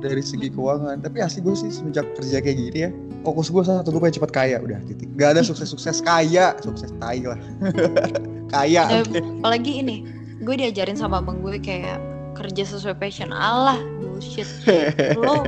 dari 0.00 0.18
segi 0.18 0.48
keuangan. 0.48 0.98
Tapi 0.98 1.20
asli 1.20 1.38
gue 1.38 1.52
sih 1.52 1.68
semenjak 1.68 2.08
kerja 2.16 2.40
kayak 2.40 2.58
gini 2.58 2.80
ya 2.80 2.90
fokus 3.20 3.50
gue 3.50 3.60
satu 3.60 3.88
gue 3.88 4.00
pengen 4.00 4.16
cepat 4.16 4.32
kaya. 4.32 4.56
Udah 4.58 4.80
titik. 4.82 5.12
Gak 5.14 5.36
ada 5.36 5.42
sukses-sukses 5.42 6.00
kaya 6.00 6.56
sukses 6.58 6.90
tai 6.96 7.20
lah 7.20 7.36
kaya 8.48 8.88
Eh, 8.88 9.04
apalagi 9.40 9.84
ini 9.84 10.04
gue 10.42 10.54
diajarin 10.54 10.96
sama 10.96 11.20
abang 11.20 11.42
gue 11.44 11.60
kayak 11.60 12.00
kerja 12.38 12.62
sesuai 12.64 12.96
passion. 13.02 13.34
Allah 13.34 13.78
bullshit. 13.98 14.46
Lo 15.18 15.42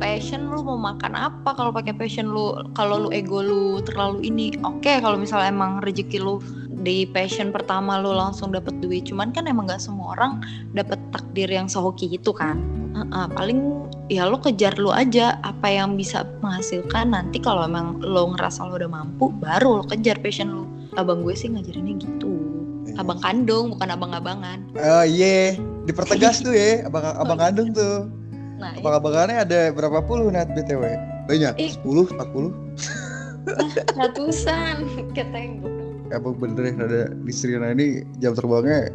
passion 0.00 0.48
lu 0.48 0.64
mau 0.64 0.80
makan 0.80 1.12
apa 1.12 1.52
kalau 1.52 1.70
pakai 1.70 1.92
passion 1.92 2.32
lu? 2.32 2.56
Kalau 2.72 3.06
lu 3.06 3.08
ego 3.12 3.44
lu 3.44 3.84
terlalu 3.84 4.32
ini. 4.32 4.46
Oke 4.64 5.00
kalau 5.04 5.20
misalnya 5.20 5.52
emang 5.52 5.84
rezeki 5.84 6.18
lu 6.24 6.40
di 6.80 7.04
passion 7.04 7.52
pertama 7.52 8.00
lu 8.00 8.16
langsung 8.16 8.56
dapet 8.56 8.72
duit 8.80 9.04
cuman 9.04 9.36
kan 9.36 9.44
emang 9.44 9.68
nggak 9.68 9.84
semua 9.84 10.16
orang 10.16 10.40
dapet 10.72 10.96
takdir 11.12 11.52
yang 11.52 11.68
sehoki 11.68 12.08
itu 12.08 12.32
kan. 12.32 12.56
Heeh, 12.96 13.26
paling 13.36 13.60
ya 14.08 14.26
lu 14.26 14.40
kejar 14.40 14.80
lu 14.80 14.90
aja 14.90 15.36
apa 15.44 15.68
yang 15.68 15.94
bisa 16.00 16.24
menghasilkan. 16.40 17.12
Nanti 17.12 17.36
kalau 17.38 17.68
emang 17.68 18.00
lo 18.00 18.32
ngerasa 18.32 18.64
lo 18.64 18.80
udah 18.80 18.90
mampu 18.90 19.28
baru 19.36 19.80
lo 19.80 19.84
kejar 19.84 20.16
passion 20.24 20.48
lu. 20.56 20.64
Abang 20.98 21.22
gue 21.22 21.36
sih 21.38 21.46
ngajarinnya 21.46 22.02
gitu 22.02 22.29
abang 22.98 23.20
kandung 23.22 23.76
bukan 23.76 23.88
abang-abangan. 23.92 24.58
Oh 24.74 25.04
iya. 25.04 25.54
Dipertegas 25.86 26.40
tuh 26.46 26.54
ya 26.54 26.88
abang 26.88 27.04
abang 27.04 27.38
kandung 27.38 27.70
tuh. 27.70 28.08
Nah 28.58 28.74
abang 28.76 28.94
abangannya 28.98 29.44
ada 29.44 29.60
berapa 29.72 30.02
puluh 30.04 30.28
nat 30.32 30.50
btw 30.52 31.10
banyak 31.30 31.54
Ih. 31.62 31.72
10 31.86 32.18
40 32.18 32.50
ratusan 33.98 34.76
ketengok 35.14 35.70
Emang 36.10 36.34
bener 36.42 36.66
ya 36.66 36.74
ada 36.74 37.02
di 37.14 37.30
Srina 37.30 37.70
ini 37.70 38.02
jam 38.18 38.34
terbangnya. 38.34 38.90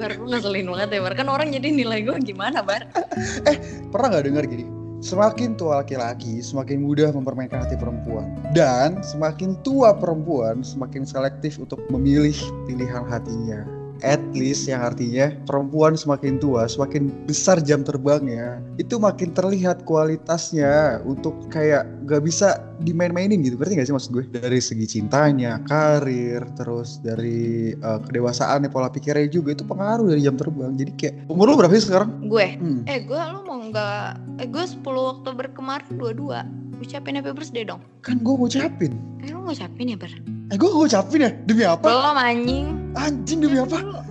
Bar, 0.00 0.16
lu 0.16 0.32
ngeselin 0.32 0.72
banget 0.72 0.96
ya 0.96 1.00
Bar. 1.04 1.14
Kan 1.20 1.28
orang 1.28 1.52
jadi 1.52 1.68
nilai 1.68 2.00
gue 2.00 2.16
gimana 2.24 2.64
Bar? 2.64 2.88
Pernah 3.92 4.08
nggak 4.08 4.24
dengar 4.32 4.48
gini 4.48 4.64
semakin 5.04 5.52
tua 5.52 5.84
laki-laki 5.84 6.40
semakin 6.40 6.80
mudah 6.80 7.12
mempermainkan 7.12 7.60
hati 7.60 7.76
perempuan. 7.76 8.32
Dan 8.56 9.04
semakin 9.04 9.60
tua 9.60 9.92
perempuan 9.92 10.64
semakin 10.64 11.04
selektif 11.04 11.60
untuk 11.60 11.84
memilih 11.92 12.34
pilihan 12.64 13.04
hatinya 13.04 13.83
at 14.04 14.20
least 14.36 14.68
yang 14.68 14.84
artinya 14.84 15.32
perempuan 15.48 15.96
semakin 15.96 16.36
tua 16.36 16.68
semakin 16.68 17.08
besar 17.24 17.58
jam 17.64 17.80
terbangnya 17.80 18.60
itu 18.76 19.00
makin 19.00 19.32
terlihat 19.32 19.88
kualitasnya 19.88 21.00
untuk 21.08 21.32
kayak 21.48 21.88
gak 22.04 22.20
bisa 22.20 22.60
dimain-mainin 22.84 23.40
gitu. 23.40 23.56
Berarti 23.56 23.80
gak 23.80 23.88
sih 23.88 23.96
maksud 23.96 24.10
gue? 24.12 24.24
Dari 24.28 24.60
segi 24.60 24.86
cintanya 24.86 25.58
karir 25.64 26.44
terus 26.54 27.00
dari 27.00 27.72
eh, 27.72 27.98
kedewasaannya 28.04 28.68
pola 28.68 28.92
pikirnya 28.92 29.26
juga 29.32 29.56
itu 29.56 29.64
pengaruh 29.64 30.12
dari 30.12 30.20
jam 30.20 30.36
terbang. 30.36 30.76
Jadi 30.76 30.92
kayak 31.00 31.14
umur 31.32 31.50
lu 31.50 31.56
berapa 31.56 31.72
sih 31.72 31.88
sekarang? 31.88 32.28
Gue? 32.28 32.60
Hmm. 32.60 32.84
Eh 32.84 33.02
gue 33.08 33.16
lu 33.16 33.40
mau 33.48 33.58
nggak 33.58 34.36
Eh 34.44 34.50
gue 34.50 34.64
10 34.66 34.82
Oktober 34.84 35.46
kemarin 35.54 35.88
22 35.96 36.82
Ucapin 36.82 37.14
happy 37.16 37.32
birthday 37.32 37.64
dong. 37.64 37.80
Kan 38.02 38.20
gue 38.20 38.34
ngucapin. 38.34 38.92
Eh 39.22 39.30
lu 39.30 39.46
ngucapin 39.46 39.94
ya 39.94 39.96
Bar 39.96 40.12
eh 40.54 40.56
gue 40.56 40.70
ngucapin 40.70 41.26
ya 41.26 41.30
demi 41.50 41.66
apa? 41.66 41.82
Belum 41.82 42.14
anjing. 42.14 42.66
Anjing 42.94 43.42
demi 43.42 43.58
apa? 43.58 44.06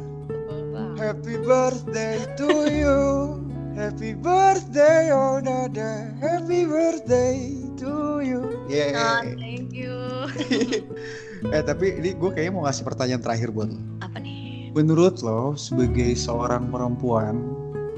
Happy 0.99 1.39
birthday 1.39 2.19
to 2.35 2.67
you. 2.67 2.99
Happy 3.79 4.11
birthday 4.11 5.07
oh 5.15 5.39
nada 5.39 6.11
happy 6.19 6.67
birthday 6.67 7.55
to 7.79 8.19
you. 8.19 8.43
Ah, 8.67 9.23
yeah 9.23 9.23
thank 9.39 9.71
you. 9.71 9.95
Eh 11.43 11.59
tapi 11.59 11.99
ini 11.99 12.15
gue 12.15 12.31
kayaknya 12.31 12.55
mau 12.55 12.63
ngasih 12.63 12.87
pertanyaan 12.87 13.19
terakhir 13.19 13.51
buat 13.51 13.67
lo 13.67 13.79
Apa 13.99 14.15
nih? 14.15 14.71
Menurut 14.71 15.19
lo 15.19 15.59
sebagai 15.59 16.15
seorang 16.15 16.71
perempuan 16.71 17.35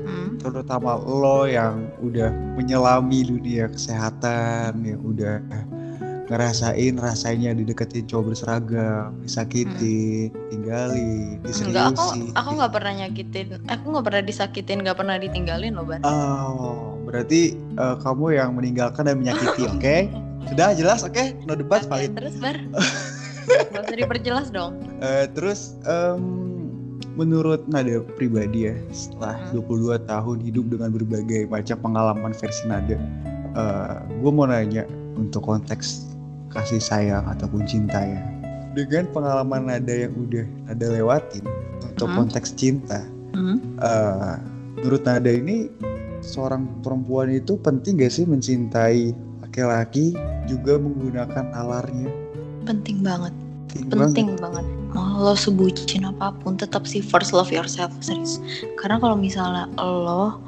hmm? 0.02 0.42
terutama 0.42 0.98
lo 0.98 1.46
yang 1.46 1.94
udah 2.02 2.34
menyelami 2.58 3.22
dunia 3.22 3.70
kesehatan 3.70 4.82
yang 4.82 4.98
udah 5.06 5.46
ngerasain 6.26 6.98
rasanya 6.98 7.54
dideketin 7.54 8.10
cowok 8.10 8.34
berseragam, 8.34 9.14
disakitin, 9.22 10.34
tinggalin, 10.50 11.38
Enggak, 11.46 11.94
aku 11.94 12.02
diseriusin. 12.18 12.34
aku 12.34 12.50
nggak 12.58 12.72
pernah 12.74 12.94
nyakitin. 12.98 13.48
Aku 13.70 13.86
nggak 13.94 14.06
pernah 14.06 14.24
disakitin, 14.26 14.78
nggak 14.82 14.98
pernah 14.98 15.16
ditinggalin 15.18 15.78
loh, 15.78 15.86
Bar. 15.86 16.02
Oh, 16.02 16.98
berarti 17.06 17.54
eh, 17.56 17.96
kamu 18.02 18.26
yang 18.34 18.58
meninggalkan 18.58 19.06
dan 19.06 19.22
menyakiti, 19.22 19.70
oke? 19.74 19.98
Sudah 20.50 20.74
jelas, 20.74 21.02
oke? 21.02 21.24
No 21.46 21.54
debat, 21.54 21.86
Oke, 21.86 21.90
valid. 21.94 22.12
terus 22.18 22.36
Bar. 22.38 22.58
Gak 23.46 23.86
usah 23.86 23.94
diperjelas 23.96 24.48
dong. 24.50 24.82
Eh, 25.06 25.30
terus 25.30 25.78
em, 25.86 26.18
menurut 27.14 27.62
Nada 27.70 28.02
pribadi 28.18 28.66
ya, 28.66 28.76
setelah 28.90 29.38
Hmm. 29.54 29.62
22 29.62 30.02
tahun 30.02 30.38
hidup 30.42 30.66
dengan 30.74 30.90
berbagai 30.90 31.46
macam 31.46 31.78
pengalaman 31.80 32.34
versi 32.34 32.66
Nada, 32.66 32.98
gue 34.10 34.32
mau 34.34 34.50
nanya 34.50 34.90
untuk 35.16 35.46
konteks 35.46 36.15
kasih 36.56 36.80
sayang 36.80 37.28
ataupun 37.28 37.68
cinta 37.68 38.00
ya. 38.00 38.22
Dengan 38.72 39.08
pengalaman 39.12 39.68
Nada 39.68 39.92
yang 39.92 40.16
udah 40.16 40.48
Nada 40.68 40.88
lewatin 40.88 41.44
untuk 41.84 42.08
Hmm. 42.12 42.18
konteks 42.24 42.56
cinta, 42.56 43.04
Hmm? 43.36 43.60
eh, 43.80 44.34
menurut 44.80 45.04
Nada 45.04 45.32
ini 45.32 45.68
seorang 46.24 46.66
perempuan 46.82 47.30
itu 47.30 47.60
penting 47.60 48.00
gak 48.00 48.12
sih 48.12 48.26
mencintai 48.26 49.12
laki-laki 49.44 50.16
juga 50.48 50.80
menggunakan 50.80 51.52
nalarnya? 51.52 52.10
Penting 52.64 53.04
banget. 53.04 53.32
Penting, 53.70 53.92
banget. 53.92 54.16
penting 54.16 54.30
banget 54.40 54.66
mau 54.96 55.20
lo 55.20 55.36
sebutin 55.36 56.08
apa 56.08 56.32
pun 56.40 56.56
tetap 56.56 56.88
sih 56.88 57.04
first 57.04 57.36
love 57.36 57.52
yourself 57.52 57.92
serius 58.00 58.40
karena 58.80 58.96
kalau 58.96 59.20
misalnya 59.20 59.68
lo 59.76 60.40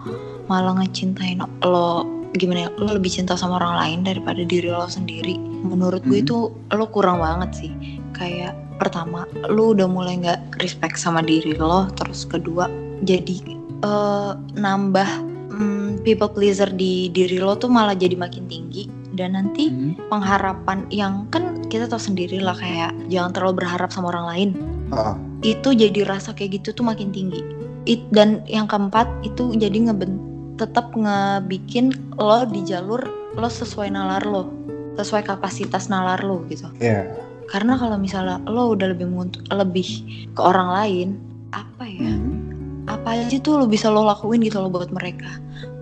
malah 0.48 0.80
ngecintain 0.80 1.44
lo 1.60 2.08
gimana 2.36 2.68
ya 2.68 2.70
lo 2.76 2.92
lebih 2.92 3.08
cinta 3.08 3.40
sama 3.40 3.56
orang 3.62 3.74
lain 3.80 4.00
daripada 4.04 4.44
diri 4.44 4.68
lo 4.68 4.84
sendiri. 4.86 5.40
Menurut 5.40 6.04
gue 6.04 6.20
Hmm. 6.20 6.26
itu 6.28 6.38
lo 6.52 6.86
kurang 6.92 7.24
banget 7.24 7.52
sih. 7.56 7.72
Kayak 8.12 8.58
pertama 8.78 9.24
lo 9.48 9.72
udah 9.72 9.88
mulai 9.88 10.20
nggak 10.20 10.60
respect 10.62 11.00
sama 11.00 11.24
diri 11.24 11.58
lo 11.58 11.90
terus 11.98 12.26
kedua 12.26 12.70
jadi 13.02 13.38
eh, 13.78 14.32
nambah 14.58 15.10
mm, 15.54 16.02
people 16.02 16.30
pleaser 16.30 16.70
di 16.70 17.10
diri 17.10 17.38
lo 17.38 17.54
tuh 17.54 17.70
malah 17.70 17.94
jadi 17.94 18.18
makin 18.18 18.46
tinggi. 18.46 18.90
Dan 19.14 19.34
nanti 19.34 19.70
Hmm. 19.70 19.98
pengharapan 20.10 20.86
yang 20.94 21.26
kan 21.34 21.66
kita 21.68 21.90
tahu 21.90 21.98
sendiri 21.98 22.38
lah 22.38 22.54
kayak 22.54 22.94
jangan 23.10 23.34
terlalu 23.34 23.66
berharap 23.66 23.90
sama 23.90 24.14
orang 24.14 24.26
lain. 24.30 24.50
Ah, 24.94 25.18
itu 25.42 25.74
jadi 25.74 26.06
rasa 26.06 26.32
kayak 26.32 26.62
gitu 26.62 26.80
tuh 26.80 26.86
makin 26.86 27.10
tinggi. 27.10 27.42
It, 27.88 28.04
dan 28.12 28.44
yang 28.46 28.68
keempat 28.68 29.08
itu 29.24 29.56
jadi 29.56 29.90
ngeben 29.90 30.20
tetap 30.58 30.92
ngebikin 30.92 31.90
lo 32.14 32.44
di 32.44 32.62
jalur 32.62 33.00
lo 33.34 33.48
sesuai 33.48 33.88
nalar 33.88 34.26
lo 34.26 34.50
sesuai 34.98 35.24
kapasitas 35.24 35.88
nalar 35.88 36.20
lo 36.20 36.42
gitu 36.48 36.66
ya. 36.78 37.06
karena 37.48 37.78
kalau 37.78 37.96
misalnya 37.96 38.42
lo 38.44 38.74
udah 38.74 38.92
lebih 38.92 39.08
lebih 39.48 39.90
ke 40.34 40.42
orang 40.42 40.70
lain 40.70 41.08
apa 41.50 41.86
ya 41.86 42.12
Hmm. 42.12 42.44
apa 42.88 43.20
aja 43.20 43.38
tuh 43.38 43.60
lo 43.60 43.66
bisa 43.66 43.88
lo 43.88 44.02
lakuin 44.02 44.42
gitu 44.42 44.58
lo 44.58 44.68
buat 44.68 44.90
mereka 44.90 45.28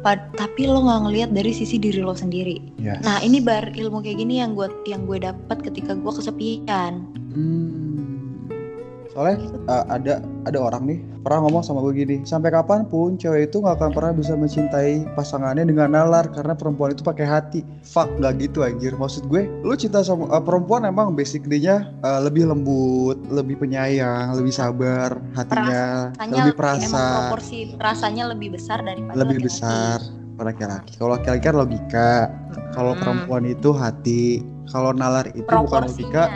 Pad- 0.01 0.35
tapi 0.35 0.65
lo 0.65 0.81
nggak 0.81 1.01
ngelihat 1.01 1.29
dari 1.31 1.49
sisi 1.49 1.77
diri 1.77 2.01
lo 2.01 2.13
sendiri 2.13 2.61
Yes. 2.77 3.01
Nah 3.01 3.17
ini 3.19 3.41
bar 3.41 3.73
ilmu 3.73 4.01
kayak 4.01 4.19
gini 4.19 4.37
yang 4.37 4.53
gue 4.53 4.69
yang 4.85 5.05
gue 5.05 5.17
dapat 5.17 5.57
ketika 5.59 5.97
gue 5.97 6.11
kesepian. 6.11 7.01
Hmm. 7.33 8.14
Soalnya 9.15 9.39
uh, 9.71 9.87
ada 9.87 10.19
ada 10.43 10.59
orang 10.59 10.83
nih 10.85 10.99
pernah 11.23 11.47
ngomong 11.47 11.63
sama 11.63 11.79
gue 11.87 12.03
gini 12.03 12.17
sampai 12.21 12.51
kapan 12.51 12.83
pun 12.83 13.15
cewek 13.15 13.47
itu 13.47 13.63
nggak 13.63 13.79
akan 13.79 13.91
pernah 13.95 14.11
bisa 14.11 14.35
mencintai 14.35 15.07
pasangannya 15.15 15.63
dengan 15.65 15.95
nalar 15.95 16.27
karena 16.29 16.51
perempuan 16.51 16.91
itu 16.91 17.01
pakai 17.01 17.23
hati. 17.23 17.63
Fuck 17.81 18.11
nggak 18.19 18.43
gitu 18.43 18.61
anjir. 18.61 18.91
Maksud 18.93 19.25
gue 19.25 19.47
lu 19.63 19.73
cinta 19.73 20.03
sama 20.03 20.27
uh, 20.29 20.43
perempuan 20.43 20.83
emang 20.83 21.15
basically-nya 21.15 21.89
uh, 22.03 22.19
lebih 22.21 22.45
lembut 22.45 23.15
lebih 23.31 23.55
penyayang 23.57 24.35
lebih 24.35 24.51
sabar 24.51 25.15
hatinya 25.33 26.11
Rasanya 26.11 26.35
lebih 26.35 26.53
emang 26.53 26.59
perasa. 26.59 27.03
proporsi 27.31 27.59
rasanya 27.79 28.23
lebih 28.35 28.49
besar 28.53 28.83
daripada 28.83 29.15
lebih 29.15 29.39
laki-laki. 29.39 29.47
besar 29.47 29.97
pada 30.35 30.45
laki-laki. 30.51 30.91
Kalau 30.99 31.11
laki-laki 31.15 31.41
kan 31.41 31.55
logika. 31.55 32.09
Kalau 32.75 32.91
Hmm. 32.91 32.99
perempuan 32.99 33.43
itu 33.47 33.69
hati. 33.71 34.43
Kalau 34.67 34.91
nalar 34.91 35.31
itu 35.31 35.47
bukan 35.47 35.87
logika 35.87 36.27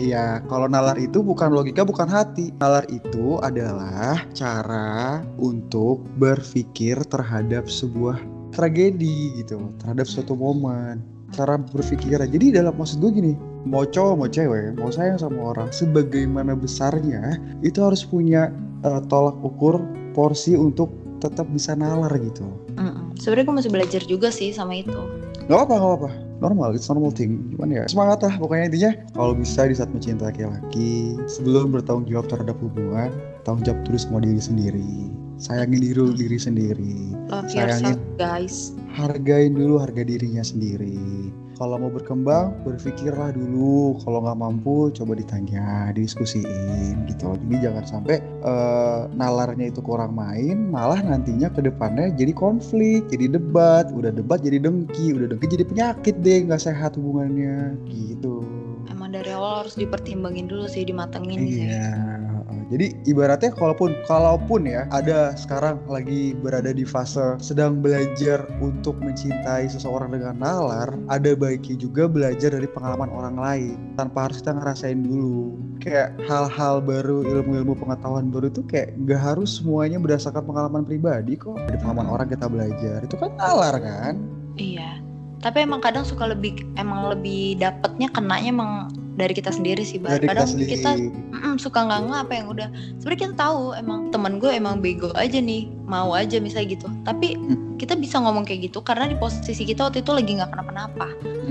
Iya, 0.00 0.40
kalau 0.48 0.66
nalar 0.72 0.96
itu 0.96 1.20
bukan 1.20 1.52
logika, 1.52 1.84
bukan 1.84 2.08
hati. 2.08 2.48
Nalar 2.56 2.88
itu 2.88 3.36
adalah 3.44 4.24
cara 4.32 5.20
untuk 5.36 6.00
berpikir 6.16 6.96
terhadap 7.12 7.68
sebuah 7.68 8.16
tragedi 8.56 9.36
gitu, 9.36 9.60
terhadap 9.84 10.08
suatu 10.08 10.32
momen. 10.32 11.04
Cara 11.32 11.60
berpikir. 11.60 12.20
Jadi 12.20 12.56
dalam 12.56 12.76
maksud 12.76 13.00
gue 13.04 13.12
gini, 13.12 13.32
mau 13.68 13.84
cowok 13.84 14.14
mau 14.16 14.28
cewek, 14.28 14.76
mau 14.80 14.92
sayang 14.92 15.20
sama 15.20 15.56
orang, 15.56 15.68
sebagaimana 15.72 16.56
besarnya 16.56 17.40
itu 17.64 17.80
harus 17.80 18.04
punya 18.04 18.52
eh, 18.84 19.00
tolak 19.12 19.36
ukur 19.44 19.80
porsi 20.12 20.56
untuk 20.56 20.92
tetap 21.20 21.46
bisa 21.54 21.72
nalar 21.78 22.10
gitu. 22.18 22.44
Mm-mm. 22.74 23.14
sebenarnya 23.20 23.44
gue 23.46 23.56
masih 23.62 23.72
belajar 23.72 24.02
juga 24.08 24.28
sih 24.32 24.50
sama 24.50 24.74
itu 24.80 25.21
Gak 25.50 25.60
apa, 25.66 25.74
gak 25.74 25.94
apa. 26.02 26.10
Normal, 26.42 26.74
it's 26.74 26.90
normal 26.90 27.14
thing. 27.14 27.54
Cuman 27.54 27.70
ya 27.70 27.86
semangat 27.86 28.26
lah 28.26 28.34
pokoknya 28.38 28.64
intinya. 28.70 28.90
Kalau 29.14 29.32
bisa 29.38 29.66
di 29.70 29.74
saat 29.78 29.90
mencintai 29.94 30.34
laki-laki, 30.34 31.14
sebelum 31.30 31.70
bertanggung 31.70 32.10
jawab 32.10 32.26
terhadap 32.26 32.58
hubungan, 32.58 33.14
tanggung 33.46 33.62
jawab 33.62 33.78
dulu 33.86 33.98
sama 33.98 34.18
diri 34.22 34.42
sendiri. 34.42 34.90
Sayangin 35.38 35.78
diri 35.82 36.02
diri 36.18 36.38
sendiri. 36.38 36.94
love 37.30 37.46
Sayangin. 37.50 37.94
yourself 37.94 38.00
guys 38.18 38.56
Hargain 38.94 39.54
dulu 39.54 39.78
harga 39.82 40.02
dirinya 40.02 40.42
sendiri. 40.42 40.98
Kalau 41.62 41.78
mau 41.78 41.94
berkembang, 41.94 42.58
berpikirlah 42.66 43.30
dulu. 43.38 43.94
Kalau 44.02 44.18
nggak 44.26 44.34
mampu, 44.34 44.90
coba 44.90 45.14
ditanya, 45.14 45.94
didiskusiin 45.94 47.06
gitu. 47.06 47.38
Jadi 47.38 47.56
jangan 47.62 47.84
sampai 47.86 48.18
eh, 48.18 49.00
nalarnya 49.14 49.70
itu 49.70 49.78
kurang 49.78 50.18
main, 50.18 50.74
malah 50.74 50.98
nantinya 50.98 51.46
ke 51.54 51.62
depannya 51.62 52.10
jadi 52.18 52.34
konflik, 52.34 53.06
jadi 53.06 53.38
debat. 53.38 53.86
Udah 53.94 54.10
debat 54.10 54.42
jadi 54.42 54.58
dengki, 54.58 55.14
udah 55.14 55.30
dengki 55.30 55.46
jadi 55.46 55.62
penyakit 55.62 56.14
deh, 56.18 56.50
nggak 56.50 56.62
sehat 56.66 56.98
hubungannya 56.98 57.78
gitu. 57.86 58.42
emang 58.90 59.14
dari 59.14 59.30
awal 59.30 59.62
harus 59.62 59.78
dipertimbangin 59.78 60.50
dulu 60.50 60.66
sih 60.66 60.82
dimatengin 60.82 61.46
sih 61.46 61.70
Iya. 61.70 62.31
Jadi 62.72 62.96
ibaratnya 63.08 63.50
kalaupun 63.52 63.92
kalaupun 64.08 64.64
ya 64.64 64.88
ada 64.90 65.36
sekarang 65.36 65.80
lagi 65.88 66.32
berada 66.38 66.72
di 66.72 66.82
fase 66.86 67.36
sedang 67.38 67.84
belajar 67.84 68.44
untuk 68.64 68.96
mencintai 69.00 69.68
seseorang 69.68 70.12
dengan 70.16 70.40
nalar, 70.40 70.94
ada 71.12 71.32
baiknya 71.36 71.76
juga 71.76 72.08
belajar 72.08 72.54
dari 72.54 72.68
pengalaman 72.68 73.10
orang 73.12 73.36
lain 73.36 73.76
tanpa 74.00 74.28
harus 74.28 74.40
kita 74.40 74.56
ngerasain 74.56 75.00
dulu. 75.04 75.56
Kayak 75.82 76.14
hal-hal 76.24 76.78
baru, 76.78 77.26
ilmu-ilmu 77.26 77.74
pengetahuan 77.74 78.30
baru 78.30 78.48
itu 78.48 78.62
kayak 78.70 78.94
gak 79.04 79.20
harus 79.20 79.58
semuanya 79.58 79.98
berdasarkan 79.98 80.46
pengalaman 80.46 80.86
pribadi 80.86 81.34
kok. 81.34 81.58
Dari 81.58 81.78
pengalaman 81.82 82.08
orang 82.08 82.28
kita 82.30 82.46
belajar 82.46 83.02
itu 83.02 83.16
kan 83.18 83.34
nalar 83.36 83.76
kan? 83.82 84.14
Iya. 84.56 85.11
Tapi 85.42 85.66
emang 85.66 85.82
kadang 85.82 86.06
suka 86.06 86.30
lebih 86.30 86.62
emang 86.78 87.10
lebih 87.10 87.58
dapetnya 87.58 88.06
kenanya 88.08 88.48
emang 88.48 88.72
dari 89.12 89.36
kita 89.36 89.52
sendiri 89.52 89.84
sih, 89.84 90.00
Bar. 90.00 90.16
Dari 90.16 90.24
kita 90.24 90.30
Kadang 90.32 90.48
sendiri. 90.48 90.70
kita 90.72 90.90
mm-mm, 91.34 91.54
suka 91.60 91.84
nggak 91.84 92.00
nggak 92.08 92.20
apa 92.24 92.32
yang 92.32 92.46
udah. 92.48 92.68
Sebenarnya 92.96 93.20
kita 93.20 93.34
tahu 93.36 93.60
emang 93.76 94.00
temen 94.08 94.32
gue 94.40 94.48
emang 94.48 94.80
bego 94.80 95.12
aja 95.12 95.36
nih, 95.36 95.68
mau 95.84 96.16
aja 96.16 96.40
misalnya 96.40 96.78
gitu. 96.78 96.86
Tapi 97.04 97.36
Hmm. 97.36 97.76
kita 97.76 97.98
bisa 97.98 98.22
ngomong 98.22 98.46
kayak 98.46 98.70
gitu 98.70 98.78
karena 98.80 99.10
di 99.10 99.18
posisi 99.18 99.66
kita 99.66 99.90
waktu 99.90 100.00
itu 100.00 100.14
lagi 100.14 100.30
nggak 100.38 100.50
kenapa-napa. 100.54 101.10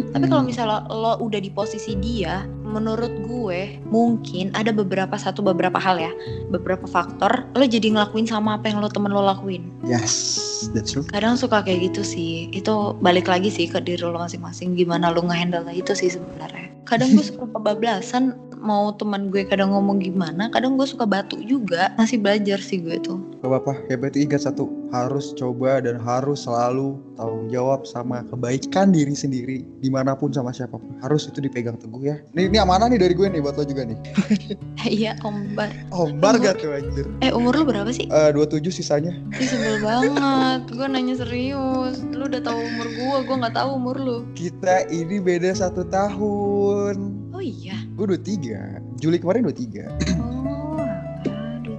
Tapi 0.10 0.26
kalau 0.26 0.42
misalnya 0.42 0.88
lo 0.90 1.20
udah 1.20 1.38
di 1.38 1.52
posisi 1.52 1.94
dia, 2.00 2.48
menurut 2.72 3.12
gue 3.28 3.78
mungkin 3.92 4.50
ada 4.56 4.72
beberapa 4.72 5.14
satu 5.20 5.44
beberapa 5.44 5.78
hal 5.78 6.00
ya, 6.00 6.12
beberapa 6.50 6.88
faktor 6.88 7.46
lo 7.54 7.66
jadi 7.68 7.94
ngelakuin 7.94 8.26
sama 8.26 8.58
apa 8.58 8.72
yang 8.72 8.80
lo 8.80 8.88
temen 8.88 9.12
lo 9.12 9.22
lakuin. 9.22 9.68
Yes, 9.84 10.72
that's 10.72 10.96
true. 10.96 11.06
Kadang 11.12 11.36
suka 11.36 11.62
kayak 11.62 11.92
gitu 11.92 12.02
sih. 12.02 12.48
Itu 12.56 12.96
balik 13.04 13.28
lagi 13.28 13.52
sih 13.52 13.68
ke 13.68 13.84
diri 13.84 14.02
lo 14.02 14.18
masing-masing 14.18 14.74
gimana 14.80 15.12
lo 15.12 15.22
ngehandle 15.22 15.68
itu 15.70 15.92
sih 15.94 16.12
sebenarnya. 16.12 16.72
Kadang 16.88 17.14
gue 17.14 17.24
suka 17.24 17.46
kebablasan 17.52 18.36
mau 18.62 18.94
teman 18.96 19.34
gue 19.34 19.42
kadang 19.48 19.74
ngomong 19.74 20.00
gimana, 20.00 20.48
kadang 20.54 20.78
gue 20.78 20.88
suka 20.88 21.04
batu 21.04 21.38
juga. 21.44 21.92
Masih 22.00 22.20
belajar 22.22 22.62
sih 22.62 22.80
gue 22.82 22.98
tuh. 23.02 23.20
Gak 23.42 23.50
apa-apa, 23.50 23.74
ya 23.90 23.98
berarti 23.98 24.22
ingat 24.22 24.46
satu 24.46 24.70
Harus 24.94 25.34
coba 25.34 25.82
dan 25.82 25.98
harus 25.98 26.46
selalu 26.46 27.02
tanggung 27.18 27.50
jawab 27.50 27.90
sama 27.90 28.22
kebaikan 28.30 28.94
diri 28.94 29.18
sendiri 29.18 29.66
Di 29.82 29.90
mana 29.90 30.14
pun 30.14 30.30
sama 30.30 30.54
siapa 30.54 30.78
pun 30.78 30.94
Harus 31.02 31.26
itu 31.26 31.42
dipegang 31.42 31.74
teguh 31.82 32.06
ya 32.06 32.22
Ini, 32.38 32.54
ini 32.54 32.58
amanah 32.62 32.86
nih 32.94 33.02
dari 33.02 33.18
gue 33.18 33.26
nih 33.26 33.42
buat 33.42 33.58
lo 33.58 33.66
juga 33.66 33.90
nih 33.90 33.98
Iya, 34.94 35.18
Om 35.26 35.58
Bar. 35.58 35.74
Ombar 35.90 36.38
gak 36.38 36.62
tuh 36.62 36.70
anjir 36.70 37.10
Eh, 37.26 37.34
umur 37.34 37.58
lo 37.58 37.66
berapa 37.66 37.90
sih? 37.90 38.06
Eh, 38.14 38.30
27 38.30 38.62
sisanya 38.70 39.10
Ih, 39.34 39.48
sebel 39.50 39.82
banget. 39.82 40.70
Gue 40.70 40.86
nanya 40.86 41.18
serius. 41.18 42.06
Lu 42.14 42.30
udah 42.30 42.46
tahu 42.46 42.62
umur 42.62 42.88
gue, 42.94 43.18
gue 43.26 43.36
nggak 43.42 43.56
tahu 43.58 43.70
umur 43.74 43.96
lu. 43.98 44.18
Kita 44.38 44.86
ini 44.90 45.18
beda 45.18 45.50
satu 45.58 45.82
tahun 45.90 46.96
Oh 47.34 47.42
iya. 47.42 47.74
Gue 47.98 48.06
23 48.14 49.02
Juli 49.02 49.18
kemarin 49.18 49.50
23 49.50 49.90
Oh. 50.22 50.41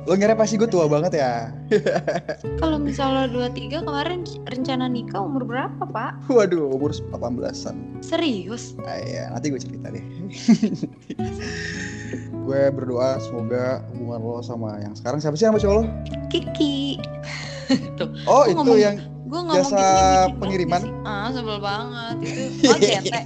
Lo 0.03 0.12
ngira 0.12 0.34
pasti 0.34 0.55
gue 0.55 0.66
tua 0.66 0.84
banget 0.84 1.14
ya 1.14 1.48
Kalau 2.61 2.76
misalnya 2.76 3.24
23 3.30 3.80
kemarin 3.80 4.20
rencana 4.44 4.84
nikah 4.86 5.20
umur 5.20 5.42
berapa, 5.42 5.80
Pak? 5.80 6.26
Waduh 6.26 6.68
umur 6.68 6.90
18an 6.90 8.03
Serius? 8.03 8.74
Nah, 8.76 8.98
ya, 8.98 9.30
nanti 9.30 9.48
gue 9.48 9.57
cerita 9.57 9.88
deh. 9.88 10.03
gue 12.42 12.61
berdoa 12.70 13.16
semoga 13.18 13.80
hubungan 13.90 14.18
lo 14.20 14.38
sama 14.40 14.76
yang 14.76 14.92
sekarang 14.92 15.16
siapa 15.18 15.34
sih 15.34 15.46
sama 15.46 15.57
cowok 15.57 15.74
lo? 15.78 15.82
Kiki. 16.28 16.98
Oh 18.26 18.42
Lu 18.44 18.50
itu 18.50 18.57
ngomong- 18.59 18.76
yang 18.76 18.96
Gue 19.24 19.40
ngomong 19.40 19.64
Jasa 19.64 19.80
gitu 20.28 20.36
pengiriman. 20.36 20.80
sih? 20.82 20.92
Ah, 21.07 21.26
sebel 21.32 21.57
banget. 21.57 22.14
Itu 22.20 22.68
oh 22.68 22.76
jete. 22.76 23.20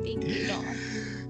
Kiki 0.00 0.30
dong. 0.48 0.64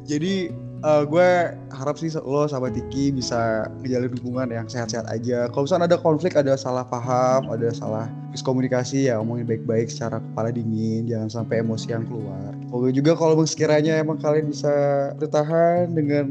jadi 0.05 0.53
eh, 0.85 1.03
gue 1.09 1.29
harap 1.73 1.97
sih 1.97 2.13
lo 2.13 2.45
sama 2.45 2.69
Tiki 2.69 3.11
bisa 3.11 3.67
ngejalin 3.81 4.13
hubungan 4.21 4.49
yang 4.53 4.67
sehat-sehat 4.69 5.09
aja. 5.09 5.49
Kalau 5.49 5.65
misalnya 5.65 5.89
ada 5.89 5.99
konflik, 5.99 6.37
ada 6.37 6.55
salah 6.55 6.85
paham, 6.85 7.49
ada 7.49 7.73
salah 7.73 8.07
miskomunikasi 8.31 9.09
ya 9.09 9.23
omongin 9.23 9.47
baik-baik 9.47 9.89
secara 9.89 10.19
kepala 10.19 10.51
dingin, 10.51 11.07
jangan 11.07 11.31
sampai 11.31 11.63
emosi 11.63 11.95
yang 11.95 12.05
keluar. 12.05 12.51
Semoga 12.67 12.91
juga 12.91 13.13
kalau 13.15 13.35
sekiranya 13.47 14.03
emang 14.03 14.19
kalian 14.19 14.51
bisa 14.51 14.75
bertahan 15.23 15.95
dengan 15.95 16.27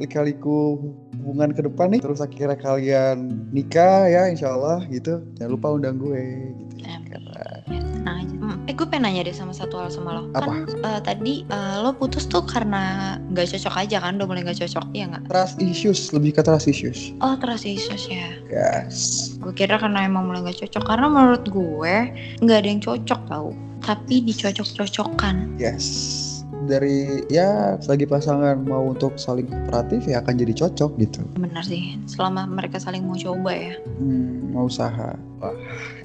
lika-liku 0.00 0.80
hubungan 1.22 1.54
ke 1.54 1.62
depan 1.62 1.94
nih, 1.94 2.02
terus 2.02 2.18
akhirnya 2.18 2.58
kalian 2.58 3.46
nikah 3.54 4.10
ya 4.10 4.26
insya 4.26 4.50
Allah 4.58 4.82
gitu. 4.90 5.22
Jangan 5.38 5.50
lupa 5.54 5.70
undang 5.70 6.02
gue 6.02 6.18
gitu. 6.58 6.82
Ya, 6.82 6.98
tenang 7.06 8.18
aja. 8.18 8.34
Hmm, 8.42 8.58
Eh 8.66 8.74
gue 8.74 8.82
pengen 8.90 9.06
nanya 9.06 9.30
deh 9.30 9.30
sama 9.30 9.54
satu 9.54 9.78
hal 9.78 9.94
sama 9.94 10.18
lo. 10.18 10.22
Apa? 10.34 10.66
Kan 10.66 10.66
eh, 10.82 11.00
tadi 11.06 11.34
eh, 11.46 11.76
lo 11.78 11.94
putus 11.94 12.26
tuh 12.26 12.42
karena 12.42 13.14
nggak 13.30 13.54
cocok 13.54 13.74
aja 13.78 13.96
kan? 14.02 14.18
Udah 14.18 14.26
mulai 14.26 14.42
nggak 14.42 14.58
cocok, 14.66 14.84
iya 14.90 15.06
nggak? 15.06 15.30
Trust 15.30 15.62
issues, 15.62 16.10
lebih 16.10 16.34
ke 16.34 16.42
trust 16.42 16.66
issues. 16.66 17.14
Oh 17.22 17.38
trust 17.38 17.62
issues 17.62 18.10
ya. 18.10 18.34
Yes. 18.50 19.30
Gue 19.38 19.54
kira 19.54 19.78
karena 19.78 20.02
emang 20.10 20.26
mulai 20.26 20.42
nggak 20.42 20.58
cocok. 20.66 20.82
Karena 20.82 21.06
menurut 21.06 21.46
gue 21.46 21.94
nggak 22.42 22.58
ada 22.58 22.68
yang 22.68 22.82
cocok 22.82 23.20
tau. 23.30 23.54
Tapi 23.82 24.26
dicocok-cocokkan. 24.26 25.58
Yes. 25.58 26.31
Dari 26.68 27.26
ya 27.26 27.76
selagi 27.80 28.06
pasangan 28.06 28.62
mau 28.62 28.86
untuk 28.86 29.18
saling 29.18 29.48
kooperatif 29.50 30.06
ya 30.06 30.22
akan 30.22 30.34
jadi 30.38 30.52
cocok 30.54 30.90
gitu. 31.00 31.20
Bener 31.38 31.64
sih. 31.64 31.98
Selama 32.06 32.46
mereka 32.46 32.78
saling 32.78 33.02
mau 33.02 33.18
coba 33.18 33.50
ya. 33.50 33.74
Hmm, 33.98 34.54
mau 34.54 34.68
usaha. 34.70 35.16
Wah, 35.42 35.50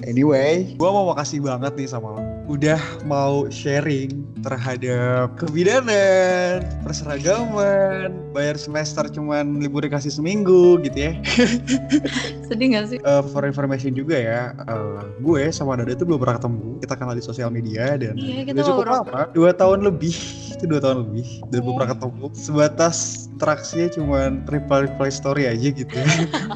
anyway, 0.02 0.74
gua 0.74 0.90
mau 0.90 1.14
makasih 1.14 1.38
banget 1.38 1.70
nih 1.78 1.86
sama 1.86 2.18
lo. 2.18 2.22
Udah 2.50 2.82
mau 3.06 3.46
sharing 3.54 4.26
terhadap 4.42 5.38
kebidanan, 5.38 6.66
perseragaman, 6.82 8.10
bayar 8.34 8.58
semester 8.58 9.06
cuman 9.06 9.62
libur 9.62 9.86
dikasih 9.86 10.10
seminggu 10.10 10.82
gitu 10.82 11.10
ya. 11.10 11.12
Sedih 12.50 12.66
gak 12.74 12.86
sih? 12.90 12.98
Eh, 12.98 13.22
for 13.30 13.46
information 13.46 13.94
juga 13.94 14.18
ya, 14.18 14.42
eh, 14.58 15.00
gue 15.22 15.42
sama 15.54 15.78
Dada 15.78 15.94
tuh 15.94 16.06
belum 16.08 16.18
pernah 16.18 16.42
ketemu. 16.42 16.68
Kita 16.82 16.94
kenal 16.98 17.14
di 17.14 17.22
sosial 17.22 17.50
media 17.54 17.94
dan 17.94 18.18
Iya, 18.18 18.42
udah 18.50 18.64
cukup 18.64 18.86
lama, 18.90 19.20
dua 19.36 19.50
tahun 19.54 19.86
lebih. 19.86 20.14
Itu 20.58 20.66
dua 20.66 20.82
tahun 20.82 21.06
lebih 21.06 21.46
dan 21.54 21.58
belum 21.62 21.74
pernah 21.78 21.92
ketemu. 21.94 22.24
Sebatas 22.34 23.28
interaksinya 23.38 23.86
cuman 23.94 24.42
reply 24.50 24.90
reply 24.90 25.10
story 25.12 25.46
aja 25.46 25.68
gitu. 25.70 25.94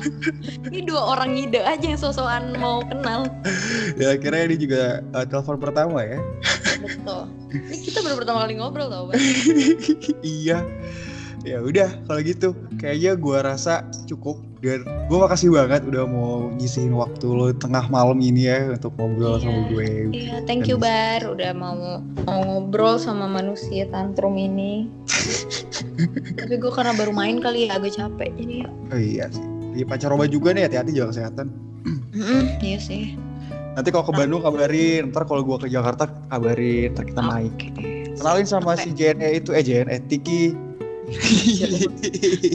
Ini 0.66 0.82
dua 0.88 1.14
orang 1.14 1.36
ngide 1.36 1.60
aja 1.62 1.84
yang 1.84 2.00
sosokan 2.00 2.56
mau 2.58 2.71
kenal. 2.80 3.20
ya 4.00 4.16
akhirnya 4.16 4.42
ini 4.48 4.56
juga 4.56 4.82
eh, 5.04 5.26
telepon 5.28 5.60
pertama 5.60 6.00
ya. 6.00 6.18
Betul. 6.80 7.28
Ini 7.52 7.76
kita 7.84 7.98
baru 8.00 8.16
pertama 8.18 8.38
kali 8.42 8.54
ngobrol 8.56 8.88
tau, 8.88 9.04
Bang. 9.06 9.20
iya. 10.24 10.64
ya 11.42 11.58
udah 11.58 11.90
kalau 12.06 12.22
gitu 12.22 12.54
kayaknya 12.78 13.18
gue 13.18 13.34
rasa 13.42 13.82
cukup 14.06 14.38
dan 14.62 14.86
gue 15.10 15.18
makasih 15.18 15.50
banget 15.50 15.82
udah 15.82 16.06
mau 16.06 16.54
nyisihin 16.54 16.94
waktu 16.94 17.26
lo 17.26 17.50
tengah 17.50 17.90
malam 17.90 18.22
ini 18.22 18.46
ya 18.46 18.70
untuk 18.70 18.94
ngobrol 18.94 19.34
Iya. 19.34 19.42
sama 19.42 19.60
gue 19.66 19.88
Iya, 20.14 20.36
thank 20.46 20.70
you 20.70 20.78
Bar 20.78 21.26
udah 21.26 21.50
mau 21.50 21.98
mau 22.30 22.40
ngobrol 22.46 22.94
sama 22.94 23.26
manusia 23.26 23.90
tantrum 23.90 24.38
ini. 24.38 24.86
Tapi 26.38 26.54
gue 26.62 26.70
karena 26.70 26.94
baru 26.94 27.10
main 27.10 27.42
kali 27.42 27.66
ya 27.66 27.74
agak 27.74 27.98
capek 27.98 28.30
jadi 28.38 28.54
ya. 28.62 28.68
oh 28.94 29.00
iya 29.02 29.24
sih 29.34 29.42
Iya 29.72 29.84
pancaroba 29.90 30.30
juga 30.30 30.54
nih 30.54 30.70
hati-hati 30.70 30.94
jaga 30.94 31.10
kesehatan 31.10 31.50
Mm-mm, 32.12 32.60
iya 32.60 32.76
sih. 32.76 33.16
nanti 33.72 33.88
kalau 33.88 34.04
ke 34.04 34.12
Bandung 34.12 34.44
kabarin 34.44 35.08
ntar 35.08 35.24
kalau 35.24 35.40
gue 35.40 35.56
ke 35.58 35.68
Jakarta 35.68 36.04
kabarin 36.28 36.92
ntar 36.92 37.08
kita 37.08 37.22
naik 37.22 37.56
kenalin 38.14 38.44
sama 38.44 38.76
si 38.76 38.92
JNE 38.92 39.40
itu 39.40 39.50
eh 39.50 39.64
JNE 39.64 39.96
Tiki 40.06 40.52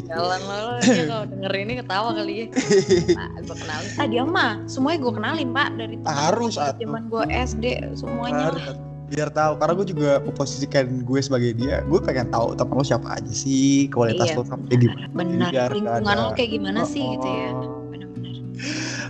Jalan 0.08 0.42
lo 0.42 0.78
dia 0.80 1.04
kalau 1.06 1.26
denger 1.28 1.54
ini 1.54 1.74
ketawa 1.78 2.10
kali 2.12 2.34
ya. 2.34 2.46
Pak, 2.50 3.30
gue 3.44 3.56
kenalin. 3.56 3.90
Ah 3.98 4.08
dia 4.08 4.24
mah 4.24 4.52
semuanya 4.66 5.00
gue 5.00 5.14
kenalin 5.14 5.50
pak 5.52 5.70
dari 5.76 5.96
teman 6.00 6.10
Harus, 6.10 6.54
zaman 6.58 7.04
gue 7.06 7.24
SD 7.28 7.66
semuanya. 7.94 8.50
Harus, 8.50 8.64
biar 9.08 9.30
tahu 9.30 9.54
karena 9.56 9.74
gue 9.74 9.88
juga 9.88 10.12
memposisikan 10.20 10.86
gue 11.02 11.20
sebagai 11.20 11.54
dia 11.54 11.80
gue 11.82 12.00
pengen 12.02 12.28
tahu 12.28 12.52
temen 12.54 12.76
lo 12.76 12.84
siapa 12.84 13.08
aja 13.14 13.30
sih 13.32 13.88
kualitas 13.88 14.28
Iya, 14.28 14.38
lo 14.38 14.44
sampai 14.44 14.74
gimana 14.76 15.06
Benar. 15.12 15.70
Lingkungan 15.72 16.18
lo 16.18 16.30
kayak 16.34 16.52
gimana 16.52 16.82
sih 16.84 17.02
Oh, 17.02 17.12
gitu 17.14 17.28
ya. 17.30 17.50
oh. 17.54 17.88
Benar-benar. 17.88 18.36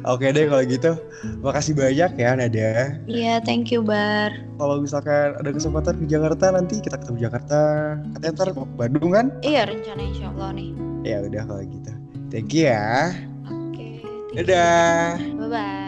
Oke 0.04 0.26
deh 0.28 0.46
kalau 0.46 0.64
gitu 0.64 0.92
makasih 1.40 1.74
banyak 1.74 2.12
ya 2.14 2.30
Nada 2.34 2.70
Iya, 3.06 3.42
thank 3.42 3.70
you 3.70 3.82
Bar. 3.82 4.36
kalau 4.56 4.78
misalkan 4.78 5.34
ada 5.34 5.50
kesempatan 5.50 5.98
ke 5.98 6.06
Jakarta 6.06 6.52
nanti 6.52 6.78
kita 6.78 6.98
ketemu 6.98 7.18
Jakarta 7.24 7.60
katanya 8.14 8.34
ntar 8.36 8.48
mau 8.52 8.66
ke 8.66 8.76
Bandung 8.76 9.12
kan 9.12 9.26
Iya 9.40 9.66
rencana 9.66 10.02
insya 10.04 10.30
Allah 10.32 10.50
nih. 10.54 10.70
ya 11.02 11.18
udah 11.22 11.44
kalau 11.46 11.64
gitu 11.64 11.92
thank 12.28 12.52
you 12.52 12.68
ya 12.68 13.14
Oke. 13.48 14.04
you. 14.30 14.36
dadah 14.36 15.16
Bye 15.36 15.50
bye. 15.50 15.86